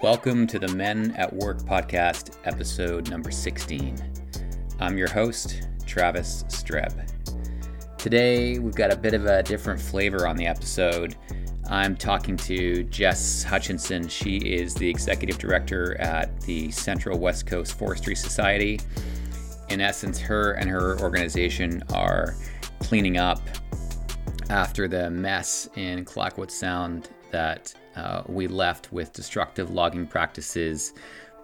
Welcome 0.00 0.46
to 0.46 0.60
the 0.60 0.68
Men 0.68 1.10
at 1.16 1.32
Work 1.32 1.58
podcast, 1.62 2.36
episode 2.44 3.10
number 3.10 3.32
16. 3.32 3.98
I'm 4.78 4.96
your 4.96 5.10
host, 5.10 5.66
Travis 5.86 6.44
Streb. 6.44 6.94
Today, 7.98 8.60
we've 8.60 8.76
got 8.76 8.92
a 8.92 8.96
bit 8.96 9.12
of 9.12 9.26
a 9.26 9.42
different 9.42 9.80
flavor 9.80 10.28
on 10.28 10.36
the 10.36 10.46
episode. 10.46 11.16
I'm 11.68 11.96
talking 11.96 12.36
to 12.36 12.84
Jess 12.84 13.42
Hutchinson. 13.42 14.06
She 14.06 14.36
is 14.36 14.72
the 14.72 14.88
executive 14.88 15.36
director 15.36 16.00
at 16.00 16.40
the 16.42 16.70
Central 16.70 17.18
West 17.18 17.48
Coast 17.48 17.76
Forestry 17.76 18.14
Society. 18.14 18.78
In 19.68 19.80
essence, 19.80 20.20
her 20.20 20.52
and 20.52 20.70
her 20.70 20.96
organization 21.00 21.82
are 21.92 22.36
cleaning 22.78 23.16
up 23.16 23.40
after 24.48 24.86
the 24.86 25.10
mess 25.10 25.68
in 25.74 26.04
Clayoquot 26.04 26.52
Sound 26.52 27.08
that 27.30 27.74
uh, 27.96 28.22
we 28.26 28.46
left 28.46 28.92
with 28.92 29.12
destructive 29.12 29.70
logging 29.70 30.06
practices, 30.06 30.94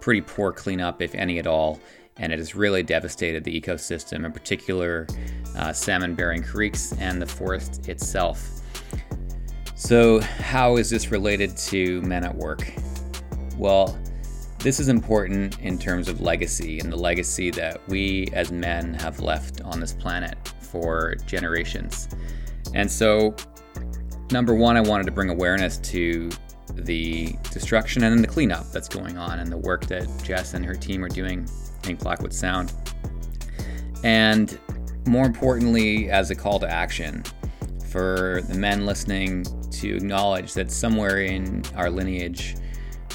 pretty 0.01 0.21
poor 0.21 0.53
cleanup, 0.53 1.03
if 1.03 1.15
any 1.15 1.39
at 1.39 1.47
all, 1.47 1.81
and 2.17 2.33
it 2.33 2.39
has 2.39 2.55
really 2.55 2.83
devastated 2.83 3.43
the 3.45 3.61
ecosystem, 3.61 4.25
in 4.25 4.33
particular 4.33 5.07
uh, 5.57 5.73
salmon 5.73 6.15
bearing 6.15 6.43
creeks 6.43 6.93
and 6.99 7.21
the 7.21 7.27
forest 7.27 7.89
itself. 7.89 8.61
So, 9.75 10.21
how 10.21 10.77
is 10.77 10.89
this 10.89 11.11
related 11.11 11.57
to 11.57 12.01
men 12.03 12.25
at 12.25 12.35
work? 12.35 12.73
Well, 13.59 13.99
this 14.61 14.81
is 14.81 14.89
important 14.89 15.59
in 15.61 15.79
terms 15.79 16.09
of 16.09 16.21
legacy 16.21 16.79
and 16.79 16.91
the 16.91 16.97
legacy 16.97 17.51
that 17.51 17.87
we 17.89 18.29
as 18.33 18.51
men 18.51 18.95
have 18.95 19.21
left 19.21 19.61
on 19.63 19.81
this 19.81 19.93
planet 19.93 20.39
for 20.61 21.17
generations. 21.27 22.09
And 22.73 22.91
so, 22.91 23.35
number 24.31 24.55
one, 24.55 24.77
I 24.77 24.81
wanted 24.81 25.05
to 25.05 25.13
bring 25.13 25.31
awareness 25.31 25.79
to 25.79 26.31
the 26.75 27.37
destruction 27.53 28.05
and 28.05 28.15
then 28.15 28.23
the 28.23 28.29
cleanup 28.29 28.71
that's 28.73 28.89
going 28.89 29.17
on 29.19 29.39
and 29.39 29.51
the 29.51 29.57
work 29.57 29.87
that 29.87 30.09
Jess 30.25 30.55
and 30.55 30.65
her 30.65 30.75
team 30.75 31.05
are 31.05 31.09
doing 31.09 31.49
in 31.89 31.97
Clayoquot 31.97 32.33
Sound. 32.33 32.73
And 34.03 34.59
more 35.07 35.27
importantly, 35.27 36.11
as 36.11 36.31
a 36.31 36.35
call 36.35 36.59
to 36.61 36.71
action 36.71 37.23
for 37.91 38.41
the 38.49 38.55
men 38.55 38.87
listening 38.87 39.45
to 39.71 39.97
acknowledge 39.97 40.55
that 40.55 40.71
somewhere 40.71 41.21
in 41.21 41.63
our 41.77 41.91
lineage, 41.91 42.57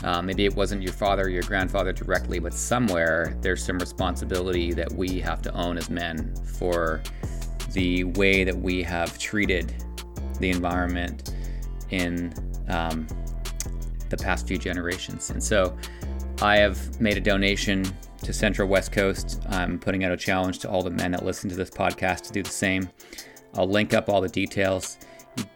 uh, 0.03 0.21
maybe 0.21 0.45
it 0.45 0.55
wasn't 0.55 0.81
your 0.81 0.93
father 0.93 1.23
or 1.23 1.29
your 1.29 1.43
grandfather 1.43 1.91
directly, 1.91 2.39
but 2.39 2.53
somewhere 2.53 3.35
there's 3.41 3.63
some 3.63 3.77
responsibility 3.77 4.71
that 4.71 4.91
we 4.93 5.19
have 5.19 5.41
to 5.41 5.53
own 5.53 5.77
as 5.77 5.89
men 5.89 6.33
for 6.57 7.01
the 7.73 8.03
way 8.05 8.43
that 8.43 8.55
we 8.55 8.81
have 8.81 9.17
treated 9.19 9.83
the 10.39 10.49
environment 10.49 11.33
in 11.91 12.33
um, 12.67 13.07
the 14.09 14.17
past 14.17 14.47
few 14.47 14.57
generations. 14.57 15.29
And 15.29 15.43
so 15.43 15.77
I 16.41 16.57
have 16.57 16.99
made 17.01 17.17
a 17.17 17.21
donation 17.21 17.85
to 18.23 18.33
Central 18.33 18.67
West 18.67 18.91
Coast. 18.91 19.41
I'm 19.49 19.79
putting 19.79 20.03
out 20.03 20.11
a 20.11 20.17
challenge 20.17 20.59
to 20.59 20.69
all 20.69 20.83
the 20.83 20.89
men 20.89 21.11
that 21.11 21.25
listen 21.25 21.49
to 21.49 21.55
this 21.55 21.69
podcast 21.69 22.23
to 22.23 22.33
do 22.33 22.43
the 22.43 22.49
same. 22.49 22.89
I'll 23.55 23.67
link 23.67 23.93
up 23.93 24.09
all 24.09 24.21
the 24.21 24.29
details. 24.29 24.97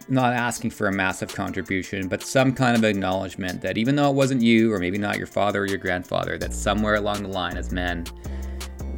Not 0.08 0.32
asking 0.32 0.70
for 0.70 0.86
a 0.88 0.92
massive 0.92 1.34
contribution, 1.34 2.08
but 2.08 2.22
some 2.22 2.52
kind 2.52 2.76
of 2.76 2.84
acknowledgement 2.84 3.60
that 3.62 3.76
even 3.76 3.96
though 3.96 4.08
it 4.08 4.14
wasn't 4.14 4.42
you, 4.42 4.72
or 4.72 4.78
maybe 4.78 4.98
not 4.98 5.18
your 5.18 5.26
father 5.26 5.62
or 5.62 5.66
your 5.66 5.78
grandfather, 5.78 6.38
that 6.38 6.52
somewhere 6.52 6.94
along 6.94 7.22
the 7.22 7.28
line 7.28 7.56
as 7.56 7.70
men, 7.70 8.06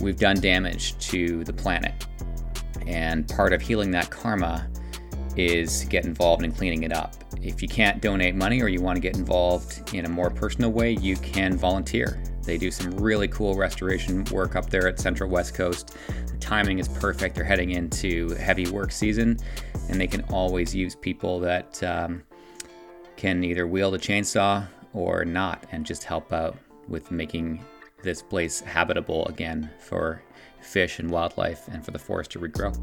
we've 0.00 0.18
done 0.18 0.40
damage 0.40 0.96
to 1.08 1.44
the 1.44 1.52
planet. 1.52 2.06
And 2.86 3.28
part 3.28 3.52
of 3.52 3.60
healing 3.60 3.90
that 3.92 4.10
karma 4.10 4.68
is 5.38 5.84
get 5.84 6.04
involved 6.04 6.44
in 6.44 6.52
cleaning 6.52 6.82
it 6.82 6.92
up. 6.92 7.14
If 7.42 7.62
you 7.62 7.68
can't 7.68 8.00
donate 8.00 8.34
money 8.34 8.62
or 8.62 8.68
you 8.68 8.80
want 8.80 8.96
to 8.96 9.00
get 9.00 9.16
involved 9.16 9.94
in 9.94 10.04
a 10.04 10.08
more 10.08 10.30
personal 10.30 10.70
way, 10.72 10.92
you 10.92 11.16
can 11.16 11.56
volunteer. 11.56 12.22
They 12.42 12.58
do 12.58 12.70
some 12.70 12.92
really 12.92 13.28
cool 13.28 13.56
restoration 13.56 14.24
work 14.26 14.56
up 14.56 14.70
there 14.70 14.86
at 14.86 15.00
Central 15.00 15.28
West 15.28 15.54
Coast. 15.54 15.96
The 16.26 16.38
timing 16.38 16.78
is 16.78 16.88
perfect. 16.88 17.34
They're 17.34 17.44
heading 17.44 17.70
into 17.70 18.30
heavy 18.34 18.70
work 18.70 18.92
season, 18.92 19.38
and 19.88 20.00
they 20.00 20.06
can 20.06 20.22
always 20.30 20.74
use 20.74 20.94
people 20.94 21.40
that 21.40 21.82
um, 21.82 22.22
can 23.16 23.42
either 23.42 23.66
wield 23.66 23.94
a 23.94 23.98
chainsaw 23.98 24.66
or 24.92 25.24
not 25.24 25.66
and 25.72 25.84
just 25.84 26.04
help 26.04 26.32
out 26.32 26.56
with 26.88 27.10
making 27.10 27.64
this 28.02 28.22
place 28.22 28.60
habitable 28.60 29.26
again 29.26 29.68
for 29.80 30.22
fish 30.60 30.98
and 30.98 31.10
wildlife 31.10 31.66
and 31.68 31.84
for 31.84 31.90
the 31.90 31.98
forest 31.98 32.30
to 32.32 32.38
regrow. 32.38 32.76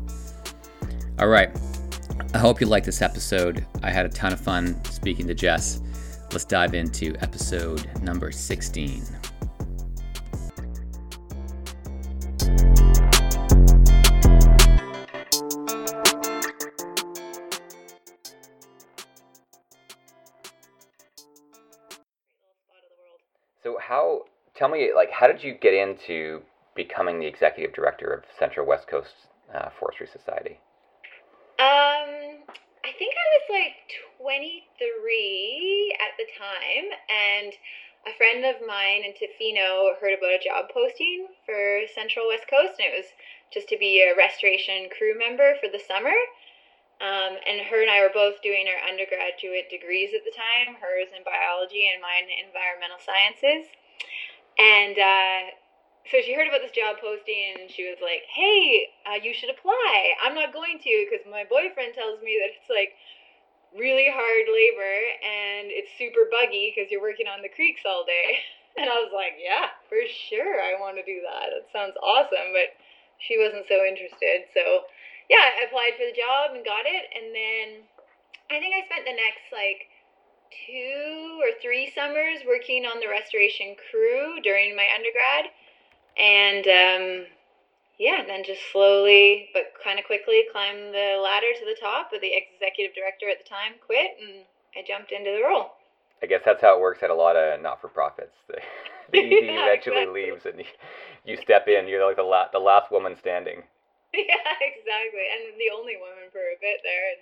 All 1.20 1.28
right, 1.28 1.56
I 2.34 2.38
hope 2.38 2.60
you 2.62 2.68
liked 2.68 2.86
this 2.86 3.02
episode. 3.02 3.66
I 3.82 3.92
had 3.92 4.06
a 4.06 4.10
ton 4.10 4.34
of 4.34 4.40
fun 4.40 4.84
speaking 4.86 5.28
to 5.28 5.34
Jess. 5.34 5.82
Let's 6.32 6.46
dive 6.46 6.74
into 6.74 7.16
episode 7.22 7.88
number 8.02 8.32
16. 8.32 9.04
So, 23.62 23.78
how, 23.80 24.24
tell 24.56 24.70
me, 24.70 24.92
like, 24.96 25.10
how 25.12 25.28
did 25.28 25.44
you 25.44 25.54
get 25.54 25.74
into 25.74 26.42
becoming 26.76 27.20
the 27.20 27.28
executive 27.28 27.74
director 27.74 28.12
of 28.12 28.24
Central 28.38 28.66
West 28.66 28.88
Coast 28.88 29.14
uh, 29.54 29.70
Forestry 29.80 30.08
Society? 30.12 30.60
Um, 31.60 32.42
I 32.84 32.92
think 32.98 33.14
I 33.14 33.28
was 33.38 33.46
like 33.50 33.78
23 34.20 35.96
at 36.02 36.18
the 36.18 36.26
time, 36.34 36.90
and 37.08 37.54
a 38.10 38.14
friend 38.18 38.44
of 38.44 38.66
mine 38.66 39.06
in 39.06 39.14
Tofino 39.14 39.96
heard 40.02 40.18
about 40.18 40.36
a 40.36 40.44
job 40.44 40.68
posting 40.74 41.28
for 41.46 41.86
Central 41.94 42.28
West 42.28 42.50
Coast, 42.50 42.80
and 42.80 42.90
it 42.90 42.98
was 42.98 43.14
just 43.54 43.70
to 43.70 43.78
be 43.78 44.02
a 44.02 44.18
restoration 44.18 44.90
crew 44.90 45.18
member 45.18 45.56
for 45.62 45.70
the 45.70 45.80
summer. 45.80 46.18
Um, 47.00 47.38
and 47.46 47.62
her 47.70 47.82
and 47.82 47.92
I 47.92 48.02
were 48.02 48.14
both 48.14 48.42
doing 48.42 48.66
our 48.68 48.90
undergraduate 48.90 49.70
degrees 49.70 50.12
at 50.16 50.26
the 50.26 50.34
time, 50.34 50.76
hers 50.82 51.14
in 51.16 51.24
biology 51.24 51.90
and 51.92 52.02
mine 52.02 52.28
in 52.28 52.50
environmental 52.50 52.98
sciences. 52.98 53.70
And 54.58 54.98
uh, 54.98 55.42
so 56.12 56.20
she 56.20 56.36
heard 56.36 56.48
about 56.48 56.60
this 56.60 56.76
job 56.76 57.00
posting 57.00 57.56
and 57.60 57.72
she 57.72 57.88
was 57.88 58.00
like, 58.04 58.28
"Hey, 58.28 58.92
uh, 59.08 59.20
you 59.24 59.34
should 59.34 59.50
apply." 59.50 60.14
I'm 60.20 60.36
not 60.36 60.52
going 60.52 60.80
to 60.80 60.94
because 61.08 61.24
my 61.30 61.48
boyfriend 61.48 61.96
tells 61.96 62.20
me 62.20 62.36
that 62.44 62.52
it's 62.52 62.68
like 62.68 62.96
really 63.72 64.12
hard 64.12 64.46
labor 64.52 64.96
and 65.24 65.72
it's 65.72 65.90
super 65.98 66.28
buggy 66.30 66.76
because 66.76 66.92
you're 66.92 67.02
working 67.02 67.28
on 67.28 67.42
the 67.42 67.50
creeks 67.50 67.82
all 67.86 68.04
day. 68.06 68.40
And 68.74 68.90
I 68.90 69.06
was 69.06 69.14
like, 69.14 69.38
"Yeah, 69.38 69.70
for 69.86 70.02
sure, 70.10 70.58
I 70.58 70.74
want 70.82 70.98
to 70.98 71.06
do 71.06 71.22
that. 71.22 71.54
That 71.54 71.70
sounds 71.70 71.94
awesome." 72.02 72.58
But 72.58 72.74
she 73.22 73.38
wasn't 73.38 73.70
so 73.70 73.86
interested. 73.86 74.50
So 74.50 74.90
yeah, 75.30 75.46
I 75.46 75.70
applied 75.70 75.94
for 75.94 76.10
the 76.10 76.18
job 76.18 76.58
and 76.58 76.66
got 76.66 76.90
it, 76.90 77.06
and 77.14 77.30
then 77.38 77.86
I 78.50 78.58
think 78.58 78.74
I 78.74 78.82
spent 78.90 79.06
the 79.06 79.14
next 79.14 79.54
like 79.54 79.94
two 80.66 81.38
or 81.38 81.54
three 81.62 81.94
summers 81.94 82.42
working 82.50 82.82
on 82.90 82.98
the 82.98 83.14
restoration 83.14 83.78
crew 83.78 84.42
during 84.42 84.74
my 84.74 84.90
undergrad 84.90 85.54
and 86.18 86.66
um, 86.68 87.26
yeah, 88.00 88.24
then 88.26 88.44
just 88.46 88.62
slowly 88.72 89.50
but 89.54 89.74
kind 89.84 90.00
of 90.00 90.06
quickly 90.06 90.44
climbed 90.52 90.94
the 90.94 91.20
ladder 91.22 91.54
to 91.58 91.66
the 91.66 91.78
top. 91.80 92.10
But 92.12 92.22
the 92.22 92.32
executive 92.34 92.96
director 92.96 93.30
at 93.30 93.44
the 93.44 93.50
time 93.50 93.74
quit, 93.86 94.18
and 94.22 94.46
I 94.76 94.86
jumped 94.86 95.12
into 95.12 95.32
the 95.32 95.44
role. 95.44 95.74
I 96.22 96.26
guess 96.26 96.42
that's 96.46 96.62
how 96.62 96.76
it 96.76 96.82
works 96.82 97.04
at 97.04 97.10
a 97.10 97.14
lot 97.14 97.36
of 97.36 97.62
not-for-profits. 97.62 98.32
The, 98.48 98.58
the 99.12 99.20
ED 99.20 99.44
yeah, 99.44 99.68
eventually 99.68 100.08
exactly. 100.08 100.32
leaves, 100.32 100.46
and 100.46 100.58
you, 100.60 100.70
you 101.26 101.36
step 101.36 101.68
in. 101.68 101.88
You're 101.88 102.06
like 102.08 102.16
the 102.16 102.24
last, 102.24 102.54
the 102.54 102.64
last 102.64 102.92
woman 102.92 103.16
standing. 103.20 103.64
Yeah, 104.14 104.54
exactly, 104.62 105.26
and 105.26 105.58
the 105.58 105.74
only 105.74 105.98
woman 105.98 106.30
for 106.30 106.38
a 106.38 106.62
bit 106.62 106.86
there. 106.86 107.18
And 107.18 107.22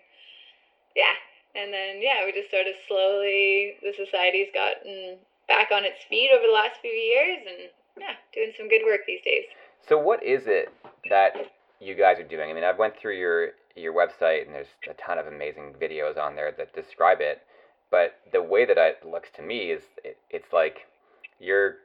yeah, 0.92 1.16
and 1.56 1.72
then 1.72 2.04
yeah, 2.04 2.28
we 2.28 2.36
just 2.36 2.52
sort 2.52 2.68
of 2.68 2.76
slowly 2.84 3.80
the 3.80 3.96
society's 3.96 4.52
gotten 4.52 5.16
back 5.48 5.72
on 5.72 5.88
its 5.88 6.04
feet 6.12 6.36
over 6.36 6.44
the 6.44 6.52
last 6.52 6.84
few 6.84 6.92
years, 6.92 7.48
and 7.48 7.72
yeah, 8.02 8.16
doing 8.34 8.52
some 8.58 8.68
good 8.68 8.82
work 8.86 9.02
these 9.06 9.22
days. 9.24 9.46
So 9.88 9.98
what 9.98 10.24
is 10.24 10.44
it 10.48 10.70
that 11.10 11.34
you 11.80 11.96
guys 11.96 12.20
are 12.20 12.24
doing? 12.24 12.50
I 12.50 12.54
mean, 12.54 12.64
I 12.64 12.72
went 12.72 12.98
through 12.98 13.18
your 13.18 13.52
your 13.76 13.94
website 13.94 14.46
and 14.46 14.54
there's 14.54 14.68
a 14.90 14.94
ton 14.96 15.18
of 15.18 15.28
amazing 15.28 15.76
videos 15.82 16.18
on 16.18 16.36
there 16.36 16.52
that 16.58 16.74
describe 16.74 17.22
it, 17.22 17.42
but 17.90 18.16
the 18.32 18.42
way 18.42 18.66
that 18.66 18.78
it 18.78 19.06
looks 19.06 19.30
to 19.36 19.42
me 19.42 19.72
is 19.72 19.84
it, 20.04 20.18
it's 20.30 20.52
like 20.52 20.88
you're 21.40 21.78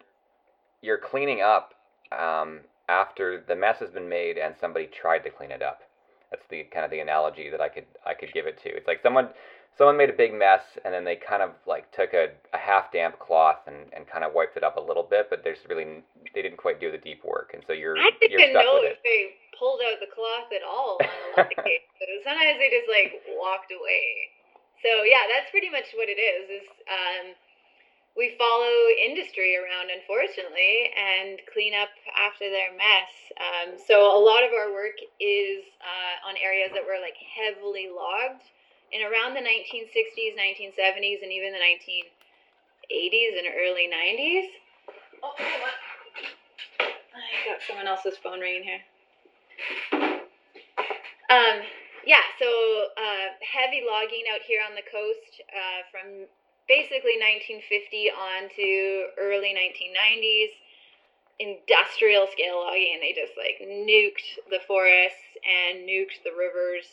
you're 0.83 0.99
cleaning 0.99 1.43
up 1.43 1.75
um, 2.13 2.61
after 2.89 3.43
the 3.47 3.55
mess 3.55 3.79
has 3.79 3.91
been 3.91 4.09
made 4.09 4.39
and 4.39 4.55
somebody 4.61 4.87
tried 4.87 5.21
to 5.21 5.31
clean 5.31 5.51
it 5.51 5.63
up. 5.63 5.83
That's 6.31 6.47
the 6.51 6.65
kind 6.65 6.85
of 6.85 6.91
the 6.91 7.01
analogy 7.01 7.51
that 7.51 7.61
I 7.61 7.69
could 7.69 7.87
I 8.05 8.15
could 8.15 8.33
give 8.33 8.47
it 8.47 8.59
to. 8.63 8.69
It's 8.71 8.87
like 8.87 9.01
someone 9.03 9.29
someone 9.77 9.97
made 9.97 10.09
a 10.09 10.17
big 10.17 10.33
mess 10.33 10.65
and 10.85 10.93
then 10.93 11.05
they 11.05 11.17
kind 11.17 11.43
of 11.43 11.51
like 11.67 11.93
took 11.93 12.15
a, 12.15 12.33
a 12.53 12.59
half 12.59 12.91
damp 12.93 13.19
cloth 13.19 13.61
and, 13.67 13.93
and 13.93 14.09
kind 14.09 14.25
of 14.25 14.33
wiped 14.33 14.57
it 14.57 14.65
up 14.65 14.77
a 14.77 14.81
little 14.81 15.05
bit, 15.05 15.29
but 15.29 15.45
there's 15.45 15.61
really 15.69 16.03
they 16.35 16.43
didn't 16.43 16.57
quite 16.59 16.81
do 16.81 16.91
the 16.91 16.99
deep 16.99 17.25
work, 17.25 17.53
and 17.55 17.63
so 17.67 17.73
you're 17.73 17.97
I 17.97 18.11
didn't 18.21 18.41
you're 18.41 18.51
stuck 18.51 18.65
know 18.65 18.81
with 18.81 18.97
if 18.97 19.03
they 19.05 19.37
pulled 19.59 19.81
out 19.85 20.01
the 20.01 20.13
cloth 20.13 20.49
at 20.53 20.65
all 20.65 21.01
on 21.01 21.09
a 21.09 21.29
lot 21.37 21.53
of 21.53 21.65
cases. 21.65 22.25
Sometimes 22.25 22.57
they 22.61 22.73
just 22.73 22.89
like 22.89 23.21
walked 23.37 23.73
away. 23.73 24.33
So 24.81 25.05
yeah, 25.05 25.25
that's 25.29 25.49
pretty 25.53 25.69
much 25.69 25.93
what 25.97 26.09
it 26.09 26.21
is. 26.21 26.61
Is 26.61 26.69
um, 26.89 27.25
we 28.17 28.33
follow 28.41 28.73
industry 28.97 29.61
around, 29.61 29.93
unfortunately, 29.93 30.89
and 30.97 31.37
clean 31.53 31.77
up 31.77 31.93
after 32.17 32.49
their 32.49 32.73
mess. 32.73 33.13
Um, 33.37 33.69
so 33.77 34.09
a 34.09 34.21
lot 34.21 34.41
of 34.41 34.57
our 34.57 34.73
work 34.73 34.97
is 35.21 35.65
uh, 35.85 36.29
on 36.33 36.37
areas 36.41 36.73
that 36.73 36.85
were 36.85 36.97
like 37.01 37.17
heavily 37.21 37.93
logged 37.93 38.45
in 38.93 39.03
around 39.03 39.35
the 39.35 39.41
1960s, 39.41 40.35
1970s, 40.39 41.23
and 41.23 41.33
even 41.33 41.53
the 41.53 41.59
1980s 41.59 43.39
and 43.39 43.49
early 43.59 43.89
90s. 43.91 44.49
Oh, 45.23 45.29
on. 45.29 45.75
I 46.81 47.49
got 47.49 47.63
someone 47.67 47.87
else's 47.87 48.19
phone 48.19 48.41
ringing 48.41 48.63
here. 48.63 48.83
Um, 51.29 51.63
yeah, 52.07 52.23
so 52.39 52.47
uh, 52.47 53.35
heavy 53.43 53.83
logging 53.83 54.25
out 54.33 54.43
here 54.47 54.61
on 54.63 54.77
the 54.77 54.87
coast 54.87 55.43
uh, 55.51 55.83
from 55.91 56.31
basically 56.69 57.19
1950 57.19 58.11
on 58.15 58.51
to 58.55 58.69
early 59.19 59.55
1990s 59.55 60.55
industrial 61.39 62.27
scale 62.33 62.65
logging 62.65 62.97
they 63.01 63.13
just 63.13 63.37
like 63.37 63.61
nuked 63.61 64.41
the 64.49 64.59
forests 64.67 65.37
and 65.45 65.87
nuked 65.87 66.25
the 66.25 66.33
rivers 66.33 66.89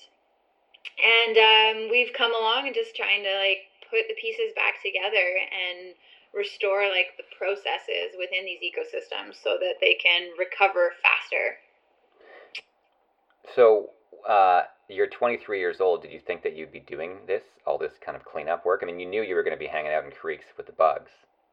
and 1.00 1.36
um, 1.38 1.92
we've 1.92 2.14
come 2.14 2.34
along 2.36 2.68
and 2.68 2.76
just 2.76 2.96
trying 2.96 3.24
to 3.24 3.34
like 3.38 3.70
put 3.90 4.08
the 4.08 4.16
pieces 4.20 4.54
back 4.56 4.82
together 4.82 5.38
and 5.52 5.96
restore 6.34 6.90
like 6.90 7.14
the 7.18 7.28
processes 7.38 8.18
within 8.18 8.46
these 8.46 8.60
ecosystems 8.60 9.38
so 9.38 9.58
that 9.60 9.78
they 9.80 9.94
can 9.94 10.30
recover 10.38 10.92
faster 11.02 11.62
so 13.56 13.92
uh, 14.28 14.64
you're 14.90 15.08
23 15.08 15.60
years 15.60 15.82
old. 15.82 16.02
Did 16.02 16.12
you 16.12 16.20
think 16.20 16.44
that 16.44 16.56
you'd 16.56 16.72
be 16.72 16.80
doing 16.80 17.20
this, 17.28 17.44
all 17.66 17.78
this 17.78 17.94
kind 18.04 18.16
of 18.16 18.24
cleanup 18.26 18.66
work? 18.66 18.82
I 18.82 18.86
mean, 18.86 19.00
you 19.00 19.06
knew 19.06 19.22
you 19.22 19.36
were 19.36 19.44
going 19.44 19.56
to 19.56 19.60
be 19.60 19.68
hanging 19.68 19.92
out 19.92 20.06
in 20.06 20.12
creeks 20.12 20.46
with 20.58 20.66
the 20.66 20.74
bugs. 20.74 21.12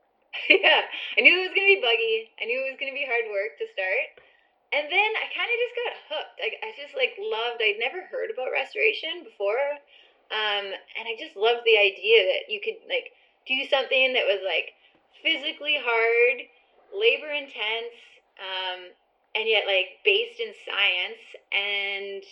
yeah, 0.49 0.83
I 1.19 1.21
knew 1.21 1.35
it 1.35 1.51
was 1.51 1.55
going 1.55 1.67
to 1.67 1.75
be 1.75 1.83
buggy. 1.83 2.31
I 2.41 2.45
knew 2.47 2.61
it 2.63 2.71
was 2.71 2.79
going 2.79 2.93
to 2.93 2.99
be 2.99 3.07
hard 3.07 3.27
work 3.31 3.59
to 3.59 3.67
start. 3.75 4.23
And 4.71 4.87
then 4.87 5.11
I 5.19 5.27
kind 5.35 5.51
of 5.51 5.59
just 5.59 5.77
got 5.83 5.95
hooked. 6.15 6.39
I, 6.39 6.49
I 6.63 6.71
just 6.79 6.95
like 6.95 7.19
loved, 7.19 7.59
I'd 7.59 7.83
never 7.83 8.07
heard 8.07 8.31
about 8.31 8.55
restoration 8.55 9.27
before. 9.27 9.83
Um, 10.31 10.71
and 10.71 11.05
I 11.11 11.19
just 11.19 11.35
loved 11.35 11.67
the 11.67 11.75
idea 11.75 12.23
that 12.31 12.47
you 12.47 12.63
could 12.63 12.79
like 12.87 13.11
do 13.51 13.67
something 13.67 14.15
that 14.15 14.31
was 14.31 14.39
like 14.47 14.79
physically 15.27 15.75
hard, 15.83 16.47
labor 16.95 17.35
intense, 17.35 17.99
um, 18.39 18.95
and 19.35 19.51
yet 19.51 19.67
like 19.67 19.99
based 20.07 20.39
in 20.39 20.55
science 20.63 21.23
and 21.51 22.23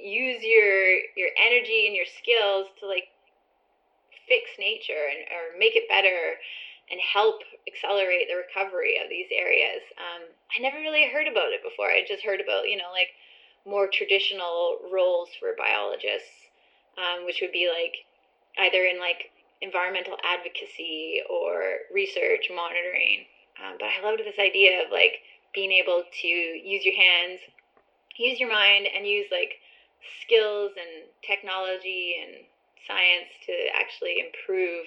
use 0.00 0.40
your 0.40 0.96
your 1.16 1.28
energy 1.36 1.86
and 1.86 1.96
your 1.96 2.08
skills 2.08 2.72
to 2.80 2.88
like 2.88 3.12
fix 4.28 4.48
nature 4.58 5.12
and 5.12 5.28
or 5.28 5.58
make 5.58 5.76
it 5.76 5.88
better 5.88 6.40
and 6.92 7.00
help 7.00 7.40
accelerate 7.66 8.28
the 8.28 8.36
recovery 8.36 9.00
of 9.02 9.08
these 9.08 9.32
areas. 9.32 9.80
Um, 9.96 10.28
I 10.52 10.60
never 10.60 10.76
really 10.76 11.08
heard 11.08 11.26
about 11.26 11.56
it 11.56 11.64
before. 11.64 11.88
I 11.88 12.04
just 12.06 12.22
heard 12.22 12.40
about 12.40 12.68
you 12.68 12.76
know 12.76 12.92
like 12.92 13.16
more 13.64 13.88
traditional 13.88 14.78
roles 14.92 15.30
for 15.40 15.56
biologists, 15.56 16.52
um, 17.00 17.24
which 17.24 17.40
would 17.40 17.52
be 17.52 17.72
like 17.72 18.04
either 18.60 18.84
in 18.84 19.00
like 19.00 19.32
environmental 19.62 20.18
advocacy 20.22 21.22
or 21.30 21.88
research 21.94 22.50
monitoring. 22.54 23.24
Um, 23.56 23.76
but 23.80 23.88
I 23.88 24.04
loved 24.04 24.20
this 24.20 24.38
idea 24.38 24.84
of 24.84 24.92
like 24.92 25.24
being 25.54 25.72
able 25.72 26.04
to 26.04 26.28
use 26.28 26.84
your 26.84 26.96
hands, 26.96 27.40
use 28.18 28.40
your 28.40 28.50
mind, 28.50 28.86
and 28.92 29.06
use 29.06 29.26
like 29.30 29.56
skills 30.20 30.72
and 30.76 31.08
technology 31.24 32.16
and 32.20 32.44
science 32.86 33.30
to 33.46 33.52
actually 33.78 34.18
improve 34.18 34.84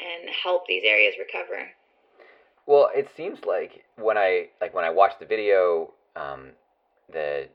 and 0.00 0.30
help 0.42 0.66
these 0.66 0.82
areas 0.84 1.14
recover. 1.18 1.68
Well, 2.66 2.90
it 2.94 3.08
seems 3.16 3.40
like 3.44 3.84
when 3.96 4.16
I 4.16 4.48
like 4.60 4.74
when 4.74 4.84
I 4.84 4.90
watch 4.90 5.12
the 5.18 5.26
video, 5.26 5.92
um, 6.16 6.50
the 7.12 7.48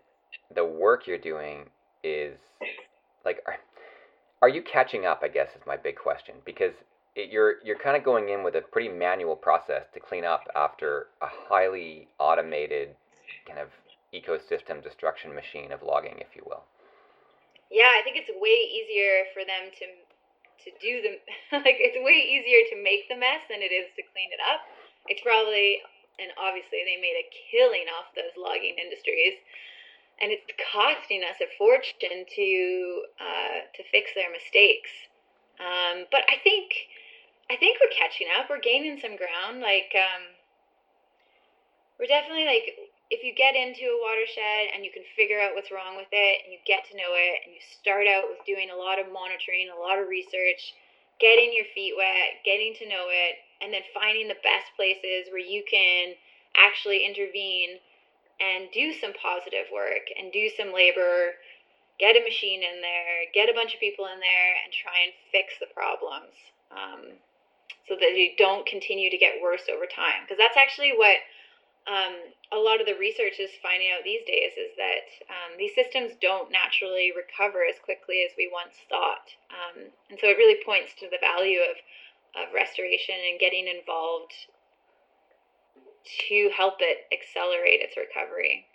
the 0.54 0.66
work 0.66 1.08
you're 1.08 1.18
doing 1.18 1.70
is 2.04 2.38
like 3.24 3.42
are, 3.46 3.58
are 4.42 4.50
you 4.50 4.62
catching 4.62 5.06
up? 5.06 5.22
I 5.24 5.28
guess 5.28 5.50
is 5.56 5.62
my 5.66 5.78
big 5.78 5.96
question 5.96 6.36
because 6.46 6.74
it, 7.16 7.32
you're 7.32 7.56
you're 7.64 7.80
kind 7.80 7.96
of 7.96 8.04
going 8.04 8.30
in 8.30 8.44
with 8.44 8.56
a 8.56 8.62
pretty 8.62 8.90
manual 8.90 9.36
process 9.36 9.84
to 9.94 10.00
clean 10.00 10.26
up 10.26 10.44
after 10.56 11.08
a 11.22 11.28
highly 11.28 12.08
automated 12.20 12.90
kind 13.48 13.60
of 13.60 13.70
ecosystem 14.14 14.84
destruction 14.84 15.34
machine 15.34 15.72
of 15.72 15.82
logging, 15.84 16.18
if 16.20 16.36
you 16.36 16.44
will. 16.46 16.64
Yeah, 17.72 17.92
I 17.98 18.02
think 18.04 18.18
it's 18.18 18.30
way 18.40 18.56
easier 18.72 19.26
for 19.34 19.44
them 19.44 19.72
to 19.80 19.86
to 20.64 20.70
do 20.80 21.02
the 21.04 21.12
like 21.66 21.78
it's 21.82 22.00
way 22.00 22.20
easier 22.20 22.64
to 22.72 22.78
make 22.80 23.10
the 23.12 23.20
mess 23.20 23.44
than 23.50 23.60
it 23.60 23.74
is 23.74 23.92
to 23.96 24.04
clean 24.16 24.32
it 24.32 24.40
up. 24.40 24.64
It's 25.12 25.22
probably 25.22 25.82
and 26.16 26.32
obviously 26.40 26.86
they 26.88 26.96
made 27.02 27.20
a 27.20 27.28
killing 27.52 27.92
off 27.92 28.16
those 28.16 28.32
logging 28.40 28.80
industries 28.80 29.36
and 30.24 30.32
it's 30.32 30.48
costing 30.72 31.28
us 31.28 31.36
a 31.44 31.50
fortune 31.60 32.24
to 32.24 32.50
uh, 33.20 33.68
to 33.76 33.82
fix 33.92 34.16
their 34.16 34.32
mistakes. 34.32 34.92
Um, 35.60 36.08
but 36.12 36.24
I 36.32 36.40
think 36.44 36.72
I 37.50 37.56
think 37.56 37.78
we're 37.78 37.94
catching 37.94 38.28
up. 38.34 38.50
We're 38.50 38.64
gaining 38.64 38.98
some 38.98 39.18
ground. 39.18 39.62
Like, 39.62 39.94
um, 39.94 40.34
we're 42.00 42.10
definitely 42.10 42.46
like, 42.46 42.74
if 43.16 43.24
you 43.24 43.32
get 43.32 43.56
into 43.56 43.88
a 43.88 44.02
watershed 44.04 44.76
and 44.76 44.84
you 44.84 44.92
can 44.92 45.08
figure 45.16 45.40
out 45.40 45.56
what's 45.56 45.72
wrong 45.72 45.96
with 45.96 46.12
it 46.12 46.44
and 46.44 46.52
you 46.52 46.60
get 46.68 46.84
to 46.92 47.00
know 47.00 47.16
it 47.16 47.48
and 47.48 47.56
you 47.56 47.64
start 47.64 48.04
out 48.04 48.28
with 48.28 48.44
doing 48.44 48.68
a 48.68 48.76
lot 48.76 49.00
of 49.00 49.08
monitoring, 49.08 49.72
a 49.72 49.80
lot 49.80 49.96
of 49.96 50.12
research, 50.12 50.76
getting 51.24 51.56
your 51.56 51.64
feet 51.72 51.96
wet, 51.96 52.44
getting 52.44 52.76
to 52.76 52.92
know 52.92 53.08
it, 53.08 53.40
and 53.64 53.72
then 53.72 53.88
finding 53.96 54.28
the 54.28 54.44
best 54.44 54.68
places 54.76 55.32
where 55.32 55.40
you 55.40 55.64
can 55.64 56.12
actually 56.60 57.08
intervene 57.08 57.80
and 58.44 58.68
do 58.76 58.92
some 58.92 59.16
positive 59.16 59.72
work 59.72 60.12
and 60.20 60.36
do 60.36 60.52
some 60.52 60.76
labor, 60.76 61.40
get 61.96 62.20
a 62.20 62.28
machine 62.28 62.68
in 62.68 62.84
there, 62.84 63.32
get 63.32 63.48
a 63.48 63.56
bunch 63.56 63.72
of 63.72 63.80
people 63.80 64.12
in 64.12 64.20
there, 64.20 64.52
and 64.60 64.76
try 64.76 65.08
and 65.08 65.16
fix 65.32 65.56
the 65.64 65.72
problems. 65.72 66.36
Um, 66.68 67.16
so 67.88 67.94
that 67.94 68.18
you 68.18 68.34
don't 68.38 68.66
continue 68.66 69.10
to 69.14 69.18
get 69.18 69.38
worse 69.42 69.70
over 69.70 69.86
time. 69.86 70.26
Because 70.26 70.42
that's 70.42 70.58
actually 70.58 70.98
what 70.98 71.22
um, 71.88 72.34
a 72.52 72.58
lot 72.58 72.82
of 72.82 72.88
the 72.88 72.98
research 72.98 73.38
is 73.40 73.52
finding 73.62 73.90
out 73.94 74.04
these 74.04 74.26
days 74.26 74.58
is 74.58 74.74
that 74.78 75.06
um, 75.30 75.58
these 75.58 75.76
systems 75.76 76.18
don't 76.20 76.52
naturally 76.52 77.14
recover 77.14 77.62
as 77.62 77.78
quickly 77.84 78.26
as 78.26 78.34
we 78.38 78.50
once 78.52 78.74
thought. 78.90 79.30
Um, 79.54 79.94
and 80.10 80.18
so 80.20 80.28
it 80.28 80.38
really 80.38 80.58
points 80.66 80.94
to 81.00 81.06
the 81.10 81.22
value 81.22 81.62
of, 81.62 81.78
of 82.42 82.54
restoration 82.54 83.16
and 83.30 83.40
getting 83.40 83.68
involved 83.70 84.34
to 86.30 86.50
help 86.56 86.82
it 86.82 87.06
accelerate 87.14 87.82
its 87.82 87.98
recovery. 87.98 88.66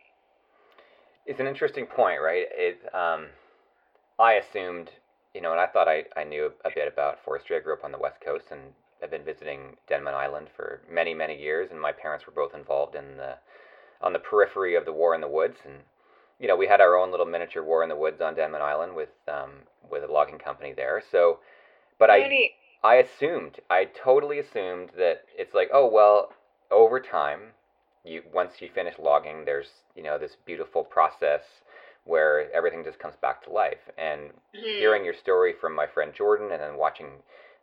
It's 1.26 1.40
an 1.40 1.47
interesting 1.47 1.87
point, 1.87 2.21
right? 2.23 2.47
It, 2.50 2.79
um, 2.95 3.26
I 4.19 4.35
assumed, 4.35 4.90
you 5.35 5.40
know, 5.40 5.50
and 5.50 5.61
I 5.61 5.67
thought 5.67 5.88
I, 5.88 6.05
I 6.17 6.25
knew 6.25 6.52
a 6.64 6.71
bit 6.75 6.87
about 6.87 7.19
forestry. 7.25 7.57
I 7.57 7.61
grew 7.61 7.75
up 7.75 7.85
on 7.85 7.93
the 7.93 7.99
West 7.99 8.21
Coast 8.21 8.47
and 8.50 8.61
I've 9.02 9.11
been 9.11 9.25
visiting 9.25 9.76
Denman 9.88 10.14
Island 10.14 10.49
for 10.54 10.80
many, 10.90 11.14
many 11.14 11.40
years, 11.40 11.71
and 11.71 11.80
my 11.80 11.92
parents 11.92 12.26
were 12.26 12.33
both 12.33 12.54
involved 12.54 12.95
in 12.95 13.16
the 13.16 13.37
on 14.02 14.12
the 14.12 14.19
periphery 14.19 14.76
of 14.76 14.85
the 14.85 14.92
war 14.92 15.14
in 15.14 15.21
the 15.21 15.28
woods, 15.28 15.59
and 15.64 15.75
you 16.38 16.49
know 16.49 16.57
we 16.57 16.66
had 16.66 16.80
our 16.80 16.97
own 16.97 17.11
little 17.11 17.26
miniature 17.26 17.62
war 17.62 17.83
in 17.83 17.88
the 17.88 17.97
woods 17.97 18.21
on 18.21 18.35
Denman 18.35 18.62
Island 18.62 18.95
with 18.95 19.11
um, 19.28 19.50
with 19.90 20.04
a 20.04 20.12
logging 20.12 20.38
company 20.38 20.73
there. 20.73 21.02
So, 21.11 21.38
but 21.99 22.11
I 22.11 22.50
I 22.83 22.97
assumed 22.97 23.61
I 23.69 23.85
totally 23.85 24.38
assumed 24.38 24.90
that 24.97 25.25
it's 25.37 25.54
like 25.54 25.71
oh 25.73 25.87
well 25.87 26.33
over 26.71 27.00
time 27.00 27.40
you 28.04 28.23
once 28.33 28.61
you 28.61 28.69
finish 28.75 28.95
logging 28.99 29.45
there's 29.45 29.71
you 29.95 30.02
know 30.02 30.19
this 30.19 30.37
beautiful 30.47 30.83
process 30.83 31.42
where 32.04 32.50
everything 32.52 32.83
just 32.83 32.99
comes 32.99 33.14
back 33.21 33.45
to 33.45 33.50
life 33.50 33.90
and 33.99 34.21
mm-hmm. 34.21 34.78
hearing 34.78 35.04
your 35.04 35.14
story 35.14 35.52
from 35.61 35.75
my 35.75 35.87
friend 35.87 36.12
Jordan 36.14 36.50
and 36.52 36.62
then 36.62 36.76
watching 36.76 37.09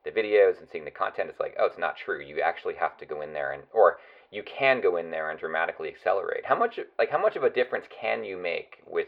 the 0.03 0.11
videos 0.11 0.59
and 0.59 0.67
seeing 0.69 0.85
the 0.85 0.91
content, 0.91 1.29
it's 1.29 1.39
like, 1.39 1.55
oh, 1.59 1.65
it's 1.65 1.77
not 1.77 1.97
true. 1.97 2.21
You 2.21 2.41
actually 2.41 2.75
have 2.75 2.97
to 2.97 3.05
go 3.05 3.21
in 3.21 3.33
there 3.33 3.51
and, 3.51 3.63
or 3.73 3.97
you 4.31 4.43
can 4.43 4.81
go 4.81 4.97
in 4.97 5.11
there 5.11 5.29
and 5.29 5.39
dramatically 5.39 5.89
accelerate. 5.89 6.45
How 6.45 6.57
much, 6.57 6.79
like, 6.97 7.09
how 7.09 7.21
much 7.21 7.35
of 7.35 7.43
a 7.43 7.49
difference 7.49 7.85
can 7.89 8.23
you 8.23 8.37
make 8.37 8.81
with 8.85 9.07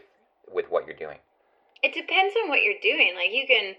with 0.50 0.66
what 0.70 0.86
you're 0.86 0.96
doing? 0.96 1.18
It 1.82 1.94
depends 1.94 2.34
on 2.42 2.48
what 2.48 2.62
you're 2.62 2.80
doing. 2.82 3.14
Like, 3.14 3.30
you 3.30 3.46
can, 3.46 3.74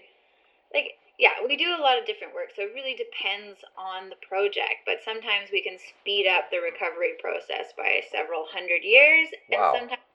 like, 0.72 0.98
yeah, 1.18 1.38
we 1.46 1.56
do 1.56 1.76
a 1.76 1.82
lot 1.82 1.98
of 1.98 2.06
different 2.06 2.34
work, 2.34 2.50
so 2.56 2.62
it 2.62 2.72
really 2.74 2.96
depends 2.96 3.60
on 3.76 4.08
the 4.08 4.18
project. 4.26 4.82
But 4.86 5.04
sometimes 5.04 5.52
we 5.52 5.62
can 5.62 5.76
speed 5.78 6.26
up 6.26 6.50
the 6.50 6.58
recovery 6.58 7.14
process 7.20 7.70
by 7.76 8.02
several 8.10 8.46
hundred 8.50 8.82
years, 8.82 9.28
wow. 9.50 9.70
and 9.70 9.86
sometimes 9.86 10.06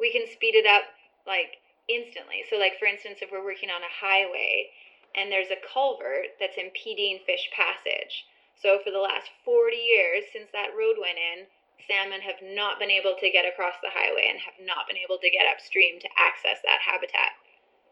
we 0.00 0.10
can 0.10 0.26
speed 0.26 0.56
it 0.56 0.66
up 0.66 0.88
like 1.26 1.60
instantly. 1.86 2.42
So, 2.48 2.56
like 2.56 2.78
for 2.78 2.86
instance, 2.86 3.20
if 3.20 3.30
we're 3.30 3.44
working 3.44 3.70
on 3.70 3.82
a 3.82 3.92
highway 3.92 4.72
and 5.16 5.32
there's 5.32 5.50
a 5.50 5.64
culvert 5.72 6.36
that's 6.38 6.60
impeding 6.60 7.24
fish 7.24 7.48
passage. 7.50 8.28
So 8.54 8.78
for 8.84 8.90
the 8.90 9.02
last 9.02 9.32
40 9.44 9.76
years 9.76 10.24
since 10.32 10.48
that 10.52 10.76
road 10.76 10.96
went 11.00 11.18
in, 11.18 11.48
salmon 11.88 12.20
have 12.20 12.40
not 12.42 12.78
been 12.78 12.90
able 12.90 13.16
to 13.20 13.32
get 13.32 13.48
across 13.48 13.76
the 13.80 13.92
highway 13.92 14.28
and 14.28 14.40
have 14.40 14.60
not 14.60 14.88
been 14.88 15.00
able 15.00 15.18
to 15.18 15.30
get 15.30 15.48
upstream 15.48 16.00
to 16.00 16.16
access 16.20 16.60
that 16.64 16.84
habitat. 16.84 17.36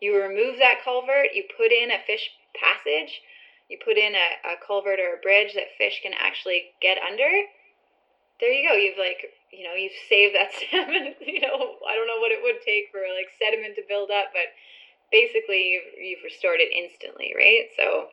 You 0.01 0.21
remove 0.21 0.59
that 0.59 0.85
culvert, 0.85 1.33
you 1.35 1.45
put 1.57 1.73
in 1.73 1.91
a 1.91 2.05
fish 2.07 2.31
passage, 2.53 3.21
you 3.69 3.79
put 3.81 3.97
in 3.97 4.15
a, 4.15 4.29
a 4.45 4.61
culvert 4.61 5.01
or 5.01 5.17
a 5.17 5.25
bridge 5.25 5.55
that 5.55 5.77
fish 5.79 6.01
can 6.03 6.13
actually 6.13 6.77
get 6.81 6.99
under, 7.01 7.49
there 8.41 8.53
you 8.53 8.67
go. 8.67 8.75
You've 8.75 8.99
like, 8.99 9.23
you 9.53 9.63
know, 9.63 9.75
you've 9.75 9.95
saved 10.09 10.35
that 10.35 10.51
salmon. 10.71 11.15
you 11.23 11.41
know, 11.41 11.79
I 11.87 11.95
don't 11.95 12.11
know 12.11 12.19
what 12.19 12.35
it 12.35 12.43
would 12.43 12.61
take 12.67 12.91
for 12.91 13.03
like 13.15 13.31
sediment 13.39 13.77
to 13.77 13.87
build 13.87 14.11
up, 14.11 14.35
but 14.35 14.51
basically 15.11 15.77
you've, 15.77 15.91
you've 15.99 16.25
restored 16.25 16.61
it 16.61 16.73
instantly, 16.73 17.33
right? 17.37 17.69
So, 17.77 18.09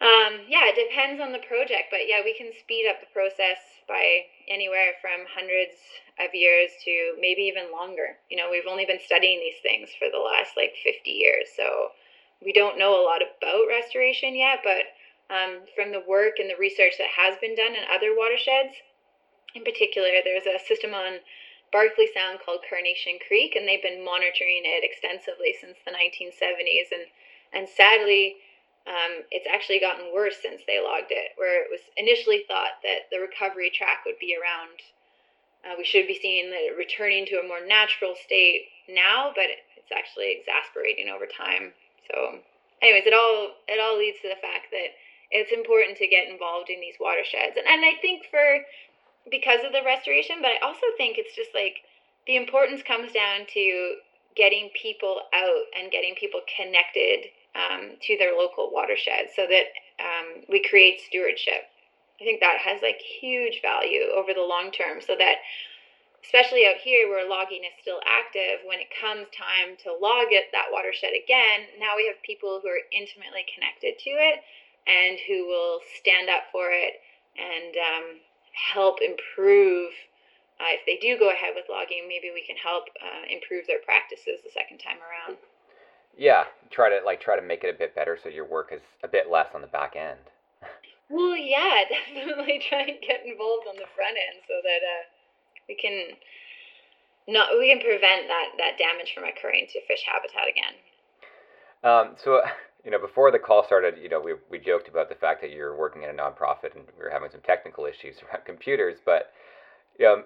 um, 0.00 0.48
yeah, 0.48 0.72
it 0.72 0.80
depends 0.80 1.20
on 1.20 1.32
the 1.32 1.44
project, 1.44 1.92
but 1.92 2.08
yeah, 2.08 2.24
we 2.24 2.32
can 2.32 2.52
speed 2.56 2.88
up 2.88 3.00
the 3.00 3.12
process 3.12 3.60
by 3.86 4.24
anywhere 4.48 4.96
from 5.00 5.28
hundreds 5.28 5.76
of 6.16 6.32
years 6.32 6.70
to 6.84 7.14
maybe 7.20 7.42
even 7.42 7.72
longer. 7.72 8.16
You 8.30 8.38
know, 8.38 8.48
we've 8.50 8.70
only 8.70 8.86
been 8.86 9.02
studying 9.04 9.40
these 9.40 9.60
things 9.62 9.90
for 9.98 10.08
the 10.08 10.22
last 10.22 10.56
like 10.56 10.72
50 10.82 11.10
years, 11.10 11.52
so 11.54 11.92
we 12.40 12.52
don't 12.52 12.78
know 12.78 12.96
a 12.96 13.04
lot 13.04 13.20
about 13.20 13.68
restoration 13.68 14.34
yet, 14.34 14.64
but 14.64 14.88
um, 15.28 15.60
from 15.76 15.92
the 15.92 16.02
work 16.08 16.40
and 16.40 16.48
the 16.48 16.58
research 16.58 16.94
that 16.98 17.12
has 17.14 17.36
been 17.38 17.54
done 17.54 17.76
in 17.76 17.84
other 17.92 18.16
watersheds, 18.16 18.74
in 19.54 19.64
particular, 19.64 20.08
there's 20.24 20.46
a 20.46 20.58
system 20.64 20.94
on 20.94 21.20
Barkley 21.72 22.08
Sound 22.12 22.40
called 22.44 22.66
Carnation 22.68 23.18
Creek, 23.26 23.54
and 23.54 23.66
they've 23.66 23.82
been 23.82 24.04
monitoring 24.04 24.62
it 24.66 24.82
extensively 24.82 25.54
since 25.58 25.78
the 25.84 25.94
1970s. 25.94 26.90
And 26.92 27.06
and 27.52 27.68
sadly, 27.68 28.36
um, 28.86 29.26
it's 29.30 29.46
actually 29.46 29.80
gotten 29.80 30.14
worse 30.14 30.36
since 30.40 30.62
they 30.66 30.80
logged 30.80 31.10
it, 31.10 31.34
where 31.36 31.62
it 31.62 31.70
was 31.70 31.80
initially 31.96 32.44
thought 32.46 32.82
that 32.82 33.10
the 33.10 33.18
recovery 33.18 33.70
track 33.70 34.06
would 34.06 34.18
be 34.18 34.34
around. 34.34 34.82
Uh, 35.62 35.76
we 35.76 35.84
should 35.84 36.06
be 36.06 36.18
seeing 36.18 36.48
it 36.48 36.78
returning 36.78 37.26
to 37.26 37.38
a 37.38 37.46
more 37.46 37.60
natural 37.60 38.14
state 38.16 38.66
now, 38.88 39.30
but 39.34 39.52
it's 39.76 39.92
actually 39.92 40.32
exasperating 40.32 41.10
over 41.10 41.26
time. 41.26 41.74
So, 42.08 42.40
anyways, 42.80 43.06
it 43.06 43.14
all 43.14 43.54
it 43.68 43.78
all 43.78 43.98
leads 43.98 44.18
to 44.22 44.28
the 44.28 44.40
fact 44.40 44.70
that 44.72 44.96
it's 45.30 45.52
important 45.52 45.98
to 45.98 46.10
get 46.10 46.26
involved 46.26 46.70
in 46.70 46.80
these 46.80 46.98
watersheds, 46.98 47.54
and 47.56 47.66
and 47.66 47.84
I 47.84 47.94
think 48.00 48.26
for 48.30 48.64
because 49.30 49.60
of 49.64 49.72
the 49.72 49.82
restoration, 49.84 50.36
but 50.40 50.50
I 50.50 50.66
also 50.66 50.86
think 50.96 51.18
it's 51.18 51.34
just 51.34 51.50
like 51.54 51.82
the 52.26 52.36
importance 52.36 52.82
comes 52.82 53.12
down 53.12 53.46
to 53.54 53.96
getting 54.36 54.70
people 54.80 55.20
out 55.34 55.64
and 55.76 55.90
getting 55.90 56.14
people 56.14 56.40
connected 56.56 57.26
um, 57.54 57.98
to 58.00 58.16
their 58.16 58.36
local 58.36 58.70
watershed 58.72 59.26
so 59.34 59.46
that 59.46 59.74
um, 59.98 60.44
we 60.48 60.62
create 60.62 61.00
stewardship. 61.00 61.66
I 62.20 62.24
think 62.24 62.40
that 62.40 62.58
has 62.62 62.82
like 62.82 63.00
huge 63.00 63.60
value 63.62 64.12
over 64.14 64.32
the 64.34 64.44
long 64.44 64.70
term 64.70 65.00
so 65.00 65.16
that 65.16 65.40
especially 66.22 66.68
out 66.68 66.76
here 66.76 67.08
where 67.08 67.26
logging 67.28 67.64
is 67.64 67.72
still 67.80 68.00
active 68.04 68.60
when 68.68 68.78
it 68.78 68.92
comes 68.92 69.24
time 69.32 69.72
to 69.80 69.88
log 69.88 70.28
it 70.28 70.52
that 70.52 70.68
watershed 70.68 71.16
again 71.16 71.64
now 71.80 71.96
we 71.96 72.04
have 72.04 72.20
people 72.20 72.60
who 72.60 72.68
are 72.68 72.84
intimately 72.92 73.40
connected 73.48 73.96
to 73.96 74.12
it 74.12 74.44
and 74.84 75.16
who 75.24 75.48
will 75.48 75.80
stand 75.96 76.28
up 76.28 76.44
for 76.52 76.68
it 76.68 77.00
and 77.40 77.72
um, 77.80 78.06
help 78.60 79.00
improve 79.00 79.90
uh, 80.60 80.76
if 80.76 80.84
they 80.84 81.00
do 81.00 81.16
go 81.18 81.32
ahead 81.32 81.56
with 81.56 81.64
logging 81.72 82.04
maybe 82.06 82.30
we 82.32 82.44
can 82.44 82.56
help 82.56 82.84
uh, 83.00 83.24
improve 83.32 83.66
their 83.66 83.80
practices 83.80 84.44
the 84.44 84.52
second 84.52 84.78
time 84.78 85.00
around 85.00 85.40
yeah, 86.20 86.44
try 86.70 86.90
to 86.90 87.04
like 87.04 87.20
try 87.20 87.36
to 87.36 87.42
make 87.42 87.64
it 87.64 87.74
a 87.74 87.78
bit 87.78 87.94
better 87.94 88.18
so 88.22 88.28
your 88.28 88.44
work 88.44 88.72
is 88.72 88.82
a 89.02 89.08
bit 89.08 89.30
less 89.30 89.48
on 89.54 89.60
the 89.60 89.66
back 89.66 89.96
end. 89.96 90.20
well, 91.08 91.36
yeah, 91.36 91.84
definitely 92.14 92.60
try 92.68 92.82
and 92.82 93.00
get 93.00 93.24
involved 93.24 93.66
on 93.68 93.76
the 93.76 93.88
front 93.94 94.16
end 94.20 94.42
so 94.46 94.54
that 94.62 94.82
uh, 94.84 95.02
we 95.68 95.74
can 95.74 96.16
not 97.28 97.48
we 97.58 97.72
can 97.72 97.80
prevent 97.80 98.28
that 98.28 98.52
that 98.58 98.78
damage 98.78 99.14
from 99.14 99.24
occurring 99.24 99.66
to 99.72 99.80
fish 99.86 100.04
habitat 100.04 100.48
again. 100.48 100.74
Um, 101.82 102.16
so 102.22 102.42
you 102.84 102.90
know, 102.90 102.98
before 102.98 103.30
the 103.30 103.38
call 103.38 103.64
started, 103.64 103.94
you 104.00 104.08
know, 104.08 104.20
we 104.20 104.34
we 104.50 104.58
joked 104.58 104.88
about 104.88 105.08
the 105.08 105.14
fact 105.14 105.40
that 105.42 105.50
you're 105.50 105.76
working 105.76 106.02
in 106.02 106.10
a 106.10 106.12
nonprofit 106.12 106.74
and 106.74 106.84
we 106.98 107.04
were 107.04 107.10
having 107.10 107.30
some 107.30 107.40
technical 107.42 107.86
issues 107.86 108.16
around 108.22 108.44
computers, 108.44 108.98
but 109.04 109.32
you 109.98 110.06
know, 110.06 110.22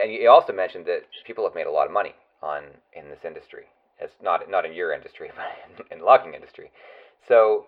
and 0.00 0.12
you 0.12 0.28
also 0.28 0.52
mentioned 0.52 0.86
that 0.86 1.02
people 1.26 1.44
have 1.44 1.54
made 1.54 1.66
a 1.66 1.70
lot 1.70 1.86
of 1.86 1.92
money 1.92 2.14
on 2.42 2.64
in 2.92 3.08
this 3.08 3.24
industry. 3.24 3.64
It's 3.98 4.12
not 4.22 4.48
not 4.50 4.64
in 4.66 4.72
your 4.72 4.92
industry, 4.92 5.30
but 5.36 5.46
in, 5.78 5.92
in 5.92 5.98
the 6.00 6.04
logging 6.04 6.34
industry. 6.34 6.70
So 7.28 7.66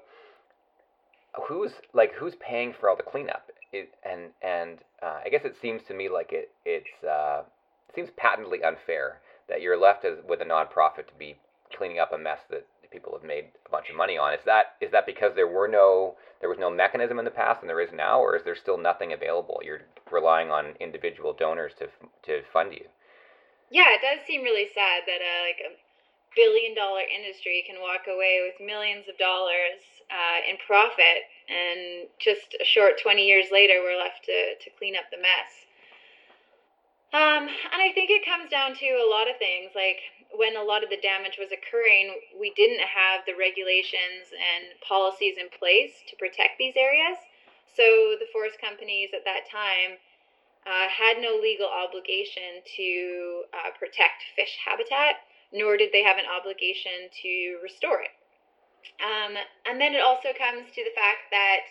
who's 1.48 1.72
like 1.92 2.12
who's 2.14 2.34
paying 2.36 2.74
for 2.78 2.90
all 2.90 2.96
the 2.96 3.02
cleanup? 3.02 3.50
It, 3.72 3.90
and 4.04 4.30
and 4.42 4.78
uh, 5.02 5.20
I 5.24 5.28
guess 5.28 5.42
it 5.44 5.56
seems 5.60 5.82
to 5.88 5.94
me 5.94 6.08
like 6.08 6.32
it 6.32 6.50
it's 6.64 7.04
uh, 7.04 7.42
it 7.88 7.94
seems 7.94 8.10
patently 8.16 8.62
unfair 8.62 9.20
that 9.48 9.62
you're 9.62 9.78
left 9.78 10.04
as, 10.04 10.18
with 10.28 10.40
a 10.40 10.44
nonprofit 10.44 11.06
to 11.06 11.14
be 11.18 11.36
cleaning 11.76 11.98
up 11.98 12.12
a 12.12 12.18
mess 12.18 12.38
that 12.50 12.66
people 12.90 13.12
have 13.12 13.26
made 13.26 13.46
a 13.66 13.70
bunch 13.70 13.90
of 13.90 13.96
money 13.96 14.18
on. 14.18 14.34
Is 14.34 14.40
that 14.46 14.76
is 14.80 14.90
that 14.92 15.06
because 15.06 15.34
there 15.34 15.48
were 15.48 15.68
no 15.68 16.16
there 16.40 16.48
was 16.48 16.58
no 16.58 16.70
mechanism 16.70 17.18
in 17.18 17.24
the 17.24 17.30
past 17.30 17.60
and 17.60 17.70
there 17.70 17.80
is 17.80 17.92
now, 17.92 18.20
or 18.20 18.36
is 18.36 18.44
there 18.44 18.56
still 18.56 18.78
nothing 18.78 19.12
available? 19.12 19.60
You're 19.64 19.82
relying 20.10 20.50
on 20.50 20.74
individual 20.80 21.32
donors 21.32 21.72
to 21.78 21.88
to 22.24 22.42
fund 22.52 22.72
you. 22.72 22.86
Yeah, 23.70 23.90
it 23.90 24.00
does 24.02 24.24
seem 24.26 24.42
really 24.42 24.68
sad 24.74 25.02
that 25.06 25.20
uh, 25.20 25.42
like 25.42 25.60
a 25.64 25.74
billion 26.36 26.74
dollar 26.74 27.02
industry 27.02 27.64
can 27.66 27.80
walk 27.80 28.06
away 28.06 28.44
with 28.44 28.64
millions 28.64 29.08
of 29.08 29.18
dollars 29.18 29.82
uh, 30.12 30.38
in 30.46 30.56
profit, 30.66 31.26
and 31.48 32.06
just 32.20 32.54
a 32.60 32.64
short 32.64 33.00
20 33.02 33.26
years 33.26 33.46
later, 33.50 33.82
we're 33.82 33.98
left 33.98 34.22
to, 34.26 34.54
to 34.62 34.70
clean 34.78 34.94
up 34.94 35.10
the 35.10 35.18
mess. 35.18 35.66
Um, 37.16 37.48
and 37.48 37.80
I 37.80 37.90
think 37.94 38.10
it 38.10 38.26
comes 38.26 38.50
down 38.50 38.76
to 38.76 38.88
a 39.00 39.08
lot 39.08 39.26
of 39.26 39.38
things. 39.38 39.72
Like 39.74 39.98
when 40.34 40.56
a 40.56 40.62
lot 40.62 40.82
of 40.82 40.90
the 40.90 41.00
damage 41.00 41.38
was 41.38 41.52
occurring, 41.52 42.14
we 42.38 42.52
didn't 42.56 42.82
have 42.82 43.22
the 43.26 43.38
regulations 43.38 44.32
and 44.34 44.74
policies 44.82 45.36
in 45.38 45.48
place 45.52 46.02
to 46.08 46.16
protect 46.16 46.58
these 46.58 46.74
areas. 46.76 47.16
So 47.76 48.16
the 48.18 48.28
forest 48.32 48.58
companies 48.60 49.10
at 49.14 49.24
that 49.24 49.46
time 49.46 50.00
uh, 50.66 50.88
had 50.90 51.22
no 51.22 51.38
legal 51.38 51.68
obligation 51.68 52.64
to 52.76 53.44
uh, 53.54 53.70
protect 53.78 54.26
fish 54.34 54.58
habitat 54.64 55.22
nor 55.52 55.76
did 55.76 55.92
they 55.92 56.02
have 56.02 56.18
an 56.18 56.26
obligation 56.26 57.10
to 57.22 57.58
restore 57.62 58.02
it. 58.02 58.14
Um, 59.02 59.34
and 59.66 59.80
then 59.80 59.94
it 59.94 60.02
also 60.02 60.30
comes 60.34 60.70
to 60.74 60.82
the 60.82 60.94
fact 60.94 61.30
that 61.30 61.66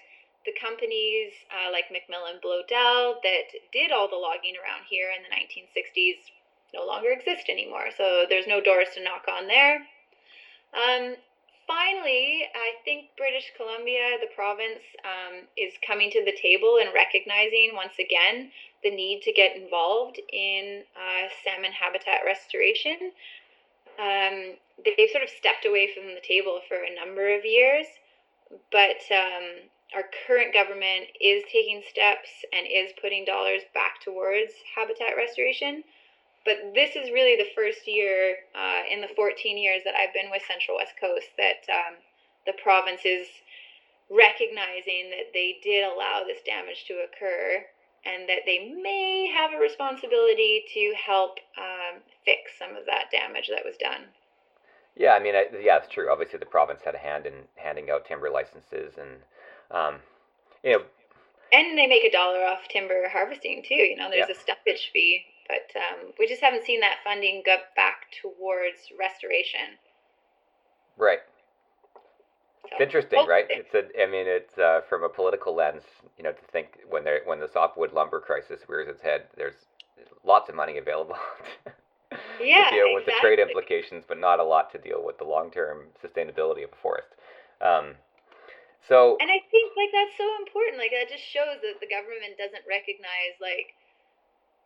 the 0.45 0.53
companies 0.61 1.33
uh, 1.49 1.71
like 1.71 1.89
MacMillan 1.89 2.39
Bloedel 2.39 3.17
that 3.23 3.49
did 3.73 3.91
all 3.91 4.07
the 4.07 4.19
logging 4.19 4.55
around 4.61 4.85
here 4.87 5.09
in 5.09 5.25
the 5.25 5.31
1960s 5.33 6.21
no 6.75 6.85
longer 6.85 7.11
exist 7.11 7.49
anymore. 7.49 7.87
So 7.97 8.25
there's 8.27 8.47
no 8.47 8.61
doors 8.61 8.87
to 8.95 9.03
knock 9.03 9.25
on 9.31 9.47
there. 9.47 9.87
Um, 10.75 11.15
finally, 11.65 12.43
I 12.53 12.75
think 12.83 13.15
British 13.17 13.51
Columbia, 13.55 14.17
the 14.19 14.33
province, 14.35 14.83
um, 15.07 15.47
is 15.55 15.73
coming 15.85 16.11
to 16.11 16.25
the 16.25 16.35
table 16.35 16.77
and 16.81 16.93
recognizing 16.93 17.71
once 17.73 17.95
again 17.99 18.51
the 18.83 18.91
need 18.91 19.21
to 19.23 19.31
get 19.31 19.55
involved 19.55 20.19
in 20.31 20.83
uh, 20.95 21.27
salmon 21.43 21.71
habitat 21.71 22.21
restoration 22.25 23.11
um, 23.99 24.55
they've 24.83 25.09
sort 25.09 25.23
of 25.23 25.29
stepped 25.29 25.65
away 25.65 25.89
from 25.93 26.13
the 26.13 26.21
table 26.21 26.59
for 26.67 26.77
a 26.83 26.93
number 26.93 27.35
of 27.35 27.45
years, 27.45 27.87
but 28.71 28.99
um, 29.11 29.69
our 29.95 30.03
current 30.27 30.53
government 30.53 31.07
is 31.21 31.43
taking 31.51 31.81
steps 31.89 32.43
and 32.51 32.67
is 32.67 32.91
putting 32.99 33.23
dollars 33.25 33.61
back 33.73 34.01
towards 34.03 34.51
habitat 34.75 35.15
restoration. 35.15 35.83
But 36.45 36.73
this 36.75 36.95
is 36.95 37.09
really 37.11 37.35
the 37.35 37.49
first 37.55 37.87
year 37.87 38.37
uh, 38.53 38.85
in 38.89 39.01
the 39.01 39.09
14 39.15 39.57
years 39.57 39.81
that 39.83 39.95
I've 39.95 40.13
been 40.13 40.29
with 40.29 40.43
Central 40.47 40.77
West 40.77 40.93
Coast 41.01 41.27
that 41.37 41.65
um, 41.73 41.97
the 42.45 42.53
province 42.61 43.01
is 43.03 43.27
recognizing 44.09 45.09
that 45.09 45.33
they 45.33 45.57
did 45.63 45.83
allow 45.83 46.21
this 46.21 46.41
damage 46.45 46.85
to 46.85 47.01
occur 47.01 47.65
and 48.05 48.29
that 48.29 48.45
they 48.45 48.69
may 48.81 49.33
have 49.35 49.53
a 49.53 49.57
responsibility 49.57 50.63
to 50.73 50.93
help 50.93 51.39
um, 51.57 52.01
fix 52.23 52.51
some 52.59 52.75
of 52.77 52.85
that 52.85 53.09
damage 53.11 53.49
that 53.49 53.65
was 53.65 53.75
done. 53.77 54.05
Yeah, 54.95 55.13
I 55.13 55.19
mean, 55.19 55.35
I, 55.35 55.45
yeah, 55.59 55.77
it's 55.77 55.91
true. 55.91 56.09
Obviously, 56.11 56.39
the 56.39 56.45
province 56.45 56.81
had 56.85 56.95
a 56.95 56.99
hand 56.99 57.25
in 57.25 57.33
handing 57.55 57.89
out 57.89 58.05
timber 58.05 58.29
licenses, 58.29 58.93
and 58.97 59.09
um, 59.71 59.99
you 60.63 60.71
know, 60.71 60.83
and 61.51 61.77
they 61.77 61.87
make 61.87 62.05
a 62.05 62.11
dollar 62.11 62.45
off 62.45 62.67
timber 62.69 63.09
harvesting 63.09 63.61
too. 63.67 63.75
You 63.75 63.97
know, 63.97 64.09
there's 64.09 64.29
yeah. 64.29 64.35
a 64.35 64.71
stumpage 64.71 64.91
fee, 64.93 65.25
but 65.47 65.69
um, 65.75 66.11
we 66.19 66.27
just 66.27 66.41
haven't 66.41 66.65
seen 66.65 66.79
that 66.81 66.97
funding 67.03 67.43
go 67.45 67.57
back 67.75 68.07
towards 68.21 68.91
restoration. 68.99 69.77
Right. 70.97 71.19
It's 72.71 72.81
interesting, 72.81 73.25
right? 73.27 73.45
It's 73.49 73.73
a, 73.75 73.85
I 74.01 74.07
mean, 74.07 74.25
it's 74.27 74.57
uh, 74.57 74.81
from 74.89 75.03
a 75.03 75.09
political 75.09 75.55
lens, 75.55 75.83
you 76.17 76.23
know, 76.23 76.31
to 76.31 76.45
think 76.51 76.79
when 76.89 77.03
there 77.03 77.21
when 77.25 77.39
the 77.39 77.47
softwood 77.47 77.93
lumber 77.93 78.19
crisis 78.19 78.61
rears 78.67 78.87
its 78.89 79.01
head, 79.01 79.23
there's 79.37 79.53
lots 80.23 80.49
of 80.49 80.55
money 80.55 80.77
available 80.77 81.15
yeah, 82.41 82.69
to 82.69 82.75
deal 82.75 82.93
with 82.93 83.03
exactly. 83.03 83.13
the 83.13 83.21
trade 83.21 83.39
implications, 83.39 84.03
but 84.07 84.19
not 84.19 84.39
a 84.39 84.43
lot 84.43 84.71
to 84.71 84.77
deal 84.77 85.05
with 85.05 85.17
the 85.17 85.23
long 85.23 85.51
term 85.51 85.93
sustainability 86.03 86.63
of 86.63 86.73
a 86.73 86.81
forest. 86.81 87.09
Um, 87.61 87.95
so, 88.87 89.17
and 89.21 89.29
I 89.29 89.41
think 89.49 89.73
like 89.77 89.93
that's 89.93 90.17
so 90.17 90.25
important. 90.41 90.77
Like 90.77 90.91
that 90.91 91.09
just 91.09 91.25
shows 91.25 91.61
that 91.61 91.81
the 91.81 91.89
government 91.89 92.37
doesn't 92.37 92.65
recognize 92.69 93.37
like 93.41 93.73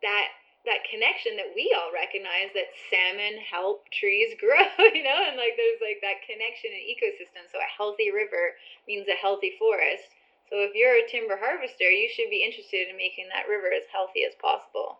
that 0.03 0.31
that 0.67 0.83
connection 0.91 1.39
that 1.39 1.55
we 1.55 1.71
all 1.71 1.91
recognize 1.95 2.51
that 2.51 2.75
salmon 2.91 3.39
help 3.39 3.87
trees 3.89 4.35
grow, 4.43 4.67
you 4.91 5.03
know, 5.03 5.19
and 5.27 5.39
like 5.39 5.55
there's 5.55 5.79
like 5.79 6.03
that 6.03 6.25
connection 6.27 6.75
and 6.75 6.83
ecosystem. 6.83 7.47
So 7.51 7.59
a 7.59 7.69
healthy 7.71 8.11
river 8.11 8.59
means 8.87 9.07
a 9.07 9.15
healthy 9.15 9.55
forest. 9.55 10.11
So 10.49 10.65
if 10.65 10.73
you're 10.73 10.97
a 10.97 11.07
timber 11.07 11.37
harvester, 11.37 11.87
you 11.87 12.09
should 12.09 12.29
be 12.29 12.43
interested 12.43 12.89
in 12.89 12.97
making 12.97 13.29
that 13.29 13.47
river 13.47 13.69
as 13.69 13.85
healthy 13.93 14.25
as 14.25 14.33
possible. 14.35 14.99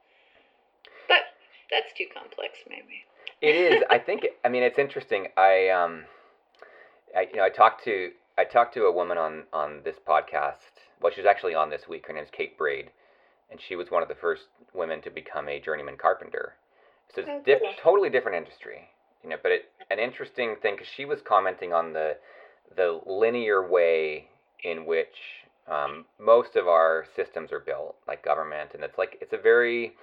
But 1.10 1.34
that's 1.72 1.92
too 1.98 2.06
complex, 2.13 2.62
maybe. 2.70 3.04
It 3.42 3.56
is. 3.56 3.84
I 3.89 3.98
think. 3.98 4.28
I 4.46 4.50
mean, 4.50 4.63
it's 4.63 4.78
interesting. 4.78 5.28
I 5.38 5.70
um, 5.70 6.06
I 7.16 7.28
you 7.32 7.38
know, 7.38 7.44
I 7.44 7.50
talked 7.50 7.84
to 7.86 8.12
I 8.38 8.44
talked 8.44 8.74
to 8.75 8.84
a 8.84 8.92
woman 8.92 9.18
on 9.18 9.44
on 9.54 9.82
this 9.84 9.96
podcast. 9.98 10.86
Well, 11.01 11.12
she's 11.16 11.25
actually 11.25 11.56
on 11.56 11.70
this 11.70 11.88
week. 11.88 12.08
Her 12.08 12.13
name's 12.13 12.30
Kate 12.32 12.58
Braid, 12.58 12.92
and 13.51 13.60
she 13.60 13.75
was 13.75 13.91
one 13.91 14.03
of 14.03 14.10
the 14.10 14.15
first 14.15 14.44
women 14.74 15.01
to 15.01 15.10
become 15.10 15.50
a 15.50 15.60
journeyman 15.60 15.98
carpenter. 15.98 16.53
So 17.13 17.22
it's 17.22 17.29
oh, 17.32 17.41
diff- 17.46 17.77
totally 17.82 18.10
different 18.10 18.38
industry, 18.38 18.89
you 19.24 19.29
know. 19.29 19.38
But 19.41 19.51
it, 19.51 19.72
an 19.89 20.00
interesting 20.00 20.56
thing 20.62 20.75
because 20.75 20.91
she 20.96 21.06
was 21.06 21.20
commenting 21.22 21.74
on 21.74 21.94
the 21.94 22.18
the 22.75 23.00
linear 23.06 23.68
way 23.68 24.27
in 24.63 24.86
which 24.86 25.46
um, 25.68 26.06
most 26.20 26.56
of 26.56 26.68
our 26.68 27.06
systems 27.15 27.51
are 27.51 27.60
built, 27.60 27.96
like 28.08 28.24
government, 28.24 28.72
and 28.74 28.84
it's 28.84 28.98
like 28.98 29.18
it's 29.22 29.34
a 29.34 29.38
very 29.38 29.94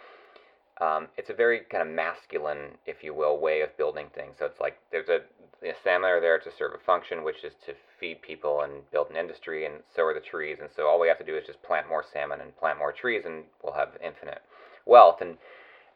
um, 0.80 1.08
it's 1.16 1.30
a 1.30 1.34
very 1.34 1.60
kind 1.70 1.82
of 1.82 1.94
masculine, 1.94 2.76
if 2.86 3.02
you 3.02 3.14
will, 3.14 3.38
way 3.38 3.62
of 3.62 3.76
building 3.76 4.08
things. 4.14 4.36
So 4.38 4.44
it's 4.44 4.60
like 4.60 4.78
there's 4.90 5.08
a 5.08 5.20
the 5.62 5.72
salmon 5.82 6.10
are 6.10 6.20
there 6.20 6.38
to 6.38 6.50
serve 6.58 6.74
a 6.74 6.84
function, 6.84 7.24
which 7.24 7.42
is 7.42 7.54
to 7.64 7.72
feed 7.98 8.20
people 8.20 8.60
and 8.60 8.88
build 8.92 9.08
an 9.10 9.16
industry, 9.16 9.64
and 9.64 9.76
so 9.94 10.04
are 10.04 10.12
the 10.12 10.20
trees. 10.20 10.58
And 10.60 10.68
so 10.76 10.86
all 10.86 11.00
we 11.00 11.08
have 11.08 11.18
to 11.18 11.24
do 11.24 11.36
is 11.36 11.46
just 11.46 11.62
plant 11.62 11.88
more 11.88 12.04
salmon 12.12 12.40
and 12.42 12.56
plant 12.58 12.78
more 12.78 12.92
trees, 12.92 13.22
and 13.24 13.44
we'll 13.62 13.72
have 13.72 13.96
infinite 14.04 14.42
wealth. 14.84 15.22
And 15.22 15.38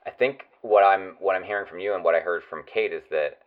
I 0.07 0.11
think 0.11 0.45
what 0.63 0.83
I'm 0.83 1.17
what 1.21 1.37
I'm 1.37 1.45
hearing 1.45 1.67
from 1.69 1.79
you 1.79 1.95
and 1.95 2.03
what 2.03 2.15
I 2.15 2.21
heard 2.21 2.43
from 2.49 2.63
Kate 2.73 2.93
is 2.93 3.03
that 3.11 3.39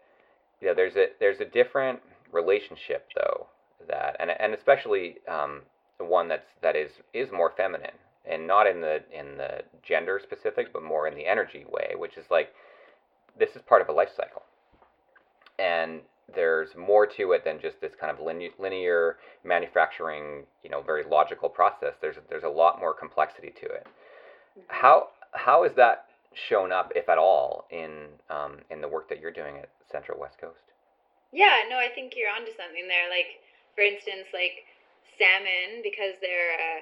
you 0.62 0.68
know 0.68 0.76
there's 0.76 0.96
a 0.96 1.08
there's 1.20 1.40
a 1.40 1.46
different 1.46 2.00
relationship 2.32 3.08
though 3.16 3.48
that 3.88 4.16
and 4.20 4.30
and 4.30 4.54
especially 4.54 5.18
um, 5.28 5.62
one 5.98 6.28
that's 6.28 6.48
that 6.62 6.76
is 6.76 6.92
is 7.14 7.30
more 7.32 7.54
feminine 7.56 7.98
and 8.26 8.48
not 8.48 8.68
in 8.68 8.82
the 8.82 9.02
in 9.12 9.38
the 9.38 9.62
gender 9.82 10.20
specific, 10.22 10.72
but 10.72 10.84
more 10.84 11.08
in 11.08 11.16
the 11.16 11.26
energy 11.26 11.66
way, 11.70 11.94
which 11.96 12.18
is 12.18 12.26
like 12.30 12.54
this 13.38 13.56
is 13.56 13.62
part 13.62 13.82
of 13.82 13.90
a 13.90 13.92
life 13.92 14.10
cycle, 14.16 14.44
and 15.60 16.02
there's 16.34 16.76
more 16.76 17.06
to 17.06 17.34
it 17.34 17.44
than 17.44 17.60
just 17.60 17.82
this 17.82 17.94
kind 18.00 18.12
of 18.12 18.26
linear, 18.26 18.52
linear 18.58 19.18
manufacturing, 19.44 20.44
you 20.64 20.70
know, 20.70 20.82
very 20.82 21.04
logical 21.04 21.50
process. 21.50 21.94
There's 22.02 22.16
there's 22.30 22.44
a 22.44 22.50
lot 22.50 22.80
more 22.80 22.94
complexity 22.94 23.54
to 23.60 23.66
it. 23.66 23.86
Mm-hmm. 23.86 24.62
How 24.68 25.10
how 25.34 25.64
is 25.64 25.74
that 25.76 26.06
shown 26.34 26.72
up, 26.72 26.92
if 26.96 27.10
at 27.10 27.18
all, 27.18 27.66
in 27.70 28.08
um, 28.30 28.58
in 28.70 28.82
the 28.82 28.88
work 28.88 29.10
that 29.10 29.20
you're 29.20 29.32
doing 29.32 29.58
at 29.58 29.70
Central 29.92 30.20
West 30.20 30.38
Coast? 30.40 30.64
Yeah, 31.32 31.66
no, 31.70 31.78
I 31.78 31.90
think 31.94 32.14
you're 32.16 32.30
onto 32.30 32.52
something 32.54 32.88
there. 32.88 33.10
Like, 33.10 33.42
for 33.76 33.82
instance, 33.82 34.30
like 34.34 34.66
salmon, 35.18 35.82
because 35.84 36.14
they're 36.22 36.54
uh, 36.54 36.82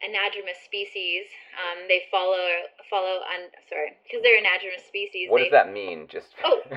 anadromous 0.00 0.60
species. 0.64 1.28
Um, 1.56 1.84
they 1.88 2.08
follow 2.10 2.40
follow 2.88 3.20
on 3.24 3.52
sorry 3.68 3.96
because 4.04 4.24
they're 4.24 4.40
anadromous 4.40 4.84
species. 4.88 5.28
What 5.28 5.44
they, 5.44 5.52
does 5.52 5.56
that 5.56 5.72
mean? 5.72 6.08
Just 6.08 6.32
oh. 6.44 6.60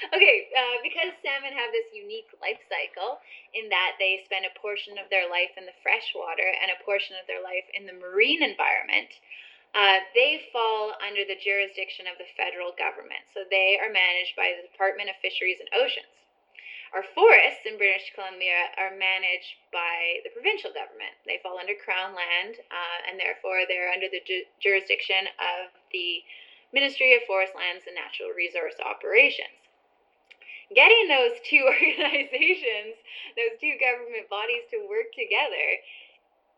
okay, 0.16 0.36
uh, 0.56 0.76
because 0.80 1.12
salmon 1.20 1.52
have 1.52 1.70
this 1.76 1.92
unique 1.92 2.30
life 2.40 2.60
cycle 2.72 3.20
in 3.52 3.68
that 3.68 4.00
they 4.00 4.24
spend 4.24 4.48
a 4.48 4.54
portion 4.56 4.96
of 4.96 5.10
their 5.12 5.28
life 5.28 5.52
in 5.60 5.68
the 5.68 5.76
freshwater 5.84 6.46
and 6.62 6.72
a 6.72 6.78
portion 6.86 7.20
of 7.20 7.28
their 7.28 7.44
life 7.44 7.66
in 7.76 7.84
the 7.84 7.96
marine 8.00 8.40
environment. 8.40 9.12
Uh, 9.70 10.02
they 10.18 10.42
fall 10.50 10.98
under 10.98 11.22
the 11.22 11.38
jurisdiction 11.38 12.10
of 12.10 12.18
the 12.18 12.26
federal 12.34 12.74
government. 12.74 13.22
So 13.30 13.46
they 13.46 13.78
are 13.78 13.92
managed 13.92 14.34
by 14.34 14.50
the 14.58 14.66
Department 14.66 15.06
of 15.12 15.16
Fisheries 15.22 15.62
and 15.62 15.70
Oceans. 15.78 16.10
Our 16.90 17.06
forests 17.14 17.62
in 17.70 17.78
British 17.78 18.10
Columbia 18.18 18.74
are 18.74 18.90
managed 18.90 19.54
by 19.70 20.18
the 20.26 20.34
provincial 20.34 20.74
government. 20.74 21.14
They 21.22 21.38
fall 21.38 21.58
under 21.58 21.78
Crown 21.78 22.18
land, 22.18 22.58
uh, 22.66 22.98
and 23.06 23.14
therefore 23.14 23.62
they're 23.70 23.94
under 23.94 24.10
the 24.10 24.18
ju- 24.26 24.50
jurisdiction 24.58 25.30
of 25.38 25.70
the 25.94 26.24
Ministry 26.74 27.14
of 27.14 27.22
Forest 27.30 27.54
Lands 27.54 27.86
and 27.86 27.94
Natural 27.94 28.34
Resource 28.34 28.74
Operations. 28.82 29.54
Getting 30.74 31.06
those 31.06 31.38
two 31.46 31.62
organizations, 31.74 32.98
those 33.38 33.54
two 33.62 33.78
government 33.78 34.26
bodies 34.30 34.66
to 34.74 34.82
work 34.90 35.14
together 35.14 35.66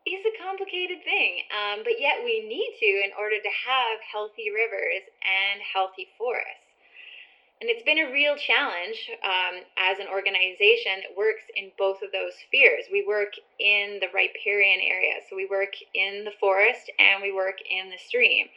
is 0.05 0.25
a 0.25 0.35
complicated 0.41 1.05
thing, 1.05 1.45
um, 1.53 1.85
but 1.85 2.01
yet 2.01 2.25
we 2.25 2.41
need 2.45 2.73
to 2.81 2.91
in 3.05 3.13
order 3.21 3.37
to 3.37 3.53
have 3.69 4.01
healthy 4.01 4.51
rivers 4.51 5.05
and 5.23 5.61
healthy 5.61 6.09
forests. 6.17 6.62
And 7.63 7.71
it's 7.71 7.87
been 7.87 8.03
a 8.03 8.11
real 8.11 8.35
challenge 8.35 9.07
um, 9.23 9.63
as 9.79 10.03
an 10.03 10.11
organization 10.11 11.07
that 11.07 11.15
works 11.15 11.47
in 11.55 11.71
both 11.79 12.03
of 12.03 12.11
those 12.11 12.35
spheres. 12.35 12.91
We 12.91 13.07
work 13.07 13.39
in 13.63 14.03
the 14.03 14.11
riparian 14.11 14.83
area, 14.83 15.23
so 15.31 15.39
we 15.39 15.47
work 15.47 15.71
in 15.95 16.27
the 16.27 16.35
forest 16.43 16.91
and 16.99 17.23
we 17.23 17.31
work 17.31 17.63
in 17.63 17.87
the 17.87 18.03
stream. 18.03 18.51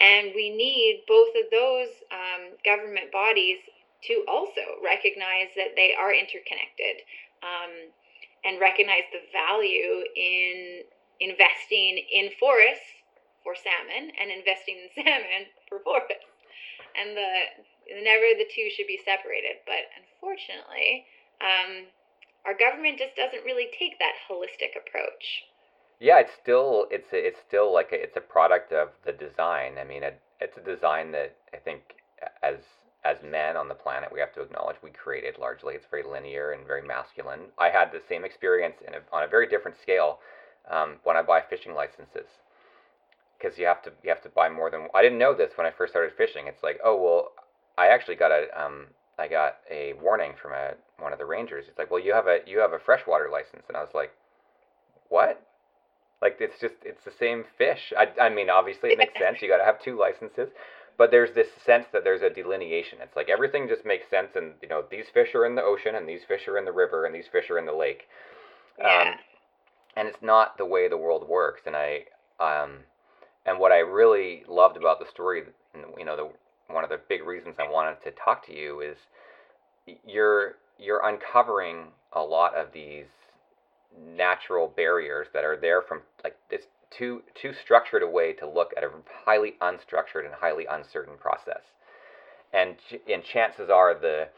And 0.00 0.32
we 0.32 0.48
need 0.48 1.04
both 1.04 1.36
of 1.36 1.52
those 1.52 2.00
um, 2.08 2.56
government 2.64 3.12
bodies 3.12 3.60
to 4.08 4.24
also 4.24 4.80
recognize 4.80 5.52
that 5.52 5.76
they 5.76 5.92
are 5.92 6.16
interconnected 6.16 7.04
um, 7.44 7.92
and 8.40 8.56
recognize 8.56 9.04
the 9.12 9.20
value 9.36 10.00
in 10.16 10.80
investing 11.20 12.00
in 12.08 12.32
forests 12.40 13.04
for 13.44 13.52
salmon 13.52 14.16
and 14.16 14.32
investing 14.32 14.80
in 14.80 14.88
salmon 14.96 15.44
for 15.68 15.84
forests. 15.84 16.24
And 16.96 17.16
the 17.16 18.02
never 18.02 18.34
the 18.36 18.48
two 18.50 18.68
should 18.74 18.86
be 18.86 19.00
separated. 19.04 19.62
But 19.66 19.88
unfortunately, 19.94 21.06
um, 21.40 21.86
our 22.44 22.54
government 22.54 22.98
just 22.98 23.16
doesn't 23.16 23.44
really 23.44 23.68
take 23.78 23.98
that 23.98 24.14
holistic 24.28 24.74
approach. 24.76 25.44
Yeah, 26.00 26.20
it's 26.20 26.32
still 26.40 26.86
it's 26.90 27.08
it's 27.12 27.40
still 27.46 27.72
like 27.72 27.92
a, 27.92 28.02
it's 28.02 28.16
a 28.16 28.20
product 28.20 28.72
of 28.72 28.90
the 29.04 29.12
design. 29.12 29.78
I 29.78 29.84
mean, 29.84 30.02
it, 30.02 30.20
it's 30.40 30.56
a 30.56 30.60
design 30.60 31.12
that 31.12 31.34
I 31.54 31.58
think 31.58 31.96
as 32.42 32.56
as 33.04 33.16
men 33.22 33.56
on 33.56 33.68
the 33.68 33.74
planet 33.74 34.10
we 34.12 34.20
have 34.20 34.34
to 34.34 34.42
acknowledge 34.42 34.76
we 34.82 34.90
created 34.90 35.38
largely. 35.38 35.74
It's 35.74 35.86
very 35.90 36.02
linear 36.02 36.52
and 36.52 36.66
very 36.66 36.82
masculine. 36.82 37.52
I 37.58 37.70
had 37.70 37.92
the 37.92 38.02
same 38.08 38.24
experience 38.24 38.76
in 38.86 38.94
a, 38.94 38.98
on 39.12 39.22
a 39.22 39.28
very 39.28 39.46
different 39.46 39.76
scale 39.80 40.18
um, 40.68 40.96
when 41.04 41.16
I 41.16 41.22
buy 41.22 41.40
fishing 41.40 41.72
licenses 41.72 42.26
because 43.38 43.58
you 43.58 43.66
have 43.66 43.82
to 43.82 43.92
you 44.02 44.10
have 44.10 44.22
to 44.22 44.28
buy 44.28 44.48
more 44.48 44.70
than 44.70 44.88
I 44.94 45.02
didn't 45.02 45.18
know 45.18 45.34
this 45.34 45.52
when 45.56 45.66
I 45.66 45.70
first 45.70 45.92
started 45.92 46.16
fishing. 46.16 46.46
It's 46.46 46.62
like 46.62 46.78
oh 46.84 46.96
well 46.96 47.32
I 47.78 47.88
actually 47.88 48.16
got 48.16 48.30
a 48.30 48.46
um 48.58 48.86
I 49.18 49.28
got 49.28 49.56
a 49.70 49.94
warning 49.94 50.34
from 50.40 50.52
a 50.52 50.74
one 50.98 51.12
of 51.12 51.18
the 51.18 51.24
rangers. 51.24 51.66
It's 51.68 51.78
like, 51.78 51.90
well, 51.90 52.00
you 52.00 52.12
have 52.12 52.26
a 52.26 52.40
you 52.46 52.58
have 52.58 52.72
a 52.72 52.78
freshwater 52.78 53.28
license, 53.30 53.64
and 53.68 53.76
I 53.76 53.80
was 53.80 53.94
like, 53.94 54.12
what? 55.08 55.42
Like 56.20 56.36
it's 56.40 56.60
just 56.60 56.74
it's 56.82 57.04
the 57.04 57.12
same 57.18 57.44
fish. 57.56 57.92
I 57.96 58.08
I 58.20 58.28
mean, 58.28 58.50
obviously 58.50 58.90
it 58.90 58.98
makes 58.98 59.14
sense. 59.18 59.38
You 59.40 59.48
got 59.48 59.58
to 59.58 59.64
have 59.64 59.80
two 59.80 59.98
licenses, 59.98 60.50
but 60.98 61.10
there's 61.10 61.34
this 61.34 61.48
sense 61.64 61.86
that 61.92 62.04
there's 62.04 62.22
a 62.22 62.30
delineation. 62.30 62.98
It's 63.00 63.16
like 63.16 63.28
everything 63.30 63.68
just 63.68 63.86
makes 63.86 64.08
sense, 64.10 64.30
and 64.34 64.52
you 64.62 64.68
know 64.68 64.84
these 64.90 65.06
fish 65.12 65.34
are 65.34 65.46
in 65.46 65.54
the 65.54 65.62
ocean, 65.62 65.94
and 65.94 66.08
these 66.08 66.24
fish 66.26 66.46
are 66.48 66.58
in 66.58 66.64
the 66.64 66.72
river, 66.72 67.06
and 67.06 67.14
these 67.14 67.28
fish 67.30 67.50
are 67.50 67.58
in 67.58 67.66
the 67.66 67.72
lake. 67.72 68.08
Yeah. 68.78 69.12
Um, 69.12 69.14
and 69.96 70.08
it's 70.08 70.22
not 70.22 70.58
the 70.58 70.66
way 70.66 70.88
the 70.88 70.96
world 70.98 71.26
works. 71.26 71.62
And 71.64 71.74
I 71.74 72.04
um, 72.38 72.80
and 73.46 73.58
what 73.58 73.72
I 73.72 73.78
really 73.78 74.42
loved 74.48 74.76
about 74.76 74.98
the 74.98 75.06
story, 75.06 75.42
you 75.96 76.04
know, 76.04 76.16
the 76.16 76.28
one 76.72 76.82
of 76.82 76.90
the 76.90 77.00
big 77.08 77.24
reasons 77.24 77.56
I 77.58 77.70
wanted 77.70 78.02
to 78.04 78.10
talk 78.10 78.44
to 78.46 78.54
you 78.54 78.80
is 78.80 78.96
you're 80.04 80.56
you're 80.78 81.06
uncovering 81.06 81.86
a 82.12 82.20
lot 82.20 82.56
of 82.56 82.72
these 82.72 83.06
natural 84.14 84.72
barriers 84.76 85.28
that 85.32 85.44
are 85.44 85.56
there 85.56 85.80
from 85.80 86.02
like 86.24 86.36
this 86.50 86.62
too 86.90 87.22
too 87.40 87.52
structured 87.64 88.02
a 88.02 88.08
way 88.08 88.32
to 88.32 88.48
look 88.48 88.72
at 88.76 88.84
a 88.84 88.90
highly 89.24 89.54
unstructured 89.60 90.24
and 90.24 90.34
highly 90.34 90.66
uncertain 90.66 91.16
process. 91.18 91.62
And 92.52 92.76
and 93.08 93.22
chances 93.22 93.70
are 93.70 93.94
the 93.94 94.28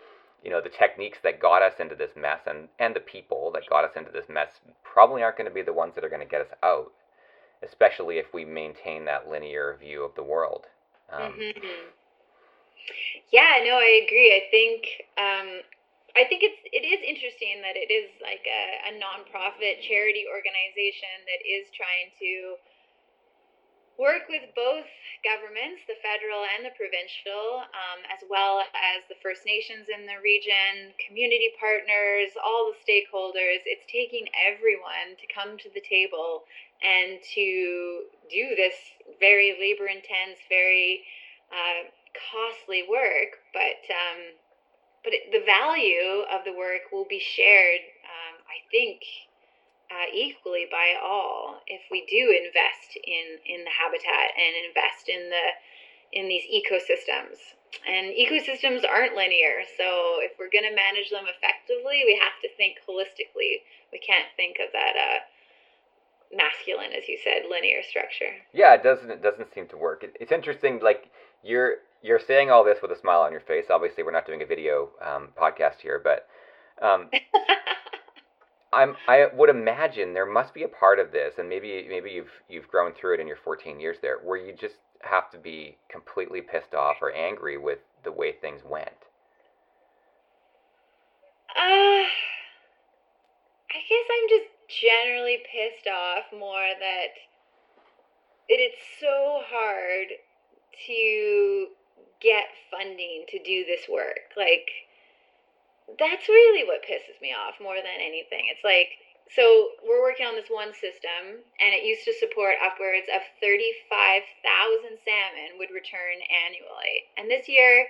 you 0.45 0.51
know 0.51 0.61
the 0.61 0.69
techniques 0.69 1.19
that 1.23 1.41
got 1.41 1.63
us 1.63 1.75
into 1.81 1.95
this 1.95 2.11
mess 2.17 2.41
and 2.47 2.69
and 2.79 2.95
the 2.95 3.01
people 3.01 3.51
that 3.53 3.69
got 3.69 3.85
us 3.85 3.93
into 3.97 4.11
this 4.11 4.29
mess 4.29 4.49
probably 4.85 5.23
aren't 5.23 5.39
going 5.39 5.49
to 5.49 5.55
be 5.55 5.63
the 5.63 5.73
ones 5.73 5.95
that 5.95 6.05
are 6.05 6.09
going 6.09 6.21
to 6.23 6.27
get 6.27 6.41
us 6.41 6.53
out, 6.63 6.93
especially 7.63 8.19
if 8.19 8.33
we 8.33 8.45
maintain 8.45 9.05
that 9.05 9.29
linear 9.29 9.77
view 9.81 10.05
of 10.05 10.15
the 10.15 10.23
world. 10.23 10.67
Um, 11.13 11.33
mm-hmm. 11.33 11.89
Yeah, 13.31 13.61
no, 13.65 13.77
I 13.77 14.05
agree. 14.07 14.33
I 14.33 14.43
think 14.51 14.81
um, 15.21 15.49
I 16.17 16.25
think 16.27 16.43
it's 16.43 16.59
it 16.73 16.83
is 16.83 17.01
interesting 17.05 17.61
that 17.61 17.77
it 17.77 17.93
is 17.93 18.09
like 18.25 18.43
a, 18.49 18.91
a 18.91 18.93
nonprofit 18.97 19.85
charity 19.85 20.25
organization 20.27 21.29
that 21.29 21.41
is 21.45 21.69
trying 21.77 22.11
to 22.19 22.57
work 23.99 24.31
with 24.31 24.47
both 24.55 24.87
governments, 25.27 25.83
the 25.91 25.99
federal 25.99 26.47
and 26.55 26.63
the 26.63 26.73
provincial, 26.79 27.67
um, 27.75 28.01
as 28.07 28.23
well 28.31 28.63
as 28.63 29.03
the 29.11 29.19
First 29.19 29.43
Nations 29.43 29.91
in 29.91 30.07
the 30.07 30.23
region, 30.23 30.95
community 31.03 31.51
partners, 31.59 32.31
all 32.39 32.71
the 32.71 32.79
stakeholders. 32.79 33.67
It's 33.67 33.85
taking 33.91 34.31
everyone 34.39 35.19
to 35.19 35.27
come 35.27 35.59
to 35.59 35.69
the 35.75 35.83
table 35.83 36.47
and 36.79 37.19
to 37.35 38.07
do 38.31 38.55
this 38.55 38.79
very 39.19 39.59
labor 39.59 39.91
intense, 39.91 40.39
very 40.47 41.03
uh, 41.51 41.91
costly 42.15 42.87
work, 42.87 43.43
but 43.51 43.83
um, 43.91 44.39
but 45.03 45.15
it, 45.15 45.31
the 45.33 45.43
value 45.47 46.27
of 46.31 46.45
the 46.45 46.53
work 46.53 46.91
will 46.93 47.07
be 47.09 47.19
shared, 47.19 47.83
um, 48.07 48.35
I 48.47 48.63
think, 48.71 49.03
uh, 49.91 50.09
equally 50.13 50.67
by 50.71 50.95
all 51.01 51.61
if 51.67 51.81
we 51.91 52.05
do 52.05 52.29
invest 52.29 52.97
in 53.01 53.41
in 53.47 53.65
the 53.65 53.73
habitat 53.73 54.37
and 54.37 54.53
invest 54.69 55.09
in 55.09 55.31
the 55.31 55.47
in 56.13 56.29
these 56.29 56.45
ecosystems. 56.49 57.37
And 57.87 58.17
ecosystems 58.17 58.89
aren't 58.89 59.15
linear, 59.15 59.61
so 59.77 60.25
if 60.25 60.33
we're 60.39 60.49
going 60.49 60.65
to 60.65 60.75
manage 60.75 61.11
them 61.11 61.29
effectively, 61.29 62.01
we 62.09 62.17
have 62.17 62.41
to 62.41 62.49
think 62.57 62.81
holistically. 62.89 63.61
We 63.93 64.01
can't 64.01 64.25
think 64.37 64.57
of 64.57 64.73
that 64.73 64.97
uh, 64.97 65.19
masculine, 66.33 66.93
as 66.97 67.09
you 67.09 67.19
said, 67.23 67.43
linear 67.51 67.83
structure. 67.83 68.33
Yeah, 68.55 68.73
it 68.75 68.83
doesn't. 68.83 69.11
It 69.11 69.23
doesn't 69.23 69.53
seem 69.53 69.69
to 69.69 69.77
work. 69.77 70.05
It, 70.05 70.17
it's 70.21 70.33
interesting. 70.33 70.81
Like 70.83 71.11
you're 71.43 71.85
you're 72.03 72.21
saying 72.21 72.51
all 72.51 72.65
this 72.65 72.79
with 72.81 72.91
a 72.91 72.99
smile 72.99 73.21
on 73.21 73.33
your 73.33 73.41
face. 73.41 73.67
Obviously, 73.71 74.03
we're 74.03 74.13
not 74.13 74.27
doing 74.27 74.43
a 74.43 74.47
video 74.47 74.91
um, 75.05 75.29
podcast 75.37 75.81
here, 75.83 76.01
but 76.03 76.27
um, 76.81 77.11
I'm 78.73 78.97
I 79.07 79.27
would 79.33 79.49
imagine 79.49 80.13
there 80.13 80.27
must 80.27 80.53
be 80.53 80.63
a 80.63 80.69
part 80.69 80.99
of 80.99 81.13
this, 81.13 81.35
and 81.39 81.49
maybe 81.49 81.87
maybe 81.89 82.11
you've 82.11 82.31
you've 82.49 82.69
grown 82.69 82.93
through 82.93 83.15
it 83.15 83.21
in 83.21 83.27
your 83.27 83.39
14 83.43 83.81
years 83.81 83.97
there, 84.03 84.19
where 84.19 84.37
you 84.37 84.53
just 84.53 84.77
have 85.03 85.31
to 85.31 85.39
be 85.39 85.77
completely 85.89 86.41
pissed 86.43 86.75
off 86.75 86.97
or 87.01 87.13
angry 87.13 87.57
with 87.57 87.79
the 88.05 88.13
way 88.13 88.33
things 88.33 88.63
went. 88.65 89.07
Uh, 91.57 92.05
I 93.71 93.81
guess 93.89 94.07
I'm 94.13 94.29
just 94.29 94.51
generally 94.69 95.39
pissed 95.51 95.87
off 95.89 96.25
more 96.33 96.69
that 96.79 97.09
it 98.49 98.61
is 98.61 98.75
so 99.01 99.41
hard 99.47 100.09
to 100.87 101.69
get 102.21 102.47
funding 102.71 103.25
to 103.29 103.43
do 103.43 103.65
this 103.65 103.89
work. 103.89 104.33
Like 104.37 104.69
that's 105.97 106.29
really 106.29 106.67
what 106.69 106.85
pisses 106.85 107.17
me 107.23 107.33
off 107.33 107.57
more 107.63 107.81
than 107.81 107.97
anything. 107.97 108.45
It's 108.53 108.65
like, 108.65 109.01
so 109.33 109.77
we're 109.85 110.05
working 110.05 110.25
on 110.25 110.37
this 110.37 110.49
one 110.49 110.73
system, 110.73 111.41
and 111.61 111.71
it 111.73 111.85
used 111.85 112.05
to 112.05 112.17
support 112.17 112.61
upwards 112.61 113.09
of 113.13 113.25
35,000 113.41 115.01
salmon 115.05 115.61
would 115.61 115.73
return 115.73 116.21
annually. 116.29 117.09
And 117.17 117.29
this 117.29 117.49
year, 117.49 117.89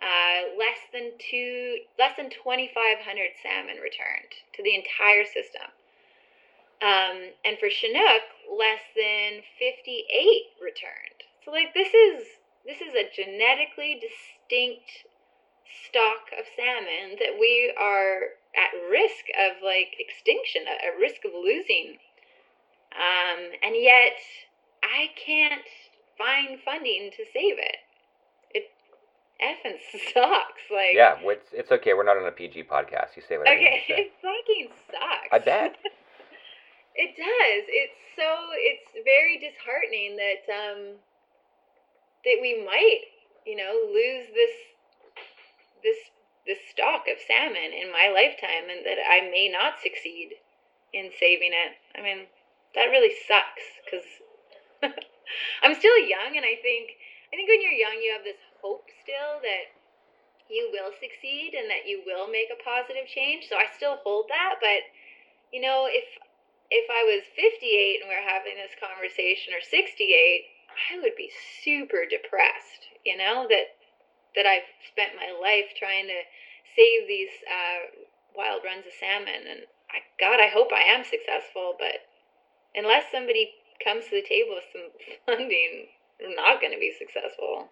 uh, 0.00 0.56
less 0.56 0.80
than 0.94 1.12
two, 1.18 1.84
less 1.98 2.16
than 2.16 2.30
2,500 2.30 2.72
salmon 3.42 3.82
returned 3.82 4.32
to 4.54 4.62
the 4.62 4.74
entire 4.74 5.26
system. 5.26 5.68
Um, 6.80 7.36
and 7.44 7.60
for 7.60 7.68
Chinook, 7.68 8.24
less 8.48 8.80
than 8.96 9.44
58 9.60 10.64
returned. 10.64 11.20
So 11.44 11.50
like 11.50 11.74
this 11.74 11.92
is 11.92 12.40
this 12.64 12.80
is 12.80 12.94
a 12.94 13.08
genetically 13.12 14.00
distinct 14.00 15.04
stock 15.86 16.30
of 16.38 16.44
salmon 16.56 17.16
that 17.18 17.38
we 17.38 17.72
are 17.78 18.36
at 18.56 18.72
risk 18.90 19.30
of 19.38 19.62
like 19.62 19.94
extinction, 19.98 20.62
at 20.66 20.98
risk 20.98 21.24
of 21.24 21.32
losing. 21.34 21.98
Um, 22.94 23.54
and 23.62 23.74
yet 23.78 24.18
I 24.82 25.10
can't 25.14 25.62
find 26.18 26.58
funding 26.64 27.10
to 27.16 27.24
save 27.32 27.58
it. 27.58 27.78
It 28.50 28.70
effing 29.38 29.78
sucks. 30.14 30.66
Like 30.70 30.94
yeah, 30.94 31.16
it's 31.22 31.50
it's 31.52 31.72
okay. 31.72 31.94
We're 31.94 32.04
not 32.04 32.16
on 32.16 32.26
a 32.26 32.32
PG 32.32 32.64
podcast. 32.64 33.16
You 33.16 33.22
say 33.26 33.38
whatever. 33.38 33.56
Okay, 33.56 33.82
you 33.88 33.94
it 33.98 34.12
fucking 34.20 34.68
sucks. 34.90 35.30
I 35.32 35.38
bet. 35.38 35.76
it 36.94 37.16
does. 37.16 37.64
It's 37.68 37.98
so. 38.16 38.26
It's 38.54 38.90
very 39.04 39.38
disheartening 39.38 40.16
that 40.18 40.42
um 40.50 40.98
that 42.24 42.38
we 42.40 42.64
might, 42.64 43.00
you 43.46 43.56
know, 43.56 43.72
lose 43.94 44.26
this 44.34 44.54
this 45.82 46.10
this 46.46 46.58
stock 46.70 47.04
of 47.06 47.20
salmon 47.20 47.70
in 47.76 47.92
my 47.92 48.08
lifetime 48.08 48.66
and 48.72 48.84
that 48.86 48.98
I 48.98 49.20
may 49.28 49.48
not 49.48 49.78
succeed 49.82 50.40
in 50.92 51.12
saving 51.20 51.52
it. 51.52 51.76
I 51.94 52.02
mean, 52.02 52.26
that 52.74 52.90
really 52.90 53.12
sucks 53.28 53.62
cuz 53.90 54.04
I'm 55.62 55.74
still 55.74 55.98
young 55.98 56.36
and 56.36 56.44
I 56.44 56.56
think 56.56 56.96
I 57.32 57.36
think 57.36 57.48
when 57.48 57.62
you're 57.62 57.72
young 57.72 58.00
you 58.02 58.12
have 58.12 58.24
this 58.24 58.40
hope 58.60 58.88
still 59.02 59.40
that 59.42 59.70
you 60.50 60.68
will 60.74 60.90
succeed 60.98 61.54
and 61.54 61.70
that 61.70 61.86
you 61.86 62.02
will 62.04 62.26
make 62.26 62.50
a 62.50 62.58
positive 62.58 63.06
change. 63.06 63.46
So 63.46 63.56
I 63.56 63.70
still 63.76 64.02
hold 64.02 64.26
that, 64.28 64.58
but 64.60 64.82
you 65.52 65.62
know, 65.62 65.86
if 65.86 66.04
if 66.70 66.86
I 66.86 67.02
was 67.02 67.26
58 67.34 68.02
and 68.02 68.08
we 68.08 68.14
are 68.14 68.22
having 68.22 68.54
this 68.54 68.78
conversation 68.78 69.54
or 69.54 69.62
68, 69.62 70.46
I 70.70 71.02
would 71.02 71.18
be 71.18 71.30
super 71.62 72.06
depressed, 72.06 72.86
you 73.02 73.18
know, 73.18 73.46
that 73.50 73.74
that 74.36 74.46
I've 74.46 74.68
spent 74.86 75.16
my 75.16 75.30
life 75.34 75.74
trying 75.78 76.06
to 76.06 76.20
save 76.76 77.08
these 77.08 77.32
uh, 77.46 78.06
wild 78.36 78.62
runs 78.64 78.86
of 78.86 78.92
salmon. 78.98 79.46
And 79.48 79.60
I, 79.90 80.06
God, 80.18 80.38
I 80.40 80.48
hope 80.48 80.70
I 80.72 80.82
am 80.86 81.04
successful. 81.04 81.74
But 81.78 82.06
unless 82.74 83.10
somebody 83.10 83.50
comes 83.82 84.04
to 84.06 84.20
the 84.20 84.26
table 84.26 84.54
with 84.54 84.68
some 84.72 84.88
funding, 85.26 85.90
I'm 86.22 86.34
not 86.36 86.60
going 86.60 86.72
to 86.72 86.78
be 86.78 86.92
successful. 86.96 87.68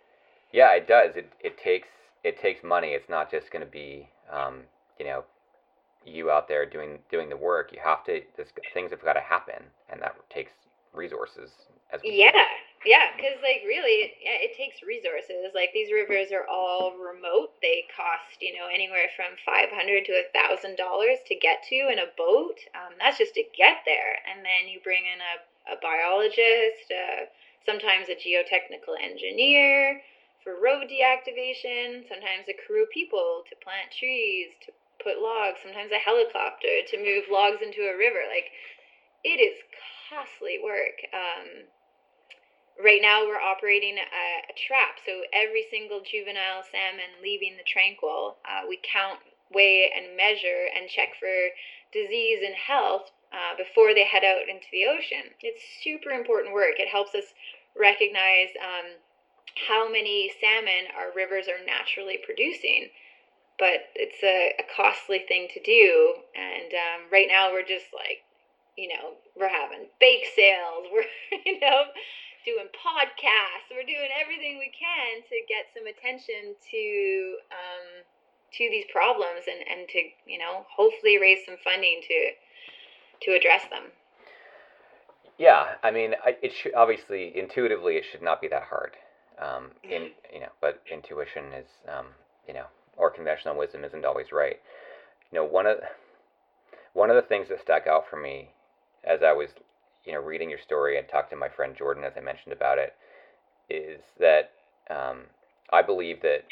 Yeah, 0.52 0.74
it 0.74 0.88
does. 0.88 1.16
It 1.16 1.32
it 1.40 1.58
takes 1.58 1.88
it 2.24 2.40
takes 2.40 2.64
money. 2.64 2.88
It's 2.88 3.08
not 3.08 3.30
just 3.30 3.52
going 3.52 3.64
to 3.64 3.70
be 3.70 4.08
um, 4.32 4.62
you 4.98 5.04
know 5.04 5.24
you 6.06 6.30
out 6.30 6.48
there 6.48 6.64
doing 6.64 6.98
doing 7.10 7.28
the 7.28 7.36
work. 7.36 7.70
You 7.72 7.80
have 7.84 8.04
to. 8.04 8.22
This, 8.36 8.48
things 8.72 8.90
have 8.90 9.04
got 9.04 9.14
to 9.14 9.20
happen, 9.20 9.62
and 9.90 10.00
that 10.00 10.16
takes 10.30 10.52
resources. 10.94 11.50
As 11.92 12.00
yeah, 12.02 12.30
yeah, 12.86 13.10
because 13.16 13.42
like 13.42 13.66
really, 13.66 14.14
yeah, 14.22 14.38
it 14.38 14.54
takes 14.54 14.82
resources. 14.86 15.50
Like 15.54 15.74
these 15.74 15.90
rivers 15.90 16.30
are 16.30 16.46
all 16.46 16.94
remote. 16.94 17.58
They 17.58 17.86
cost 17.90 18.38
you 18.38 18.54
know 18.54 18.70
anywhere 18.70 19.10
from 19.18 19.34
five 19.42 19.74
hundred 19.74 20.06
to 20.06 20.14
a 20.14 20.30
thousand 20.30 20.78
dollars 20.78 21.18
to 21.26 21.34
get 21.34 21.66
to 21.70 21.90
in 21.90 21.98
a 21.98 22.12
boat. 22.14 22.62
Um, 22.78 22.94
that's 22.98 23.18
just 23.18 23.34
to 23.34 23.44
get 23.56 23.82
there, 23.82 24.22
and 24.30 24.46
then 24.46 24.70
you 24.70 24.78
bring 24.84 25.02
in 25.02 25.18
a, 25.18 25.34
a 25.74 25.76
biologist, 25.82 26.86
uh, 26.90 27.26
sometimes 27.66 28.06
a 28.06 28.18
geotechnical 28.18 28.94
engineer 28.94 29.98
for 30.46 30.54
road 30.54 30.86
deactivation. 30.86 32.06
Sometimes 32.06 32.46
a 32.46 32.54
crew 32.54 32.86
of 32.86 32.94
people 32.94 33.42
to 33.50 33.58
plant 33.58 33.90
trees, 33.90 34.54
to 34.66 34.72
put 35.02 35.18
logs. 35.18 35.58
Sometimes 35.66 35.90
a 35.90 35.98
helicopter 35.98 36.86
to 36.94 36.96
move 36.96 37.26
logs 37.26 37.58
into 37.58 37.90
a 37.90 37.98
river. 37.98 38.22
Like 38.30 38.54
it 39.24 39.42
is 39.42 39.58
costly 40.06 40.62
work. 40.62 41.02
Um, 41.10 41.66
right 42.82 43.02
now 43.02 43.26
we're 43.26 43.40
operating 43.40 43.98
a, 43.98 44.26
a, 44.50 44.54
trap. 44.54 45.02
So 45.04 45.22
every 45.32 45.66
single 45.70 46.00
juvenile 46.00 46.62
salmon 46.62 47.18
leaving 47.22 47.56
the 47.56 47.66
tranquil, 47.66 48.38
uh, 48.46 48.66
we 48.68 48.78
count, 48.82 49.18
weigh, 49.52 49.90
and 49.90 50.16
measure 50.16 50.70
and 50.74 50.88
check 50.88 51.18
for 51.18 51.50
disease 51.92 52.38
and 52.44 52.54
health 52.54 53.10
uh, 53.32 53.56
before 53.58 53.94
they 53.94 54.04
head 54.04 54.24
out 54.24 54.48
into 54.48 54.70
the 54.72 54.86
ocean. 54.86 55.34
It's 55.42 55.60
super 55.82 56.10
important 56.10 56.54
work. 56.54 56.78
It 56.78 56.88
helps 56.88 57.14
us 57.14 57.34
recognize 57.74 58.54
um, 58.62 58.94
how 59.68 59.90
many 59.90 60.30
salmon 60.40 60.88
our 60.94 61.10
rivers 61.14 61.46
are 61.48 61.64
naturally 61.64 62.18
producing. 62.24 62.88
But 63.58 63.90
it's 63.96 64.22
a, 64.22 64.54
a 64.62 64.64
costly 64.70 65.24
thing 65.26 65.48
to 65.52 65.60
do. 65.60 66.14
And 66.36 66.70
um, 66.72 67.10
right 67.10 67.26
now 67.26 67.50
we're 67.50 67.66
just 67.66 67.90
like, 67.92 68.22
you 68.76 68.86
know, 68.86 69.18
we're 69.34 69.50
having 69.50 69.90
bake 69.98 70.26
sales. 70.36 70.86
We're, 70.92 71.02
you 71.44 71.58
know, 71.58 71.90
doing 72.48 72.72
podcasts. 72.72 73.68
We're 73.68 73.84
doing 73.84 74.08
everything 74.16 74.56
we 74.56 74.72
can 74.72 75.20
to 75.28 75.36
get 75.44 75.68
some 75.76 75.84
attention 75.84 76.56
to 76.72 76.84
um, 77.52 77.86
to 78.56 78.64
these 78.72 78.88
problems 78.90 79.44
and, 79.44 79.60
and 79.68 79.88
to 79.88 80.00
you 80.24 80.38
know 80.38 80.64
hopefully 80.72 81.20
raise 81.20 81.44
some 81.44 81.60
funding 81.62 82.00
to 82.08 82.18
to 83.28 83.36
address 83.36 83.68
them. 83.68 83.92
Yeah, 85.38 85.76
I 85.84 85.92
mean, 85.92 86.14
it 86.42 86.52
should 86.52 86.74
obviously 86.74 87.36
intuitively 87.38 87.94
it 87.94 88.04
should 88.10 88.22
not 88.22 88.40
be 88.40 88.48
that 88.48 88.64
hard. 88.64 88.96
Um, 89.38 89.70
in 89.84 90.10
you 90.32 90.40
know, 90.40 90.52
but 90.60 90.82
intuition 90.90 91.52
is 91.52 91.68
um, 91.86 92.06
you 92.46 92.54
know, 92.54 92.64
or 92.96 93.10
conventional 93.10 93.56
wisdom 93.56 93.84
isn't 93.84 94.04
always 94.04 94.32
right. 94.32 94.58
You 95.30 95.38
know, 95.38 95.44
one 95.44 95.66
of 95.66 95.78
one 96.94 97.10
of 97.10 97.16
the 97.16 97.22
things 97.22 97.48
that 97.50 97.60
stuck 97.60 97.86
out 97.86 98.04
for 98.08 98.16
me 98.16 98.50
as 99.04 99.22
I 99.22 99.32
was 99.32 99.50
you 100.08 100.14
know, 100.14 100.20
reading 100.20 100.50
your 100.50 100.60
story 100.60 100.98
and 100.98 101.06
talking 101.08 101.30
to 101.32 101.36
my 101.36 101.50
friend 101.50 101.76
Jordan, 101.76 102.04
as 102.04 102.14
I 102.16 102.22
mentioned 102.22 102.54
about 102.54 102.78
it, 102.78 102.94
is 103.68 104.00
that 104.18 104.52
um, 104.90 105.24
I 105.70 105.82
believe 105.82 106.22
that 106.22 106.44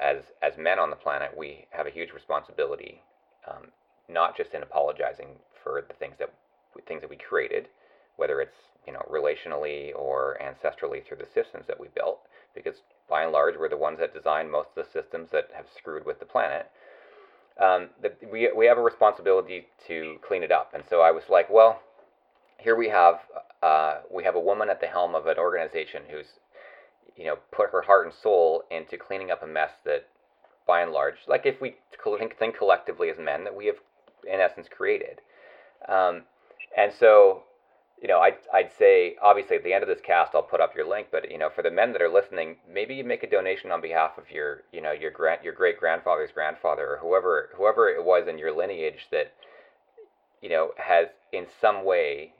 as 0.00 0.18
as 0.42 0.54
men 0.58 0.78
on 0.78 0.90
the 0.90 0.96
planet, 0.96 1.36
we 1.36 1.66
have 1.70 1.86
a 1.86 1.90
huge 1.90 2.12
responsibility, 2.12 3.02
um, 3.48 3.68
not 4.08 4.36
just 4.36 4.54
in 4.54 4.62
apologizing 4.62 5.28
for 5.62 5.84
the 5.86 5.94
things 5.94 6.16
that 6.20 6.32
things 6.88 7.02
that 7.02 7.10
we 7.10 7.16
created, 7.18 7.68
whether 8.16 8.40
it's 8.40 8.56
you 8.86 8.94
know 8.94 9.04
relationally 9.12 9.92
or 9.94 10.38
ancestrally 10.42 11.06
through 11.06 11.18
the 11.18 11.28
systems 11.34 11.66
that 11.68 11.78
we 11.80 11.88
built, 11.94 12.20
because 12.54 12.76
by 13.10 13.24
and 13.24 13.32
large 13.32 13.56
we're 13.58 13.68
the 13.68 13.76
ones 13.76 13.98
that 13.98 14.14
design 14.14 14.50
most 14.50 14.70
of 14.74 14.86
the 14.86 14.90
systems 14.90 15.30
that 15.32 15.50
have 15.54 15.66
screwed 15.76 16.06
with 16.06 16.18
the 16.18 16.26
planet. 16.26 16.70
Um, 17.60 17.90
that 18.00 18.16
we 18.32 18.50
we 18.56 18.66
have 18.66 18.78
a 18.78 18.82
responsibility 18.82 19.66
to 19.88 20.16
clean 20.26 20.42
it 20.42 20.52
up, 20.52 20.72
and 20.74 20.84
so 20.88 21.02
I 21.02 21.10
was 21.10 21.24
like, 21.28 21.50
well, 21.50 21.82
here 22.62 22.76
we 22.76 22.88
have 22.88 23.20
uh, 23.62 23.98
we 24.10 24.24
have 24.24 24.34
a 24.34 24.40
woman 24.40 24.68
at 24.70 24.80
the 24.80 24.86
helm 24.86 25.14
of 25.14 25.26
an 25.26 25.38
organization 25.38 26.02
who's 26.10 26.26
you 27.16 27.24
know 27.26 27.36
put 27.50 27.70
her 27.70 27.82
heart 27.82 28.06
and 28.06 28.14
soul 28.14 28.64
into 28.70 28.96
cleaning 28.96 29.30
up 29.30 29.42
a 29.42 29.46
mess 29.46 29.72
that 29.84 30.06
by 30.66 30.80
and 30.80 30.92
large 30.92 31.16
like 31.26 31.44
if 31.44 31.60
we 31.60 31.76
think, 32.18 32.38
think 32.38 32.56
collectively 32.56 33.10
as 33.10 33.18
men 33.18 33.44
that 33.44 33.54
we 33.54 33.66
have 33.66 33.76
in 34.30 34.40
essence 34.40 34.68
created. 34.68 35.20
Um, 35.88 36.22
and 36.76 36.92
so 36.92 37.42
you 38.00 38.08
know 38.08 38.20
I'd, 38.20 38.36
I'd 38.52 38.72
say 38.76 39.16
obviously 39.22 39.56
at 39.56 39.64
the 39.64 39.72
end 39.72 39.82
of 39.82 39.88
this 39.88 40.00
cast 40.04 40.34
i'll 40.34 40.42
put 40.42 40.60
up 40.60 40.74
your 40.74 40.88
link 40.88 41.08
but 41.10 41.30
you 41.30 41.38
know 41.38 41.50
for 41.54 41.62
the 41.62 41.70
men 41.70 41.92
that 41.92 42.02
are 42.02 42.08
listening 42.08 42.56
maybe 42.72 42.94
you 42.94 43.04
make 43.04 43.22
a 43.22 43.30
donation 43.30 43.70
on 43.70 43.80
behalf 43.80 44.18
of 44.18 44.30
your 44.30 44.62
you 44.72 44.80
know 44.80 44.92
your 44.92 45.10
grand 45.10 45.44
your 45.44 45.52
great 45.52 45.78
grandfather's 45.78 46.32
grandfather 46.32 46.86
or 46.86 46.98
whoever 46.98 47.50
whoever 47.56 47.88
it 47.88 48.04
was 48.04 48.26
in 48.28 48.38
your 48.38 48.56
lineage 48.56 49.06
that 49.10 49.32
you 50.40 50.48
know 50.48 50.72
has 50.78 51.08
in 51.32 51.46
some 51.60 51.84
way 51.84 52.32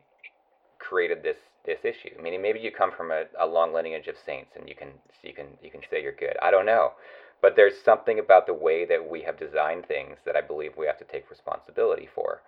created 0.92 1.22
this 1.22 1.38
this 1.64 1.78
issue. 1.84 2.14
I 2.18 2.22
Meaning 2.22 2.42
maybe 2.42 2.60
you 2.60 2.70
come 2.70 2.92
from 2.94 3.10
a, 3.10 3.24
a 3.40 3.46
long 3.46 3.72
lineage 3.72 4.08
of 4.08 4.16
saints 4.26 4.52
and 4.56 4.68
you 4.68 4.74
can 4.74 4.88
you 5.22 5.32
can 5.32 5.46
you 5.62 5.70
can 5.70 5.80
say 5.90 6.02
you're 6.02 6.12
good. 6.12 6.36
I 6.42 6.50
don't 6.50 6.66
know. 6.66 6.92
But 7.40 7.56
there's 7.56 7.74
something 7.82 8.18
about 8.18 8.46
the 8.46 8.54
way 8.54 8.84
that 8.84 9.10
we 9.10 9.22
have 9.22 9.38
designed 9.38 9.86
things 9.86 10.18
that 10.26 10.36
I 10.36 10.42
believe 10.42 10.72
we 10.76 10.86
have 10.86 10.98
to 10.98 11.04
take 11.04 11.30
responsibility 11.30 12.08
for. 12.14 12.42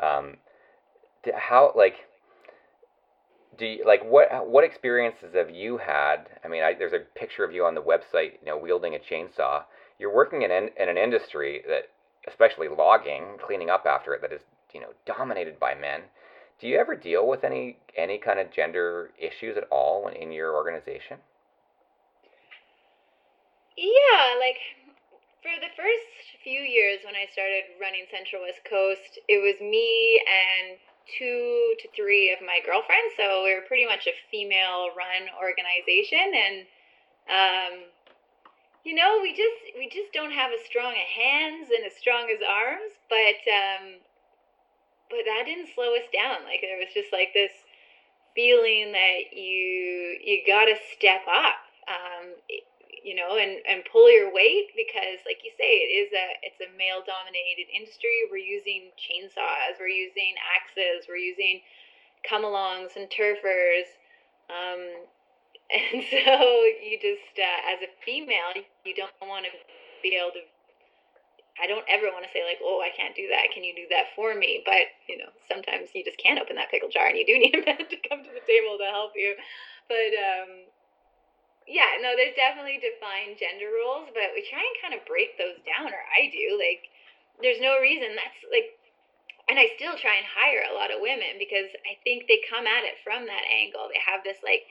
Um, 0.00 0.36
how 1.34 1.72
like 1.74 1.94
do 3.58 3.66
you, 3.66 3.84
like 3.86 4.04
what 4.04 4.28
what 4.46 4.64
experiences 4.64 5.34
have 5.34 5.50
you 5.50 5.78
had? 5.78 6.28
I 6.44 6.48
mean, 6.48 6.62
I, 6.62 6.74
there's 6.74 6.92
a 6.92 7.18
picture 7.18 7.44
of 7.44 7.52
you 7.52 7.64
on 7.64 7.74
the 7.74 7.82
website, 7.82 8.32
you 8.40 8.46
know, 8.46 8.58
wielding 8.58 8.94
a 8.94 8.98
chainsaw. 8.98 9.62
You're 9.98 10.14
working 10.14 10.42
in 10.42 10.50
in, 10.50 10.68
in 10.78 10.88
an 10.90 10.98
industry 10.98 11.62
that, 11.66 11.88
especially 12.28 12.68
logging, 12.68 13.24
cleaning 13.44 13.70
up 13.70 13.86
after 13.86 14.12
it, 14.14 14.20
that 14.20 14.32
is 14.32 14.42
you 14.74 14.80
know 14.80 14.92
dominated 15.06 15.58
by 15.58 15.74
men 15.74 16.02
do 16.60 16.66
you 16.66 16.78
ever 16.78 16.94
deal 16.94 17.26
with 17.26 17.44
any 17.44 17.76
any 17.96 18.18
kind 18.18 18.38
of 18.38 18.50
gender 18.50 19.10
issues 19.18 19.56
at 19.56 19.64
all 19.70 20.08
in 20.08 20.32
your 20.32 20.54
organization? 20.54 21.18
Yeah, 23.76 24.34
like 24.40 24.58
for 25.42 25.54
the 25.60 25.70
first 25.76 26.42
few 26.42 26.60
years 26.60 26.98
when 27.04 27.14
I 27.14 27.30
started 27.30 27.78
running 27.80 28.06
Central 28.10 28.42
West 28.42 28.60
Coast, 28.68 29.18
it 29.28 29.38
was 29.38 29.60
me 29.60 30.20
and 30.26 30.78
two 31.18 31.74
to 31.78 31.88
three 31.94 32.32
of 32.32 32.40
my 32.44 32.58
girlfriends. 32.66 33.14
So 33.16 33.44
we 33.44 33.54
were 33.54 33.62
pretty 33.66 33.86
much 33.86 34.06
a 34.06 34.14
female 34.30 34.90
run 34.98 35.30
organization 35.38 36.34
and 36.34 36.66
um, 37.28 37.74
you 38.84 38.94
know, 38.94 39.20
we 39.22 39.30
just 39.30 39.76
we 39.76 39.88
just 39.88 40.12
don't 40.12 40.32
have 40.32 40.50
as 40.50 40.64
strong 40.64 40.94
a 40.96 41.06
hands 41.06 41.68
and 41.68 41.84
as 41.84 41.92
strong 41.94 42.32
as 42.32 42.40
arms, 42.40 42.96
but 43.12 43.36
um, 43.46 44.00
but 45.10 45.24
that 45.24 45.44
didn't 45.44 45.72
slow 45.74 45.96
us 45.96 46.08
down. 46.12 46.44
Like 46.44 46.60
there 46.62 46.78
was 46.78 46.92
just 46.92 47.12
like 47.12 47.32
this 47.32 47.52
feeling 48.36 48.92
that 48.92 49.32
you 49.32 50.20
you 50.22 50.44
got 50.46 50.66
to 50.66 50.76
step 50.94 51.24
up, 51.26 51.58
um, 51.88 52.36
you 53.02 53.16
know, 53.16 53.36
and 53.40 53.60
and 53.68 53.82
pull 53.90 54.06
your 54.06 54.32
weight 54.32 54.70
because, 54.76 55.24
like 55.26 55.42
you 55.42 55.52
say, 55.56 55.82
it 55.84 55.90
is 55.92 56.10
a 56.12 56.26
it's 56.44 56.60
a 56.60 56.70
male 56.76 57.02
dominated 57.02 57.68
industry. 57.72 58.28
We're 58.30 58.44
using 58.44 58.92
chainsaws, 59.00 59.80
we're 59.80 59.92
using 59.92 60.36
axes, 60.54 61.08
we're 61.08 61.20
using 61.20 61.60
come 62.26 62.42
alongs 62.42 62.96
and 62.96 63.08
Tirfors. 63.10 63.88
Um, 64.50 65.08
and 65.68 66.02
so 66.10 66.32
you 66.80 66.96
just, 66.96 67.36
uh, 67.36 67.72
as 67.72 67.84
a 67.84 67.90
female, 68.04 68.56
you 68.84 68.94
don't 68.94 69.12
want 69.20 69.44
to 69.44 69.50
be 70.02 70.16
able 70.16 70.32
to 70.32 70.40
I 71.58 71.66
don't 71.66 71.84
ever 71.90 72.08
want 72.14 72.22
to 72.22 72.32
say 72.32 72.46
like, 72.46 72.62
oh, 72.62 72.78
I 72.78 72.94
can't 72.94 73.14
do 73.18 73.26
that. 73.34 73.50
Can 73.50 73.66
you 73.66 73.74
do 73.74 73.90
that 73.90 74.14
for 74.14 74.34
me? 74.34 74.62
But 74.64 74.94
you 75.10 75.18
know, 75.18 75.30
sometimes 75.50 75.90
you 75.94 76.06
just 76.06 76.18
can't 76.18 76.38
open 76.38 76.56
that 76.56 76.70
pickle 76.70 76.88
jar, 76.88 77.10
and 77.10 77.18
you 77.18 77.26
do 77.26 77.38
need 77.38 77.54
a 77.54 77.62
man 77.66 77.82
to 77.82 77.98
come 78.08 78.22
to 78.22 78.32
the 78.32 78.44
table 78.46 78.78
to 78.78 78.88
help 78.90 79.12
you. 79.18 79.34
But 79.90 80.12
um, 80.14 80.50
yeah, 81.68 82.00
no, 82.00 82.16
there's 82.16 82.38
definitely 82.38 82.80
defined 82.80 83.36
gender 83.36 83.68
roles, 83.68 84.08
but 84.16 84.32
we 84.32 84.40
try 84.48 84.64
and 84.64 84.80
kind 84.80 84.94
of 84.96 85.04
break 85.04 85.36
those 85.36 85.60
down, 85.68 85.92
or 85.92 86.02
I 86.14 86.32
do. 86.32 86.56
Like, 86.56 86.88
there's 87.44 87.60
no 87.60 87.76
reason. 87.76 88.16
That's 88.16 88.40
like, 88.48 88.78
and 89.52 89.60
I 89.60 89.74
still 89.76 89.98
try 90.00 90.16
and 90.16 90.28
hire 90.28 90.64
a 90.64 90.76
lot 90.76 90.88
of 90.88 91.04
women 91.04 91.36
because 91.36 91.68
I 91.84 92.00
think 92.04 92.24
they 92.24 92.40
come 92.48 92.64
at 92.64 92.88
it 92.88 93.00
from 93.04 93.28
that 93.28 93.44
angle. 93.48 93.88
They 93.92 94.00
have 94.00 94.24
this 94.24 94.40
like 94.40 94.64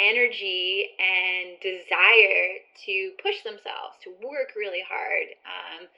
energy 0.00 0.96
and 0.96 1.60
desire 1.60 2.64
to 2.88 3.12
push 3.20 3.44
themselves, 3.44 4.00
to 4.04 4.16
work 4.24 4.56
really 4.56 4.80
hard. 4.80 5.36
Um, 5.44 5.92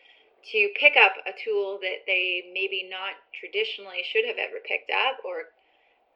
to 0.51 0.69
pick 0.79 0.97
up 0.97 1.15
a 1.27 1.33
tool 1.33 1.79
that 1.81 2.03
they 2.07 2.51
maybe 2.53 2.89
not 2.91 3.15
traditionally 3.33 4.03
should 4.03 4.27
have 4.27 4.39
ever 4.39 4.59
picked 4.65 4.91
up 4.91 5.23
or 5.25 5.55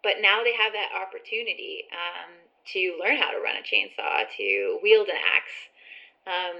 but 0.03 0.23
now 0.23 0.43
they 0.45 0.55
have 0.55 0.73
that 0.73 0.95
opportunity 0.95 1.85
um, 1.91 2.31
to 2.73 2.95
learn 2.99 3.17
how 3.17 3.31
to 3.31 3.43
run 3.43 3.57
a 3.59 3.65
chainsaw 3.67 4.27
to 4.37 4.79
wield 4.83 5.09
an 5.09 5.19
axe 5.19 5.59
um, 6.27 6.59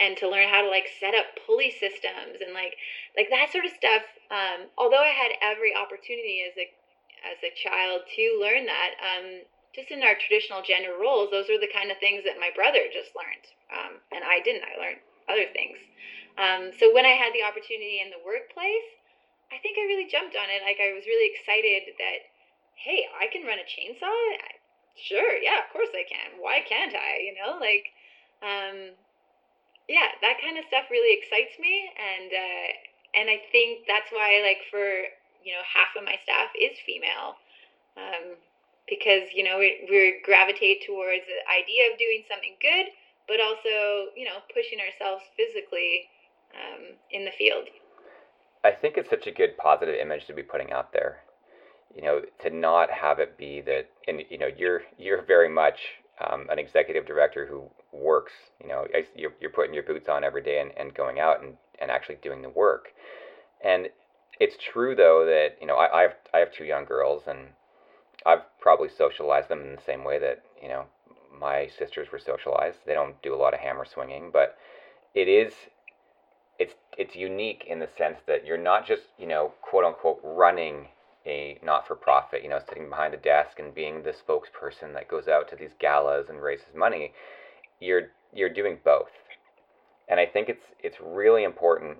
and 0.00 0.16
to 0.16 0.28
learn 0.30 0.48
how 0.48 0.62
to 0.62 0.70
like 0.70 0.86
set 1.00 1.14
up 1.14 1.26
pulley 1.46 1.70
systems 1.70 2.38
and 2.42 2.54
like 2.54 2.74
like 3.16 3.30
that 3.30 3.50
sort 3.50 3.66
of 3.66 3.72
stuff 3.74 4.02
um, 4.30 4.70
although 4.78 5.02
i 5.02 5.14
had 5.14 5.34
every 5.42 5.74
opportunity 5.74 6.42
as 6.46 6.54
a 6.58 6.66
as 7.26 7.38
a 7.42 7.54
child 7.58 8.02
to 8.14 8.38
learn 8.38 8.66
that 8.66 8.94
um, 9.02 9.42
just 9.74 9.90
in 9.90 10.02
our 10.02 10.14
traditional 10.14 10.62
gender 10.62 10.94
roles 10.94 11.30
those 11.30 11.50
are 11.50 11.58
the 11.58 11.70
kind 11.74 11.90
of 11.90 11.98
things 11.98 12.22
that 12.22 12.38
my 12.38 12.50
brother 12.54 12.86
just 12.94 13.10
learned 13.18 13.46
um, 13.74 13.98
and 14.14 14.22
i 14.22 14.38
didn't 14.42 14.62
i 14.66 14.78
learned 14.78 15.02
other 15.28 15.46
things 15.52 15.78
um, 16.38 16.70
so 16.78 16.94
when 16.94 17.02
I 17.02 17.18
had 17.18 17.34
the 17.34 17.42
opportunity 17.42 17.98
in 17.98 18.14
the 18.14 18.22
workplace, 18.22 18.88
I 19.50 19.58
think 19.58 19.74
I 19.74 19.90
really 19.90 20.06
jumped 20.06 20.38
on 20.38 20.46
it. 20.46 20.62
Like 20.62 20.78
I 20.78 20.94
was 20.94 21.02
really 21.10 21.34
excited 21.34 21.98
that, 21.98 22.30
hey, 22.78 23.10
I 23.10 23.26
can 23.26 23.42
run 23.42 23.58
a 23.58 23.66
chainsaw. 23.66 24.14
Sure, 24.94 25.34
yeah, 25.42 25.58
of 25.66 25.68
course 25.74 25.90
I 25.90 26.06
can. 26.06 26.38
Why 26.38 26.62
can't 26.62 26.94
I? 26.94 27.18
You 27.26 27.34
know, 27.34 27.58
like, 27.58 27.90
um, 28.38 28.94
yeah, 29.90 30.14
that 30.22 30.38
kind 30.38 30.58
of 30.58 30.66
stuff 30.70 30.86
really 30.90 31.14
excites 31.18 31.58
me, 31.58 31.90
and 31.94 32.30
uh, 32.30 32.68
and 33.18 33.26
I 33.30 33.42
think 33.50 33.86
that's 33.86 34.10
why, 34.10 34.42
like, 34.42 34.62
for 34.70 35.10
you 35.42 35.54
know, 35.54 35.62
half 35.62 35.94
of 35.94 36.02
my 36.02 36.18
staff 36.22 36.50
is 36.58 36.78
female. 36.82 37.38
Um, 37.98 38.38
because 38.86 39.30
you 39.34 39.42
know 39.42 39.58
we, 39.58 39.86
we 39.90 40.22
gravitate 40.24 40.86
towards 40.86 41.22
the 41.26 41.40
idea 41.50 41.90
of 41.90 41.98
doing 41.98 42.22
something 42.26 42.54
good 42.62 42.90
but 43.28 43.40
also 43.40 44.10
you 44.16 44.24
know 44.24 44.40
pushing 44.52 44.78
ourselves 44.80 45.22
physically 45.36 46.08
um, 46.54 46.96
in 47.10 47.24
the 47.24 47.30
field. 47.36 47.68
I 48.64 48.72
think 48.72 48.96
it's 48.96 49.10
such 49.10 49.26
a 49.26 49.30
good 49.30 49.56
positive 49.56 49.94
image 49.94 50.26
to 50.26 50.32
be 50.32 50.42
putting 50.42 50.72
out 50.72 50.92
there. 50.92 51.22
You 51.94 52.02
know, 52.02 52.22
to 52.42 52.50
not 52.50 52.90
have 52.90 53.18
it 53.18 53.38
be 53.38 53.60
that, 53.62 53.88
and 54.06 54.22
you 54.28 54.38
know, 54.38 54.48
you're 54.56 54.82
you're 54.98 55.22
very 55.22 55.48
much 55.48 55.78
um, 56.26 56.46
an 56.50 56.58
executive 56.58 57.06
director 57.06 57.46
who 57.46 57.64
works. 57.92 58.32
You 58.60 58.68
know, 58.68 58.86
you're, 59.14 59.32
you're 59.40 59.50
putting 59.50 59.74
your 59.74 59.84
boots 59.84 60.08
on 60.08 60.24
every 60.24 60.42
day 60.42 60.60
and, 60.60 60.72
and 60.76 60.94
going 60.94 61.18
out 61.18 61.42
and, 61.42 61.54
and 61.80 61.90
actually 61.90 62.16
doing 62.16 62.42
the 62.42 62.50
work. 62.50 62.88
And 63.64 63.88
it's 64.40 64.56
true 64.72 64.94
though 64.94 65.24
that 65.24 65.56
you 65.60 65.66
know 65.66 65.76
I, 65.76 66.00
I 66.00 66.02
have 66.02 66.14
I 66.34 66.38
have 66.38 66.52
two 66.52 66.64
young 66.64 66.84
girls 66.84 67.22
and 67.26 67.48
I've 68.26 68.42
probably 68.60 68.88
socialized 68.88 69.48
them 69.48 69.62
in 69.62 69.76
the 69.76 69.82
same 69.82 70.04
way 70.04 70.18
that 70.18 70.42
you 70.62 70.68
know 70.68 70.84
my 71.32 71.68
sisters 71.78 72.08
were 72.12 72.18
socialized. 72.18 72.78
They 72.86 72.94
don't 72.94 73.20
do 73.22 73.34
a 73.34 73.36
lot 73.36 73.54
of 73.54 73.60
hammer 73.60 73.84
swinging, 73.84 74.30
but 74.32 74.56
it 75.14 75.28
is 75.28 75.52
it's 76.58 76.74
it's 76.96 77.14
unique 77.14 77.64
in 77.66 77.78
the 77.78 77.88
sense 77.96 78.18
that 78.26 78.44
you're 78.44 78.58
not 78.58 78.86
just 78.86 79.02
you 79.18 79.26
know 79.26 79.52
quote 79.62 79.84
unquote 79.84 80.20
running 80.22 80.88
a 81.26 81.58
not 81.62 81.86
for 81.86 81.94
profit, 81.94 82.42
you 82.42 82.48
know, 82.48 82.60
sitting 82.68 82.88
behind 82.88 83.14
a 83.14 83.18
desk 83.18 83.58
and 83.58 83.74
being 83.74 84.02
the 84.02 84.12
spokesperson 84.12 84.94
that 84.94 85.08
goes 85.08 85.28
out 85.28 85.48
to 85.50 85.56
these 85.56 85.70
galas 85.78 86.28
and 86.28 86.42
raises 86.42 86.74
money. 86.74 87.12
You're 87.80 88.08
you're 88.32 88.52
doing 88.52 88.78
both, 88.84 89.10
and 90.08 90.18
I 90.18 90.26
think 90.26 90.48
it's 90.48 90.64
it's 90.80 90.96
really 91.00 91.44
important, 91.44 91.98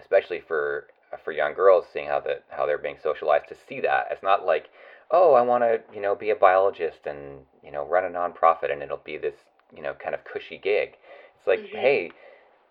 especially 0.00 0.40
for 0.40 0.86
for 1.24 1.32
young 1.32 1.54
girls, 1.54 1.84
seeing 1.92 2.06
how 2.06 2.20
the 2.20 2.40
how 2.48 2.64
they're 2.64 2.78
being 2.78 2.98
socialized 3.02 3.48
to 3.48 3.56
see 3.68 3.80
that. 3.80 4.08
It's 4.10 4.22
not 4.22 4.46
like, 4.46 4.70
oh, 5.12 5.34
I 5.34 5.42
want 5.42 5.62
to 5.62 5.80
you 5.94 6.00
know 6.00 6.14
be 6.14 6.30
a 6.30 6.36
biologist 6.36 7.06
and 7.06 7.40
you 7.62 7.70
know 7.70 7.86
run 7.86 8.04
a 8.04 8.08
nonprofit 8.08 8.72
and 8.72 8.82
it'll 8.82 8.96
be 8.96 9.18
this 9.18 9.36
you 9.74 9.82
know 9.82 9.94
kind 9.94 10.14
of 10.14 10.24
cushy 10.24 10.58
gig. 10.58 10.96
It's 11.38 11.46
like, 11.46 11.60
mm-hmm. 11.60 11.76
hey, 11.76 12.10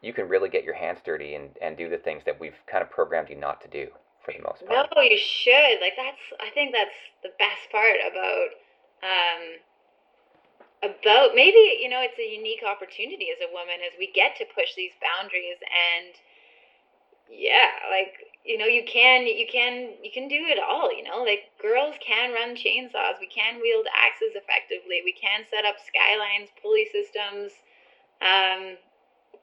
you 0.01 0.13
can 0.13 0.27
really 0.27 0.49
get 0.49 0.63
your 0.63 0.73
hands 0.73 0.99
dirty 1.03 1.35
and, 1.35 1.49
and 1.61 1.77
do 1.77 1.89
the 1.89 1.97
things 1.97 2.23
that 2.25 2.39
we've 2.39 2.55
kind 2.67 2.81
of 2.81 2.89
programmed 2.89 3.29
you 3.29 3.35
not 3.35 3.61
to 3.61 3.67
do 3.67 3.87
for 4.23 4.33
the 4.33 4.41
most 4.41 4.65
part. 4.65 4.89
No, 4.95 5.01
you 5.01 5.17
should. 5.17 5.79
Like 5.81 5.93
that's 5.97 6.21
I 6.39 6.49
think 6.53 6.73
that's 6.73 6.97
the 7.23 7.29
best 7.37 7.69
part 7.71 7.97
about 8.01 8.49
um 9.03 9.43
about 10.81 11.35
maybe, 11.35 11.77
you 11.77 11.89
know, 11.89 12.01
it's 12.01 12.17
a 12.17 12.25
unique 12.25 12.65
opportunity 12.65 13.29
as 13.29 13.37
a 13.37 13.53
woman 13.53 13.85
as 13.85 13.93
we 13.99 14.11
get 14.11 14.35
to 14.37 14.45
push 14.55 14.73
these 14.75 14.97
boundaries 14.97 15.61
and 15.61 16.17
yeah, 17.29 17.69
like 17.93 18.30
you 18.45 18.57
know 18.57 18.65
you 18.65 18.83
can 18.85 19.27
you 19.27 19.45
can 19.51 19.91
you 20.03 20.11
can 20.11 20.27
do 20.27 20.37
it 20.47 20.59
all 20.59 20.95
you 20.95 21.03
know 21.03 21.23
like 21.23 21.49
girls 21.61 21.95
can 22.05 22.33
run 22.33 22.55
chainsaws 22.55 23.19
we 23.19 23.27
can 23.27 23.61
wield 23.61 23.85
axes 23.95 24.33
effectively 24.35 25.01
we 25.03 25.13
can 25.13 25.41
set 25.49 25.65
up 25.65 25.75
skylines 25.85 26.49
pulley 26.61 26.87
systems 26.91 27.51
um, 28.21 28.77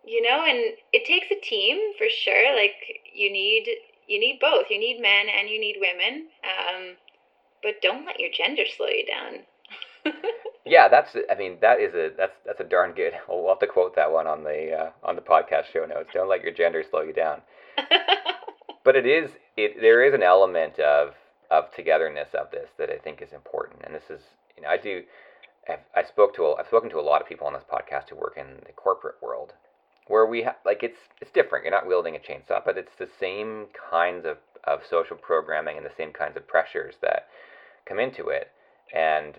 you 0.05 0.23
know 0.23 0.45
and 0.45 0.75
it 0.93 1.05
takes 1.05 1.31
a 1.31 1.41
team 1.41 1.79
for 1.99 2.09
sure 2.09 2.57
like 2.57 2.75
you 3.15 3.31
need 3.33 3.69
you 4.09 4.19
need 4.19 4.39
both 4.41 4.67
you 4.71 4.79
need 4.79 5.01
men 5.01 5.27
and 5.29 5.49
you 5.49 5.61
need 5.61 5.77
women 5.81 6.27
um, 6.45 6.97
but 7.63 7.81
don't 7.83 8.07
let 8.07 8.21
your 8.21 8.31
gender 8.33 8.63
slow 8.77 8.87
you 8.87 9.05
down. 9.07 9.45
Yeah 10.65 10.89
that's 10.89 11.17
i 11.31 11.35
mean 11.35 11.57
that 11.63 11.81
is 11.81 11.95
a 11.95 12.11
that's 12.17 12.37
that's 12.45 12.61
a 12.61 12.65
darn 12.65 12.93
good 12.93 13.15
we'll 13.27 13.49
have 13.49 13.59
to 13.61 13.67
quote 13.67 13.97
that 13.97 14.13
one 14.13 14.27
on 14.27 14.45
the 14.45 14.71
uh, 14.73 14.91
on 15.03 15.17
the 15.17 15.23
podcast 15.23 15.65
show 15.73 15.87
notes 15.87 16.11
don't 16.13 16.29
let 16.29 16.43
your 16.43 16.53
gender 16.53 16.85
slow 16.91 17.01
you 17.01 17.15
down 17.15 17.41
but 18.85 18.97
it 18.97 19.07
is 19.07 19.31
it 19.57 19.81
there 19.81 20.05
is 20.05 20.15
an 20.15 20.23
element 20.23 20.79
of 20.79 21.15
of 21.51 21.73
togetherness 21.75 22.29
of 22.35 22.51
this 22.51 22.69
that 22.79 22.91
I 22.91 22.99
think 22.99 23.23
is 23.23 23.33
important, 23.33 23.83
and 23.85 23.95
this 23.95 24.11
is 24.11 24.23
you 24.57 24.63
know 24.63 24.69
I 24.69 24.77
do 24.77 25.03
I've, 25.69 25.81
I 25.95 26.03
spoke 26.05 26.35
to 26.37 26.45
a, 26.45 26.55
I've 26.57 26.67
spoken 26.67 26.91
to 26.91 27.01
a 27.01 27.03
lot 27.03 27.21
of 27.21 27.29
people 27.29 27.47
on 27.47 27.53
this 27.53 27.65
podcast 27.71 28.11
who 28.11 28.17
work 28.17 28.37
in 28.37 28.47
the 28.67 28.73
corporate 28.73 29.17
world 29.23 29.53
where 30.09 30.27
we 30.27 30.43
have 30.43 30.57
like 30.65 30.83
it's 30.83 30.99
it's 31.21 31.31
different. 31.31 31.65
You're 31.65 31.75
not 31.75 31.87
wielding 31.87 32.17
a 32.17 32.19
chainsaw, 32.19 32.65
but 32.65 32.77
it's 32.77 32.95
the 32.99 33.09
same 33.21 33.67
kinds 33.91 34.27
of 34.27 34.39
of 34.65 34.81
social 34.89 35.17
programming 35.17 35.77
and 35.77 35.87
the 35.87 35.95
same 35.97 36.13
kinds 36.13 36.37
of 36.37 36.47
pressures 36.49 36.97
that 37.03 37.29
come 37.87 37.99
into 37.99 38.29
it, 38.29 38.51
and 38.95 39.39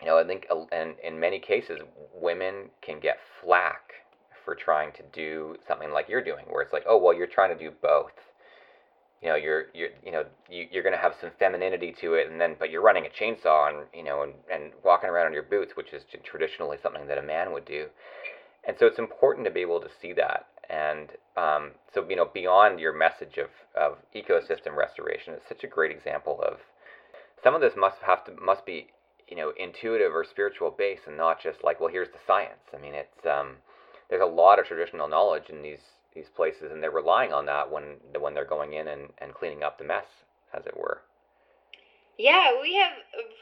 you 0.00 0.06
know 0.06 0.18
I 0.18 0.24
think 0.24 0.46
uh, 0.50 0.64
and 0.72 0.94
in 1.02 1.20
many 1.20 1.38
cases 1.38 1.80
women 2.14 2.70
can 2.80 3.00
get 3.00 3.18
flack 3.42 3.92
for 4.44 4.54
trying 4.54 4.92
to 4.92 5.02
do 5.12 5.56
something 5.66 5.90
like 5.90 6.08
you're 6.08 6.24
doing, 6.24 6.44
where 6.48 6.62
it's 6.62 6.72
like, 6.72 6.84
oh 6.86 6.96
well, 6.96 7.14
you're 7.14 7.26
trying 7.26 7.56
to 7.56 7.62
do 7.62 7.72
both 7.82 8.12
you 9.24 9.30
know 9.30 9.36
you're 9.36 9.64
you're 9.72 9.88
you 10.04 10.12
know 10.12 10.24
you, 10.50 10.66
you're 10.70 10.82
going 10.82 10.94
to 10.94 11.00
have 11.00 11.14
some 11.18 11.30
femininity 11.38 11.94
to 11.98 12.12
it 12.14 12.30
and 12.30 12.38
then 12.38 12.54
but 12.58 12.70
you're 12.70 12.82
running 12.82 13.06
a 13.06 13.08
chainsaw 13.08 13.70
and 13.70 13.86
you 13.94 14.04
know 14.04 14.22
and, 14.22 14.34
and 14.52 14.72
walking 14.84 15.08
around 15.08 15.28
in 15.28 15.32
your 15.32 15.42
boots 15.42 15.72
which 15.76 15.94
is 15.94 16.02
traditionally 16.22 16.76
something 16.82 17.08
that 17.08 17.16
a 17.16 17.22
man 17.22 17.52
would 17.52 17.64
do. 17.64 17.86
And 18.66 18.76
so 18.78 18.86
it's 18.86 18.98
important 18.98 19.46
to 19.46 19.50
be 19.50 19.60
able 19.60 19.80
to 19.80 19.88
see 20.00 20.12
that. 20.14 20.46
And 20.70 21.10
um, 21.36 21.72
so 21.92 22.06
you 22.08 22.16
know 22.16 22.28
beyond 22.32 22.78
your 22.78 22.92
message 22.92 23.38
of, 23.38 23.48
of 23.74 23.96
ecosystem 24.14 24.76
restoration 24.76 25.32
it's 25.34 25.48
such 25.48 25.64
a 25.64 25.68
great 25.68 25.90
example 25.90 26.40
of 26.46 26.58
some 27.42 27.54
of 27.54 27.62
this 27.62 27.74
must 27.76 27.98
have 28.06 28.24
to 28.26 28.32
must 28.32 28.66
be 28.66 28.88
you 29.26 29.36
know 29.36 29.52
intuitive 29.58 30.14
or 30.14 30.24
spiritual 30.24 30.70
base 30.70 31.00
and 31.06 31.16
not 31.16 31.42
just 31.42 31.64
like 31.64 31.80
well 31.80 31.90
here's 31.90 32.08
the 32.08 32.24
science. 32.26 32.68
I 32.76 32.78
mean 32.78 32.94
it's 32.94 33.24
um, 33.24 33.56
there's 34.10 34.22
a 34.22 34.26
lot 34.26 34.58
of 34.58 34.66
traditional 34.66 35.08
knowledge 35.08 35.48
in 35.48 35.62
these 35.62 35.80
these 36.14 36.28
places, 36.28 36.70
and 36.72 36.82
they're 36.82 36.90
relying 36.90 37.32
on 37.32 37.46
that 37.46 37.70
when 37.70 37.98
when 38.18 38.34
they're 38.34 38.44
going 38.44 38.74
in 38.74 38.88
and, 38.88 39.10
and 39.18 39.34
cleaning 39.34 39.62
up 39.62 39.78
the 39.78 39.84
mess, 39.84 40.06
as 40.52 40.66
it 40.66 40.76
were. 40.76 41.02
Yeah, 42.18 42.54
we 42.62 42.74
have. 42.78 42.94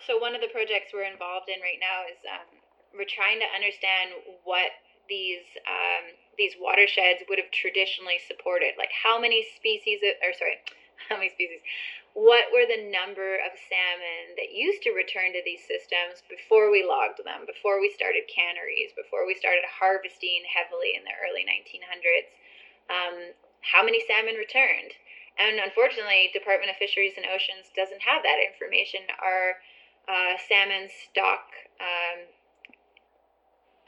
So 0.06 0.16
one 0.16 0.34
of 0.34 0.40
the 0.40 0.48
projects 0.48 0.92
we're 0.92 1.04
involved 1.04 1.48
in 1.52 1.60
right 1.60 1.80
now 1.80 2.08
is 2.08 2.16
um, 2.24 2.48
we're 2.96 3.08
trying 3.08 3.40
to 3.40 3.48
understand 3.52 4.16
what 4.44 4.72
these 5.08 5.44
um, 5.68 6.16
these 6.40 6.56
watersheds 6.56 7.20
would 7.28 7.36
have 7.36 7.52
traditionally 7.52 8.16
supported. 8.24 8.80
Like 8.80 8.92
how 8.96 9.20
many 9.20 9.44
species, 9.56 10.00
of, 10.00 10.16
or 10.24 10.32
sorry, 10.32 10.56
how 11.08 11.20
many 11.20 11.28
species? 11.28 11.60
What 12.12 12.52
were 12.52 12.68
the 12.68 12.92
number 12.92 13.40
of 13.40 13.56
salmon 13.56 14.36
that 14.36 14.52
used 14.52 14.84
to 14.84 14.92
return 14.92 15.32
to 15.32 15.40
these 15.48 15.64
systems 15.64 16.20
before 16.28 16.68
we 16.68 16.84
logged 16.84 17.24
them, 17.24 17.48
before 17.48 17.80
we 17.80 17.88
started 17.88 18.28
canneries, 18.28 18.92
before 18.92 19.24
we 19.24 19.32
started 19.32 19.64
harvesting 19.64 20.44
heavily 20.44 20.92
in 20.92 21.08
the 21.08 21.16
early 21.24 21.44
1900s? 21.48 22.28
Um, 22.92 23.32
how 23.64 23.80
many 23.80 24.04
salmon 24.04 24.36
returned. 24.36 24.92
And 25.40 25.56
unfortunately, 25.56 26.28
Department 26.36 26.68
of 26.68 26.76
Fisheries 26.76 27.16
and 27.16 27.24
Oceans 27.24 27.72
doesn't 27.72 28.04
have 28.04 28.20
that 28.22 28.36
information. 28.36 29.08
Our 29.16 29.56
uh, 30.04 30.36
salmon 30.36 30.92
stock 30.92 31.48
um, 31.80 32.28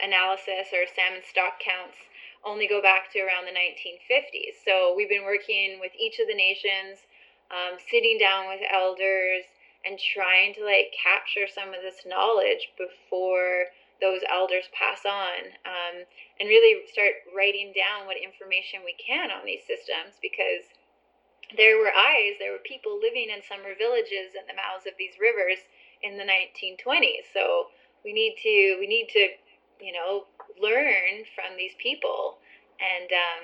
analysis 0.01 0.73
or 0.73 0.89
salmon 0.89 1.21
stock 1.21 1.61
counts 1.61 2.01
only 2.41 2.67
go 2.67 2.81
back 2.81 3.13
to 3.13 3.21
around 3.21 3.45
the 3.45 3.53
1950s. 3.53 4.57
So 4.65 4.93
we've 4.97 5.09
been 5.09 5.25
working 5.25 5.77
with 5.81 5.93
each 5.97 6.17
of 6.19 6.27
the 6.27 6.37
nations, 6.37 7.05
um, 7.49 7.77
sitting 7.77 8.17
down 8.17 8.49
with 8.49 8.61
elders, 8.73 9.45
and 9.85 10.01
trying 10.01 10.53
to 10.55 10.65
like 10.65 10.93
capture 10.97 11.45
some 11.45 11.69
of 11.69 11.81
this 11.85 12.05
knowledge 12.05 12.73
before 12.77 13.69
those 14.01 14.21
elders 14.27 14.67
pass 14.75 15.05
on 15.05 15.51
um, 15.63 15.95
and 16.39 16.49
really 16.49 16.83
start 16.91 17.23
writing 17.35 17.71
down 17.71 18.05
what 18.05 18.17
information 18.19 18.83
we 18.83 18.95
can 18.99 19.31
on 19.31 19.45
these 19.45 19.63
systems 19.63 20.19
because 20.21 20.67
there 21.53 21.77
were 21.77 21.93
eyes, 21.93 22.35
there 22.39 22.51
were 22.51 22.65
people 22.65 22.97
living 22.97 23.29
in 23.29 23.45
summer 23.45 23.77
villages 23.77 24.33
in 24.33 24.43
the 24.49 24.57
mouths 24.57 24.89
of 24.89 24.97
these 24.97 25.13
rivers 25.21 25.61
in 26.01 26.17
the 26.17 26.25
1920s. 26.25 27.29
So 27.33 27.69
we 28.03 28.13
need 28.13 28.35
to 28.41 28.77
we 28.79 28.87
need 28.87 29.09
to 29.13 29.29
you 29.81 29.93
know 29.93 30.25
learn 30.61 31.25
from 31.35 31.57
these 31.57 31.73
people 31.77 32.37
and 32.81 33.09
um, 33.11 33.43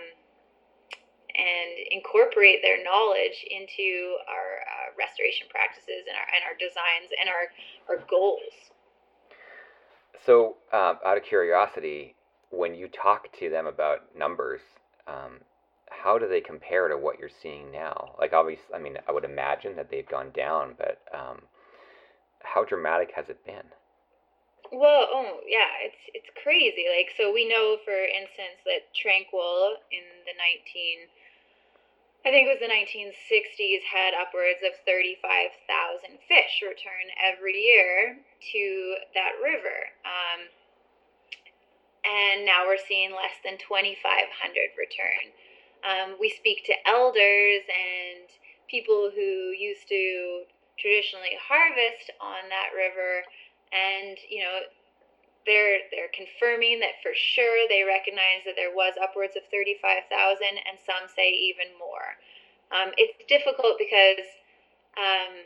and 1.32 1.72
incorporate 1.92 2.62
their 2.62 2.84
knowledge 2.84 3.46
into 3.50 4.18
our 4.28 4.66
uh, 4.66 4.88
restoration 4.98 5.48
practices 5.50 6.10
and 6.10 6.16
our 6.18 6.28
and 6.34 6.42
our 6.46 6.58
designs 6.58 7.10
and 7.16 7.30
our 7.30 7.46
our 7.90 8.00
goals. 8.10 8.71
So, 10.26 10.58
um, 10.72 10.98
out 11.06 11.18
of 11.18 11.24
curiosity, 11.24 12.16
when 12.50 12.76
you 12.76 12.88
talk 12.88 13.28
to 13.40 13.50
them 13.50 13.66
about 13.66 14.16
numbers, 14.16 14.62
um, 15.08 15.40
how 15.90 16.18
do 16.18 16.28
they 16.28 16.42
compare 16.42 16.88
to 16.88 16.98
what 16.98 17.20
you're 17.20 17.30
seeing 17.42 17.72
now? 17.72 18.16
Like, 18.20 18.34
obviously, 18.34 18.74
I 18.74 18.80
mean, 18.80 18.98
I 19.08 19.12
would 19.12 19.26
imagine 19.26 19.76
that 19.76 19.90
they've 19.90 20.08
gone 20.08 20.32
down, 20.32 20.76
but 20.78 21.00
um, 21.14 21.42
how 22.44 22.64
dramatic 22.64 23.12
has 23.16 23.26
it 23.30 23.44
been? 23.46 23.66
Well, 24.72 25.04
oh 25.12 25.44
yeah, 25.48 25.68
it's 25.84 26.00
it's 26.16 26.32
crazy. 26.44 26.88
Like, 26.88 27.12
so 27.20 27.34
we 27.34 27.44
know, 27.44 27.76
for 27.84 27.92
instance, 27.92 28.64
that 28.64 28.88
Tranquil 28.96 29.76
in 29.92 30.06
the 30.24 30.32
nineteen 30.40 31.12
I 32.22 32.30
think 32.30 32.46
it 32.46 32.54
was 32.54 32.62
the 32.62 32.70
1960s, 32.70 33.82
had 33.82 34.14
upwards 34.14 34.62
of 34.62 34.78
35,000 34.86 36.22
fish 36.30 36.62
return 36.62 37.10
every 37.18 37.58
year 37.58 38.22
to 38.54 38.64
that 39.18 39.42
river. 39.42 39.90
Um, 40.06 40.46
and 42.06 42.46
now 42.46 42.70
we're 42.70 42.82
seeing 42.82 43.12
less 43.12 43.42
than 43.42 43.58
2,500 43.58 43.98
return. 44.78 45.34
Um, 45.82 46.18
we 46.22 46.30
speak 46.30 46.62
to 46.66 46.78
elders 46.86 47.66
and 47.66 48.30
people 48.70 49.10
who 49.14 49.54
used 49.58 49.90
to 49.90 50.46
traditionally 50.78 51.38
harvest 51.42 52.10
on 52.22 52.50
that 52.50 52.74
river, 52.74 53.26
and 53.74 54.18
you 54.30 54.42
know 54.46 54.66
they're 55.46 55.90
they're 55.90 56.12
confirming 56.14 56.80
that 56.82 57.02
for 57.02 57.14
sure 57.14 57.66
they 57.68 57.84
recognize 57.84 58.46
that 58.46 58.56
there 58.56 58.74
was 58.74 58.94
upwards 59.02 59.36
of 59.36 59.44
35,000 59.50 60.08
and 60.46 60.78
some 60.82 61.10
say 61.10 61.32
even 61.34 61.74
more. 61.78 62.18
Um, 62.72 62.94
it's 62.96 63.18
difficult 63.28 63.76
because 63.82 64.24
um, 64.96 65.44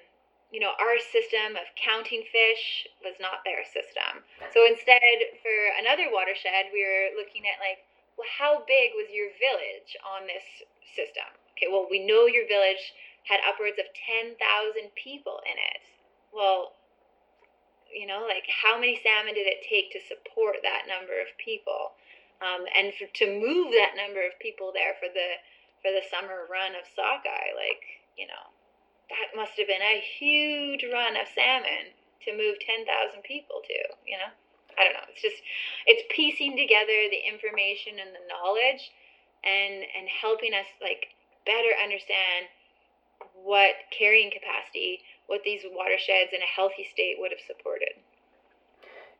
you 0.51 0.59
know 0.59 0.75
our 0.77 0.99
system 0.99 1.55
of 1.55 1.67
counting 1.79 2.23
fish 2.27 2.87
was 3.03 3.15
not 3.19 3.43
their 3.47 3.63
system. 3.63 4.23
So 4.51 4.67
instead 4.67 5.35
for 5.39 5.55
another 5.79 6.11
watershed 6.11 6.71
we 6.75 6.83
were 6.83 7.15
looking 7.15 7.47
at 7.47 7.59
like 7.63 7.83
well 8.19 8.27
how 8.27 8.63
big 8.67 8.95
was 8.95 9.11
your 9.11 9.31
village 9.39 9.95
on 10.03 10.27
this 10.27 10.65
system? 10.91 11.27
Okay, 11.55 11.71
well 11.71 11.87
we 11.87 12.03
know 12.03 12.27
your 12.27 12.47
village 12.47 12.93
had 13.25 13.41
upwards 13.41 13.81
of 13.81 13.89
10,000 13.89 14.37
people 14.93 15.41
in 15.49 15.57
it. 15.57 15.81
Well, 16.29 16.77
you 17.95 18.05
know, 18.05 18.27
like 18.27 18.43
how 18.51 18.75
many 18.75 18.99
salmon 18.99 19.33
did 19.33 19.47
it 19.47 19.63
take 19.63 19.89
to 19.95 20.03
support 20.03 20.59
that 20.67 20.83
number 20.91 21.15
of 21.23 21.31
people? 21.39 21.95
Um, 22.43 22.67
and 22.75 22.91
for, 22.91 23.07
to 23.23 23.25
move 23.31 23.71
that 23.71 23.95
number 23.95 24.19
of 24.19 24.35
people 24.43 24.75
there 24.75 24.99
for 24.99 25.07
the 25.07 25.39
for 25.79 25.95
the 25.95 26.03
summer 26.11 26.43
run 26.51 26.75
of 26.75 26.83
sockeye, 26.91 27.55
like 27.55 28.03
you 28.19 28.27
know, 28.27 28.51
that 29.07 29.31
must 29.31 29.55
have 29.55 29.71
been 29.71 29.81
a 29.81 30.03
huge 30.19 30.83
run 30.91 31.15
of 31.15 31.31
salmon 31.31 31.95
to 32.27 32.35
move 32.35 32.59
ten 32.59 32.83
thousand 32.83 33.23
people 33.23 33.63
to. 33.63 33.79
You 34.03 34.19
know, 34.19 34.31
I 34.75 34.83
don't 34.83 34.99
know. 34.99 35.07
It's 35.07 35.23
just 35.23 35.39
it's 35.87 36.03
piecing 36.11 36.59
together 36.59 37.07
the 37.07 37.23
information 37.23 38.03
and 38.03 38.11
the 38.11 38.27
knowledge, 38.27 38.91
and 39.47 39.87
and 39.95 40.11
helping 40.11 40.51
us 40.51 40.67
like 40.83 41.15
better 41.47 41.71
understand 41.79 42.51
what 43.31 43.75
carrying 43.95 44.31
capacity 44.31 44.99
what 45.27 45.41
these 45.43 45.61
watersheds 45.71 46.31
in 46.33 46.41
a 46.41 46.55
healthy 46.55 46.87
state 46.91 47.15
would 47.19 47.31
have 47.31 47.41
supported. 47.45 47.93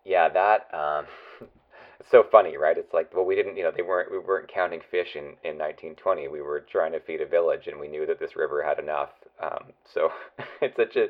Yeah, 0.03 0.29
that 0.29 0.67
um, 0.73 1.05
it's 1.99 2.09
so 2.11 2.23
funny, 2.31 2.57
right? 2.57 2.77
It's 2.77 2.93
like, 2.93 3.13
well, 3.13 3.25
we 3.25 3.35
didn't, 3.35 3.57
you 3.57 3.63
know, 3.63 3.71
they 3.75 3.81
weren't 3.81 4.11
we 4.11 4.19
weren't 4.19 4.47
counting 4.47 4.81
fish 4.91 5.15
in 5.15 5.35
in 5.43 5.57
1920. 5.57 6.27
We 6.27 6.41
were 6.41 6.61
trying 6.61 6.91
to 6.93 6.99
feed 6.99 7.21
a 7.21 7.25
village, 7.25 7.67
and 7.67 7.79
we 7.79 7.87
knew 7.87 8.05
that 8.05 8.19
this 8.19 8.35
river 8.35 8.63
had 8.63 8.79
enough. 8.79 9.09
Um, 9.41 9.73
so 9.93 10.11
it's 10.61 10.77
such 10.77 10.95
a 10.95 11.07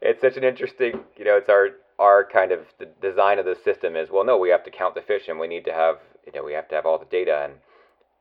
it's 0.00 0.20
such 0.20 0.36
an 0.36 0.44
interesting, 0.44 1.00
you 1.16 1.24
know, 1.24 1.36
it's 1.36 1.48
our 1.48 1.68
our 1.98 2.28
kind 2.30 2.52
of 2.52 2.60
the 2.78 2.86
design 3.00 3.38
of 3.38 3.46
the 3.46 3.56
system 3.64 3.96
is 3.96 4.10
well, 4.10 4.24
no, 4.24 4.38
we 4.38 4.50
have 4.50 4.64
to 4.64 4.70
count 4.70 4.94
the 4.94 5.02
fish, 5.02 5.28
and 5.28 5.38
we 5.38 5.48
need 5.48 5.64
to 5.64 5.72
have, 5.72 5.96
you 6.26 6.32
know, 6.32 6.44
we 6.44 6.52
have 6.52 6.68
to 6.68 6.74
have 6.74 6.84
all 6.86 6.98
the 6.98 7.06
data 7.06 7.44
and 7.44 7.54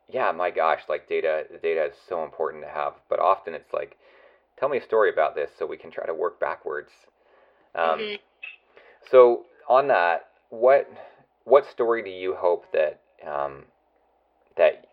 yeah, 0.07 0.31
my 0.31 0.51
gosh, 0.51 0.81
like 0.87 1.09
data, 1.09 1.45
data 1.61 1.85
is 1.85 1.95
so 2.07 2.23
important 2.23 2.63
to 2.63 2.69
have, 2.69 2.93
but 3.09 3.19
often 3.19 3.53
it's 3.53 3.73
like, 3.73 3.97
tell 4.59 4.69
me 4.69 4.77
a 4.77 4.83
story 4.83 5.09
about 5.11 5.35
this 5.35 5.49
so 5.57 5.65
we 5.65 5.77
can 5.77 5.91
try 5.91 6.05
to 6.05 6.13
work 6.13 6.39
backwards. 6.39 6.91
Um, 7.73 7.99
mm-hmm. 7.99 8.15
So 9.09 9.45
on 9.67 9.87
that, 9.89 10.27
what 10.49 10.89
what 11.43 11.69
story 11.69 12.03
do 12.03 12.09
you 12.09 12.35
hope 12.35 12.65
that 12.73 13.01
um, 13.25 13.63
that 14.57 14.87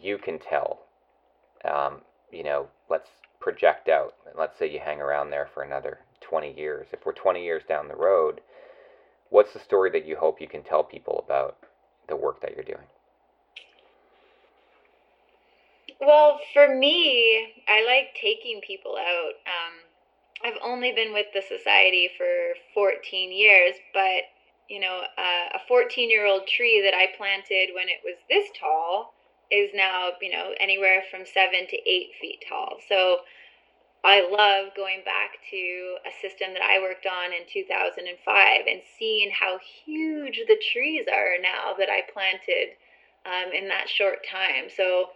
you 0.00 0.18
can 0.18 0.38
tell? 0.38 0.80
Um, 1.64 2.02
you 2.32 2.44
know, 2.44 2.68
let's 2.88 3.08
project 3.40 3.88
out. 3.88 4.14
Let's 4.36 4.58
say 4.58 4.70
you 4.70 4.80
hang 4.80 5.00
around 5.00 5.30
there 5.30 5.48
for 5.52 5.62
another 5.62 5.98
20 6.20 6.54
years. 6.54 6.88
If 6.92 7.04
we're 7.04 7.12
20 7.12 7.42
years 7.42 7.62
down 7.68 7.88
the 7.88 7.96
road, 7.96 8.40
what's 9.30 9.52
the 9.52 9.60
story 9.60 9.90
that 9.90 10.06
you 10.06 10.16
hope 10.16 10.40
you 10.40 10.48
can 10.48 10.62
tell 10.62 10.84
people 10.84 11.22
about 11.24 11.56
the 12.08 12.16
work 12.16 12.40
that 12.42 12.54
you're 12.54 12.64
doing? 12.64 12.86
Well, 16.00 16.40
for 16.52 16.74
me, 16.74 17.54
I 17.68 17.84
like 17.84 18.14
taking 18.20 18.60
people 18.60 18.96
out. 18.96 19.32
Um, 19.46 19.74
I've 20.44 20.58
only 20.62 20.92
been 20.92 21.12
with 21.12 21.26
the 21.34 21.42
society 21.42 22.08
for 22.16 22.54
14 22.74 23.32
years, 23.32 23.74
but 23.92 24.22
you 24.68 24.80
know, 24.80 25.02
uh, 25.16 25.48
a 25.54 25.58
14 25.66 26.10
year 26.10 26.26
old 26.26 26.46
tree 26.46 26.82
that 26.84 26.94
I 26.94 27.16
planted 27.16 27.74
when 27.74 27.88
it 27.88 28.00
was 28.04 28.16
this 28.28 28.48
tall 28.58 29.14
is 29.50 29.70
now, 29.74 30.10
you 30.20 30.30
know, 30.30 30.52
anywhere 30.60 31.02
from 31.10 31.24
seven 31.24 31.66
to 31.68 31.76
eight 31.88 32.10
feet 32.20 32.44
tall. 32.48 32.76
So 32.88 33.20
I 34.04 34.20
love 34.20 34.74
going 34.76 35.02
back 35.04 35.38
to 35.50 35.96
a 36.06 36.12
system 36.22 36.52
that 36.54 36.62
I 36.62 36.80
worked 36.80 37.06
on 37.06 37.32
in 37.32 37.42
2005 37.52 38.60
and 38.68 38.82
seeing 38.98 39.30
how 39.30 39.58
huge 39.84 40.40
the 40.46 40.60
trees 40.72 41.06
are 41.12 41.36
now 41.42 41.74
that 41.78 41.88
I 41.90 42.02
planted 42.12 42.76
um, 43.26 43.52
in 43.52 43.68
that 43.68 43.88
short 43.88 44.18
time. 44.30 44.70
So 44.74 45.10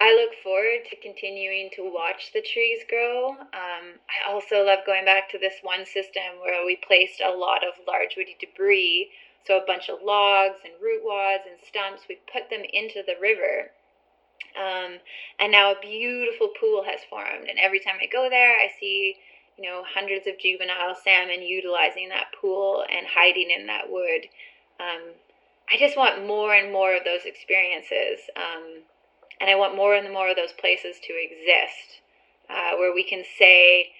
I 0.00 0.14
look 0.14 0.30
forward 0.44 0.86
to 0.90 0.96
continuing 0.96 1.70
to 1.74 1.82
watch 1.82 2.30
the 2.32 2.40
trees 2.40 2.80
grow. 2.88 3.30
Um, 3.30 3.98
I 4.06 4.30
also 4.30 4.64
love 4.64 4.86
going 4.86 5.04
back 5.04 5.28
to 5.30 5.38
this 5.38 5.54
one 5.62 5.84
system 5.84 6.38
where 6.40 6.64
we 6.64 6.76
placed 6.76 7.20
a 7.20 7.34
lot 7.34 7.66
of 7.66 7.74
large 7.86 8.14
woody 8.16 8.36
debris. 8.38 9.10
So, 9.44 9.58
a 9.58 9.66
bunch 9.66 9.88
of 9.88 9.98
logs 10.04 10.60
and 10.64 10.74
root 10.80 11.02
wads 11.04 11.44
and 11.48 11.58
stumps, 11.66 12.02
we 12.08 12.18
put 12.32 12.50
them 12.50 12.62
into 12.72 13.02
the 13.06 13.16
river. 13.20 13.72
Um, 14.54 14.98
and 15.40 15.50
now 15.50 15.72
a 15.72 15.80
beautiful 15.80 16.50
pool 16.60 16.84
has 16.86 17.00
formed. 17.08 17.48
And 17.48 17.58
every 17.58 17.80
time 17.80 17.96
I 18.00 18.06
go 18.06 18.28
there, 18.30 18.52
I 18.52 18.68
see, 18.78 19.16
you 19.56 19.68
know, 19.68 19.82
hundreds 19.84 20.26
of 20.26 20.38
juvenile 20.38 20.94
salmon 20.94 21.42
utilizing 21.42 22.08
that 22.10 22.34
pool 22.40 22.84
and 22.88 23.06
hiding 23.06 23.50
in 23.50 23.66
that 23.66 23.90
wood. 23.90 24.28
Um, 24.78 25.14
I 25.72 25.76
just 25.78 25.96
want 25.96 26.26
more 26.26 26.54
and 26.54 26.72
more 26.72 26.96
of 26.96 27.04
those 27.04 27.24
experiences. 27.24 28.20
Um, 28.36 28.82
and 29.40 29.50
I 29.50 29.54
want 29.54 29.76
more 29.76 29.94
and 29.94 30.12
more 30.12 30.30
of 30.30 30.36
those 30.36 30.52
places 30.52 30.96
to 31.02 31.12
exist 31.14 32.00
uh, 32.50 32.76
where 32.76 32.94
we 32.94 33.04
can 33.04 33.24
say, 33.38 33.92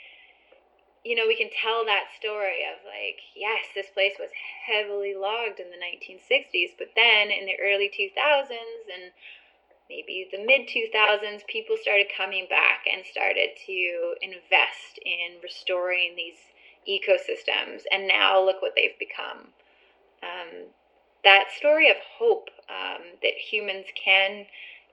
you 1.04 1.14
know, 1.14 1.26
we 1.26 1.36
can 1.36 1.50
tell 1.50 1.84
that 1.84 2.10
story 2.18 2.64
of 2.66 2.84
like, 2.84 3.20
yes, 3.36 3.66
this 3.74 3.88
place 3.94 4.14
was 4.18 4.30
heavily 4.66 5.14
logged 5.14 5.60
in 5.60 5.70
the 5.70 5.78
1960s, 5.78 6.74
but 6.76 6.88
then 6.96 7.30
in 7.30 7.46
the 7.46 7.56
early 7.62 7.88
2000s 7.88 8.50
and 8.92 9.12
maybe 9.88 10.28
the 10.30 10.44
mid 10.44 10.68
2000s, 10.68 11.46
people 11.46 11.76
started 11.80 12.06
coming 12.14 12.46
back 12.50 12.84
and 12.92 13.04
started 13.04 13.50
to 13.66 14.14
invest 14.20 14.98
in 15.04 15.40
restoring 15.42 16.16
these 16.16 16.40
ecosystems. 16.88 17.82
And 17.92 18.08
now 18.08 18.44
look 18.44 18.60
what 18.60 18.72
they've 18.74 18.98
become. 18.98 19.52
Um, 20.22 20.72
that 21.24 21.46
story 21.56 21.90
of 21.90 21.96
hope 22.18 22.48
um, 22.68 23.02
that 23.22 23.34
humans 23.34 23.86
can 24.02 24.46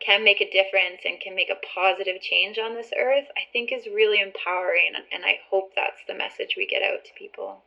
can 0.06 0.24
make 0.24 0.42
a 0.42 0.50
difference 0.50 1.02
and 1.04 1.20
can 1.20 1.36
make 1.36 1.50
a 1.50 1.66
positive 1.74 2.22
change 2.22 2.58
on 2.58 2.76
this 2.76 2.92
earth, 2.98 3.26
I 3.36 3.52
think 3.52 3.72
is 3.72 3.88
really 3.88 4.22
empowering. 4.22 4.92
And 5.12 5.26
I 5.26 5.40
hope 5.50 5.72
that's 5.76 6.04
the 6.08 6.14
message 6.14 6.56
we 6.56 6.68
get 6.68 6.84
out 6.84 7.04
to 7.06 7.14
people. 7.18 7.64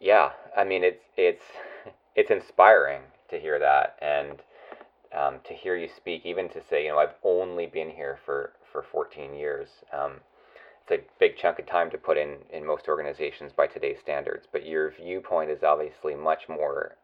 Yeah, 0.00 0.32
I 0.56 0.64
mean 0.64 0.82
it's 0.82 1.04
it's 1.16 1.44
it's 2.16 2.30
inspiring 2.30 3.02
to 3.30 3.38
hear 3.38 3.58
that 3.58 3.96
and 4.02 4.42
um, 5.16 5.38
to 5.44 5.54
hear 5.54 5.76
you 5.76 5.88
speak, 5.96 6.26
even 6.26 6.48
to 6.48 6.60
say, 6.68 6.84
you 6.84 6.90
know, 6.90 6.98
I've 6.98 7.14
only 7.22 7.66
been 7.66 7.90
here 7.90 8.18
for 8.24 8.52
for 8.72 8.82
14 8.82 9.34
years. 9.34 9.68
Um, 9.92 10.14
it's 10.82 11.00
a 11.00 11.18
big 11.18 11.38
chunk 11.38 11.58
of 11.60 11.66
time 11.66 11.90
to 11.92 11.98
put 11.98 12.18
in 12.18 12.36
in 12.52 12.66
most 12.66 12.88
organizations 12.88 13.52
by 13.52 13.68
today's 13.68 14.00
standards, 14.00 14.46
but 14.50 14.66
your 14.66 14.90
viewpoint 14.90 15.50
is 15.50 15.62
obviously 15.62 16.14
much 16.14 16.48
more. 16.48 16.96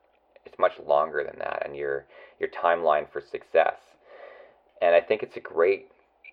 It's 0.44 0.58
much 0.58 0.72
longer 0.84 1.22
than 1.22 1.38
that, 1.38 1.62
and 1.64 1.76
your 1.76 2.06
your 2.40 2.48
timeline 2.48 3.08
for 3.11 3.20
success 3.20 3.76
and 4.81 4.95
I 4.95 5.01
think 5.01 5.22
it's 5.22 5.37
a 5.37 5.41
great 5.41 5.89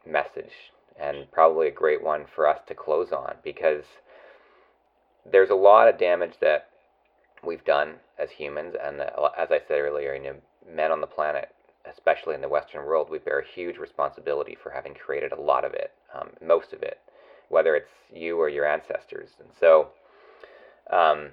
message 0.06 0.52
and 1.00 1.30
probably 1.32 1.68
a 1.68 1.72
great 1.72 2.04
one 2.04 2.26
for 2.36 2.48
us 2.48 2.60
to 2.68 2.74
close 2.76 3.12
on 3.12 3.36
because 3.44 3.84
there's 5.30 5.50
a 5.50 5.56
lot 5.56 5.88
of 5.88 6.00
damage 6.00 6.34
that 6.42 6.68
we've 7.44 7.64
done 7.66 7.96
as 8.18 8.30
humans. 8.32 8.76
And 8.82 9.02
uh, 9.02 9.30
as 9.38 9.50
I 9.52 9.60
said 9.68 9.80
earlier, 9.80 10.16
you 10.16 10.24
know, 10.24 10.36
men 10.70 10.92
on 10.92 11.02
the 11.02 11.08
planet, 11.08 11.50
especially 11.92 12.36
in 12.36 12.42
the 12.42 12.50
Western 12.50 12.86
world, 12.86 13.10
we 13.10 13.20
bear 13.20 13.40
a 13.40 13.46
huge 13.56 13.78
responsibility 13.78 14.58
for 14.62 14.72
having 14.72 14.94
created 14.94 15.32
a 15.32 15.42
lot 15.42 15.64
of 15.64 15.74
it, 15.74 15.92
um, 16.14 16.30
most 16.46 16.74
of 16.74 16.82
it, 16.82 17.00
whether 17.50 17.76
it's 17.76 17.92
you 18.14 18.40
or 18.40 18.50
your 18.50 18.66
ancestors. 18.66 19.30
And 19.40 19.50
so, 19.60 19.90
um, 20.92 21.30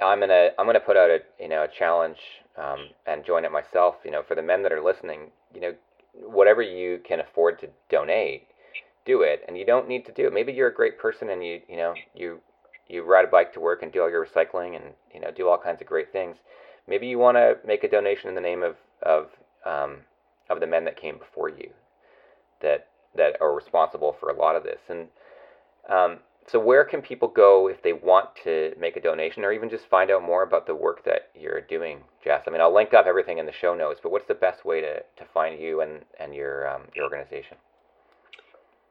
I'm 0.00 0.20
gonna 0.20 0.50
I'm 0.58 0.66
gonna 0.66 0.80
put 0.80 0.96
out 0.96 1.10
a 1.10 1.18
you 1.40 1.48
know 1.48 1.64
a 1.64 1.68
challenge 1.68 2.18
um, 2.56 2.88
and 3.06 3.24
join 3.24 3.44
it 3.44 3.50
myself. 3.52 3.96
You 4.04 4.12
know, 4.12 4.22
for 4.26 4.34
the 4.34 4.42
men 4.42 4.62
that 4.62 4.72
are 4.72 4.82
listening, 4.82 5.30
you 5.54 5.60
know, 5.60 5.74
whatever 6.14 6.62
you 6.62 7.00
can 7.04 7.20
afford 7.20 7.58
to 7.60 7.68
donate, 7.90 8.48
do 9.04 9.22
it. 9.22 9.44
And 9.46 9.56
you 9.56 9.64
don't 9.64 9.88
need 9.88 10.04
to 10.06 10.12
do 10.12 10.26
it. 10.26 10.32
Maybe 10.32 10.52
you're 10.52 10.68
a 10.68 10.74
great 10.74 10.98
person 10.98 11.30
and 11.30 11.44
you 11.44 11.60
you 11.68 11.76
know 11.76 11.94
you 12.14 12.40
you 12.88 13.02
ride 13.02 13.24
a 13.24 13.28
bike 13.28 13.52
to 13.54 13.60
work 13.60 13.82
and 13.82 13.92
do 13.92 14.02
all 14.02 14.10
your 14.10 14.24
recycling 14.24 14.76
and 14.76 14.94
you 15.14 15.20
know 15.20 15.30
do 15.30 15.48
all 15.48 15.58
kinds 15.58 15.80
of 15.80 15.86
great 15.86 16.12
things. 16.12 16.36
Maybe 16.86 17.06
you 17.06 17.18
want 17.18 17.36
to 17.36 17.58
make 17.66 17.84
a 17.84 17.88
donation 17.88 18.28
in 18.28 18.34
the 18.34 18.40
name 18.40 18.62
of 18.62 18.76
of 19.02 19.28
um, 19.64 19.98
of 20.48 20.60
the 20.60 20.66
men 20.66 20.84
that 20.84 21.00
came 21.00 21.18
before 21.18 21.48
you, 21.48 21.70
that 22.60 22.88
that 23.14 23.36
are 23.40 23.54
responsible 23.54 24.16
for 24.18 24.30
a 24.30 24.36
lot 24.36 24.56
of 24.56 24.62
this. 24.62 24.80
And 24.88 25.08
um, 25.88 26.18
so, 26.50 26.58
where 26.58 26.84
can 26.84 27.02
people 27.02 27.28
go 27.28 27.68
if 27.68 27.82
they 27.82 27.92
want 27.92 28.30
to 28.44 28.74
make 28.78 28.96
a 28.96 29.00
donation 29.00 29.44
or 29.44 29.52
even 29.52 29.68
just 29.68 29.86
find 29.86 30.10
out 30.10 30.22
more 30.22 30.42
about 30.42 30.66
the 30.66 30.74
work 30.74 31.04
that 31.04 31.30
you're 31.34 31.60
doing, 31.60 32.00
Jess? 32.24 32.44
I 32.46 32.50
mean, 32.50 32.60
I'll 32.60 32.74
link 32.74 32.94
up 32.94 33.06
everything 33.06 33.38
in 33.38 33.46
the 33.46 33.52
show 33.52 33.74
notes, 33.74 34.00
but 34.02 34.12
what's 34.12 34.28
the 34.28 34.34
best 34.34 34.64
way 34.64 34.80
to, 34.80 35.00
to 35.00 35.24
find 35.34 35.60
you 35.60 35.82
and, 35.82 36.04
and 36.18 36.34
your, 36.34 36.68
um, 36.68 36.82
your 36.94 37.04
organization? 37.04 37.58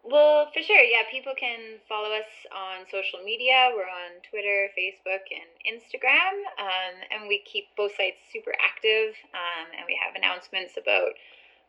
Well, 0.03 0.47
for 0.53 0.61
sure. 0.61 0.79
Yeah, 0.79 1.03
people 1.11 1.33
can 1.37 1.83
follow 1.89 2.07
us 2.15 2.31
on 2.55 2.85
social 2.89 3.19
media. 3.25 3.71
We're 3.75 3.91
on 3.91 4.23
Twitter, 4.29 4.69
Facebook, 4.71 5.27
and 5.35 5.51
Instagram. 5.67 6.47
Um, 6.61 6.95
and 7.11 7.27
we 7.27 7.43
keep 7.43 7.65
both 7.75 7.91
sites 7.97 8.23
super 8.31 8.53
active. 8.63 9.15
Um, 9.33 9.67
and 9.75 9.83
we 9.85 9.99
have 9.99 10.15
announcements 10.15 10.77
about 10.79 11.11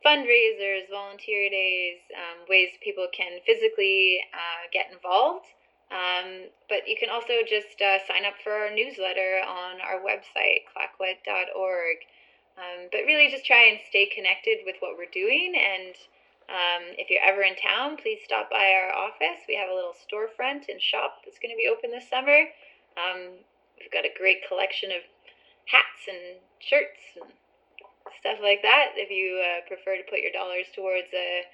fundraisers, 0.07 0.87
volunteer 0.89 1.51
days, 1.51 1.99
um, 2.15 2.47
ways 2.49 2.69
people 2.81 3.09
can 3.13 3.41
physically 3.45 4.21
uh, 4.31 4.71
get 4.73 4.93
involved. 4.93 5.47
Um, 5.89 6.53
but 6.69 6.85
you 6.87 6.97
can 7.01 7.09
also 7.09 7.41
just 7.49 7.81
uh, 7.81 7.99
sign 8.05 8.29
up 8.29 8.37
for 8.45 8.53
our 8.53 8.75
newsletter 8.75 9.41
on 9.41 9.81
our 9.81 10.05
website, 10.05 10.69
clayoquot.org. 10.69 11.97
Um, 12.59 12.91
but 12.91 13.07
really 13.07 13.31
just 13.31 13.47
try 13.47 13.71
and 13.71 13.79
stay 13.89 14.11
connected 14.11 14.67
with 14.67 14.77
what 14.81 14.99
we're 14.99 15.11
doing. 15.15 15.55
And 15.57 15.95
um, 16.51 16.83
if 16.99 17.09
you're 17.09 17.25
ever 17.25 17.41
in 17.41 17.57
town, 17.57 17.97
please 17.97 18.19
stop 18.25 18.51
by 18.51 18.75
our 18.75 18.93
office. 18.93 19.47
We 19.49 19.57
have 19.57 19.71
a 19.71 19.75
little 19.75 19.95
storefront 19.95 20.69
and 20.69 20.83
shop 20.83 21.25
that's 21.25 21.39
going 21.39 21.55
to 21.55 21.61
be 21.61 21.71
open 21.71 21.95
this 21.95 22.11
summer. 22.11 22.51
Um, 22.99 23.41
we've 23.79 23.93
got 23.95 24.05
a 24.05 24.13
great 24.13 24.43
collection 24.49 24.91
of 24.91 25.07
hats 25.71 26.09
and 26.09 26.41
shirts 26.59 27.17
and 27.17 27.31
stuff 28.21 28.43
like 28.43 28.61
that. 28.63 28.97
If 28.97 29.09
you 29.09 29.39
uh, 29.39 29.65
prefer 29.69 29.97
to 29.97 30.11
put 30.11 30.21
your 30.21 30.33
dollars 30.33 30.67
towards 30.75 31.09
a 31.15 31.47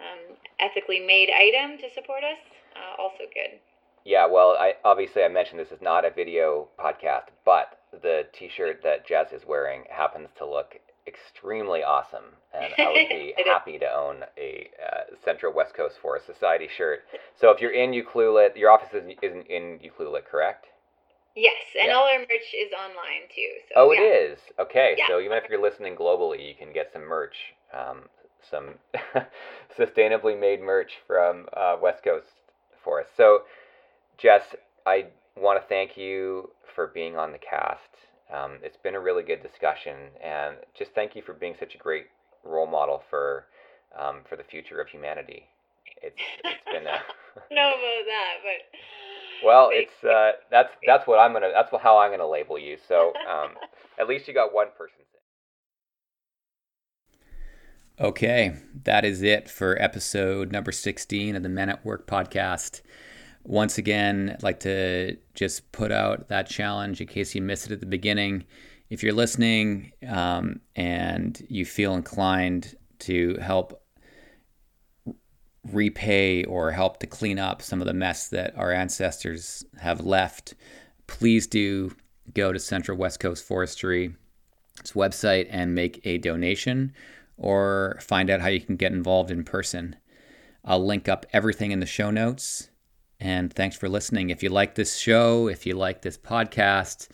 um, 0.00 0.38
ethically 0.58 1.02
made 1.02 1.28
item 1.28 1.76
to 1.78 1.90
support 1.92 2.24
us, 2.24 2.40
uh, 2.72 2.94
also 2.96 3.26
good. 3.34 3.60
Yeah, 4.04 4.26
well, 4.26 4.56
I 4.58 4.74
obviously 4.84 5.22
I 5.22 5.28
mentioned 5.28 5.60
this 5.60 5.72
is 5.72 5.82
not 5.82 6.04
a 6.04 6.10
video 6.10 6.68
podcast, 6.78 7.28
but 7.44 7.78
the 8.02 8.26
T-shirt 8.32 8.82
that 8.82 9.06
Jess 9.06 9.32
is 9.32 9.42
wearing 9.46 9.84
happens 9.90 10.28
to 10.38 10.46
look 10.46 10.78
extremely 11.06 11.82
awesome, 11.82 12.36
and 12.52 12.72
I 12.78 12.92
would 12.92 13.08
be 13.08 13.34
happy 13.46 13.78
to 13.78 13.86
own 13.86 14.24
a 14.36 14.68
uh, 14.80 15.16
Central 15.24 15.52
West 15.52 15.74
Coast 15.74 15.96
Forest 16.00 16.26
Society 16.26 16.68
shirt. 16.76 17.00
So 17.40 17.50
if 17.50 17.60
you're 17.60 17.72
in 17.72 17.92
Ucluelet, 17.92 18.56
your 18.56 18.70
office 18.70 18.92
is, 18.92 19.04
isn't 19.22 19.46
in 19.46 19.78
Ucluelet, 19.78 20.26
correct? 20.26 20.66
Yes, 21.34 21.54
and 21.78 21.88
yeah. 21.88 21.94
all 21.94 22.04
our 22.04 22.18
merch 22.18 22.54
is 22.54 22.72
online 22.72 23.28
too. 23.34 23.48
So, 23.68 23.74
oh, 23.76 23.92
yeah. 23.92 24.00
it 24.00 24.32
is. 24.32 24.38
Okay, 24.58 24.96
yeah. 24.98 25.04
so 25.06 25.20
even 25.20 25.38
if 25.38 25.44
you're 25.48 25.62
listening 25.62 25.96
globally, 25.96 26.46
you 26.46 26.54
can 26.54 26.72
get 26.72 26.90
some 26.92 27.02
merch, 27.02 27.36
um, 27.72 28.08
some 28.50 28.74
sustainably 29.78 30.38
made 30.38 30.60
merch 30.60 30.92
from 31.06 31.46
uh, 31.56 31.76
West 31.80 32.02
Coast 32.02 32.26
Forest. 32.82 33.10
So 33.16 33.42
Jess, 34.18 34.42
I 34.84 35.06
want 35.36 35.62
to 35.62 35.68
thank 35.68 35.96
you 35.96 36.50
for 36.74 36.88
being 36.88 37.16
on 37.16 37.32
the 37.32 37.38
cast. 37.38 37.80
Um, 38.34 38.58
it's 38.62 38.76
been 38.76 38.94
a 38.94 39.00
really 39.00 39.22
good 39.22 39.42
discussion, 39.42 39.96
and 40.22 40.56
just 40.76 40.90
thank 40.94 41.14
you 41.14 41.22
for 41.22 41.32
being 41.32 41.54
such 41.58 41.74
a 41.74 41.78
great 41.78 42.06
role 42.44 42.66
model 42.66 43.02
for 43.08 43.46
um, 43.98 44.20
for 44.28 44.36
the 44.36 44.42
future 44.42 44.80
of 44.80 44.88
humanity. 44.88 45.46
It's 46.02 46.20
it's 46.44 46.64
been 46.64 46.86
a 46.86 46.98
know 47.54 47.68
about 47.68 48.04
that, 48.06 48.34
but 48.42 49.46
well, 49.46 49.70
it's 49.72 50.04
uh, 50.04 50.32
that's 50.50 50.70
that's 50.86 51.06
what 51.06 51.18
I'm 51.18 51.32
gonna 51.32 51.50
that's 51.54 51.70
how 51.82 51.98
I'm 51.98 52.10
gonna 52.10 52.28
label 52.28 52.58
you. 52.58 52.76
So 52.88 53.12
um, 53.30 53.52
at 54.00 54.08
least 54.08 54.28
you 54.28 54.34
got 54.34 54.52
one 54.52 54.68
person. 54.76 54.96
Okay, 58.00 58.54
that 58.84 59.04
is 59.04 59.22
it 59.22 59.48
for 59.50 59.80
episode 59.82 60.52
number 60.52 60.70
16 60.70 61.34
of 61.34 61.42
the 61.42 61.48
Men 61.48 61.68
at 61.68 61.84
Work 61.84 62.06
podcast. 62.06 62.80
Once 63.48 63.78
again, 63.78 64.30
I'd 64.34 64.42
like 64.42 64.60
to 64.60 65.16
just 65.32 65.72
put 65.72 65.90
out 65.90 66.28
that 66.28 66.50
challenge 66.50 67.00
in 67.00 67.06
case 67.06 67.34
you 67.34 67.40
missed 67.40 67.64
it 67.64 67.72
at 67.72 67.80
the 67.80 67.86
beginning. 67.86 68.44
If 68.90 69.02
you're 69.02 69.14
listening 69.14 69.92
um, 70.06 70.60
and 70.76 71.42
you 71.48 71.64
feel 71.64 71.94
inclined 71.94 72.76
to 73.00 73.38
help 73.40 73.82
repay 75.72 76.44
or 76.44 76.72
help 76.72 77.00
to 77.00 77.06
clean 77.06 77.38
up 77.38 77.62
some 77.62 77.80
of 77.80 77.86
the 77.86 77.94
mess 77.94 78.28
that 78.28 78.54
our 78.54 78.70
ancestors 78.70 79.64
have 79.80 80.02
left, 80.04 80.52
please 81.06 81.46
do 81.46 81.96
go 82.34 82.52
to 82.52 82.58
Central 82.58 82.98
West 82.98 83.18
Coast 83.18 83.42
Forestry's 83.42 84.12
website 84.88 85.46
and 85.48 85.74
make 85.74 86.02
a 86.04 86.18
donation 86.18 86.92
or 87.38 87.98
find 88.02 88.28
out 88.28 88.42
how 88.42 88.48
you 88.48 88.60
can 88.60 88.76
get 88.76 88.92
involved 88.92 89.30
in 89.30 89.42
person. 89.42 89.96
I'll 90.66 90.84
link 90.84 91.08
up 91.08 91.24
everything 91.32 91.70
in 91.70 91.80
the 91.80 91.86
show 91.86 92.10
notes. 92.10 92.67
And 93.20 93.52
thanks 93.52 93.76
for 93.76 93.88
listening. 93.88 94.30
If 94.30 94.42
you 94.42 94.48
like 94.48 94.74
this 94.74 94.96
show, 94.96 95.48
if 95.48 95.66
you 95.66 95.74
like 95.74 96.02
this 96.02 96.16
podcast, 96.16 97.08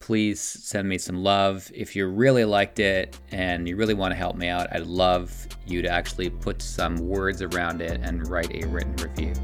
please 0.00 0.40
send 0.40 0.88
me 0.88 0.98
some 0.98 1.22
love. 1.22 1.70
If 1.74 1.96
you 1.96 2.06
really 2.06 2.44
liked 2.44 2.78
it 2.78 3.18
and 3.32 3.68
you 3.68 3.76
really 3.76 3.94
want 3.94 4.12
to 4.12 4.16
help 4.16 4.36
me 4.36 4.48
out, 4.48 4.68
I'd 4.72 4.86
love 4.86 5.48
you 5.66 5.82
to 5.82 5.88
actually 5.88 6.30
put 6.30 6.62
some 6.62 6.96
words 6.96 7.42
around 7.42 7.82
it 7.82 8.00
and 8.02 8.28
write 8.28 8.54
a 8.54 8.66
written 8.68 8.94
review. 8.96 9.34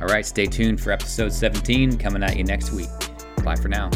All 0.00 0.08
right, 0.08 0.26
stay 0.26 0.46
tuned 0.46 0.80
for 0.80 0.90
episode 0.90 1.32
17 1.32 1.98
coming 1.98 2.24
at 2.24 2.36
you 2.36 2.42
next 2.42 2.72
week. 2.72 2.90
Bye 3.44 3.54
for 3.54 3.68
now. 3.68 3.90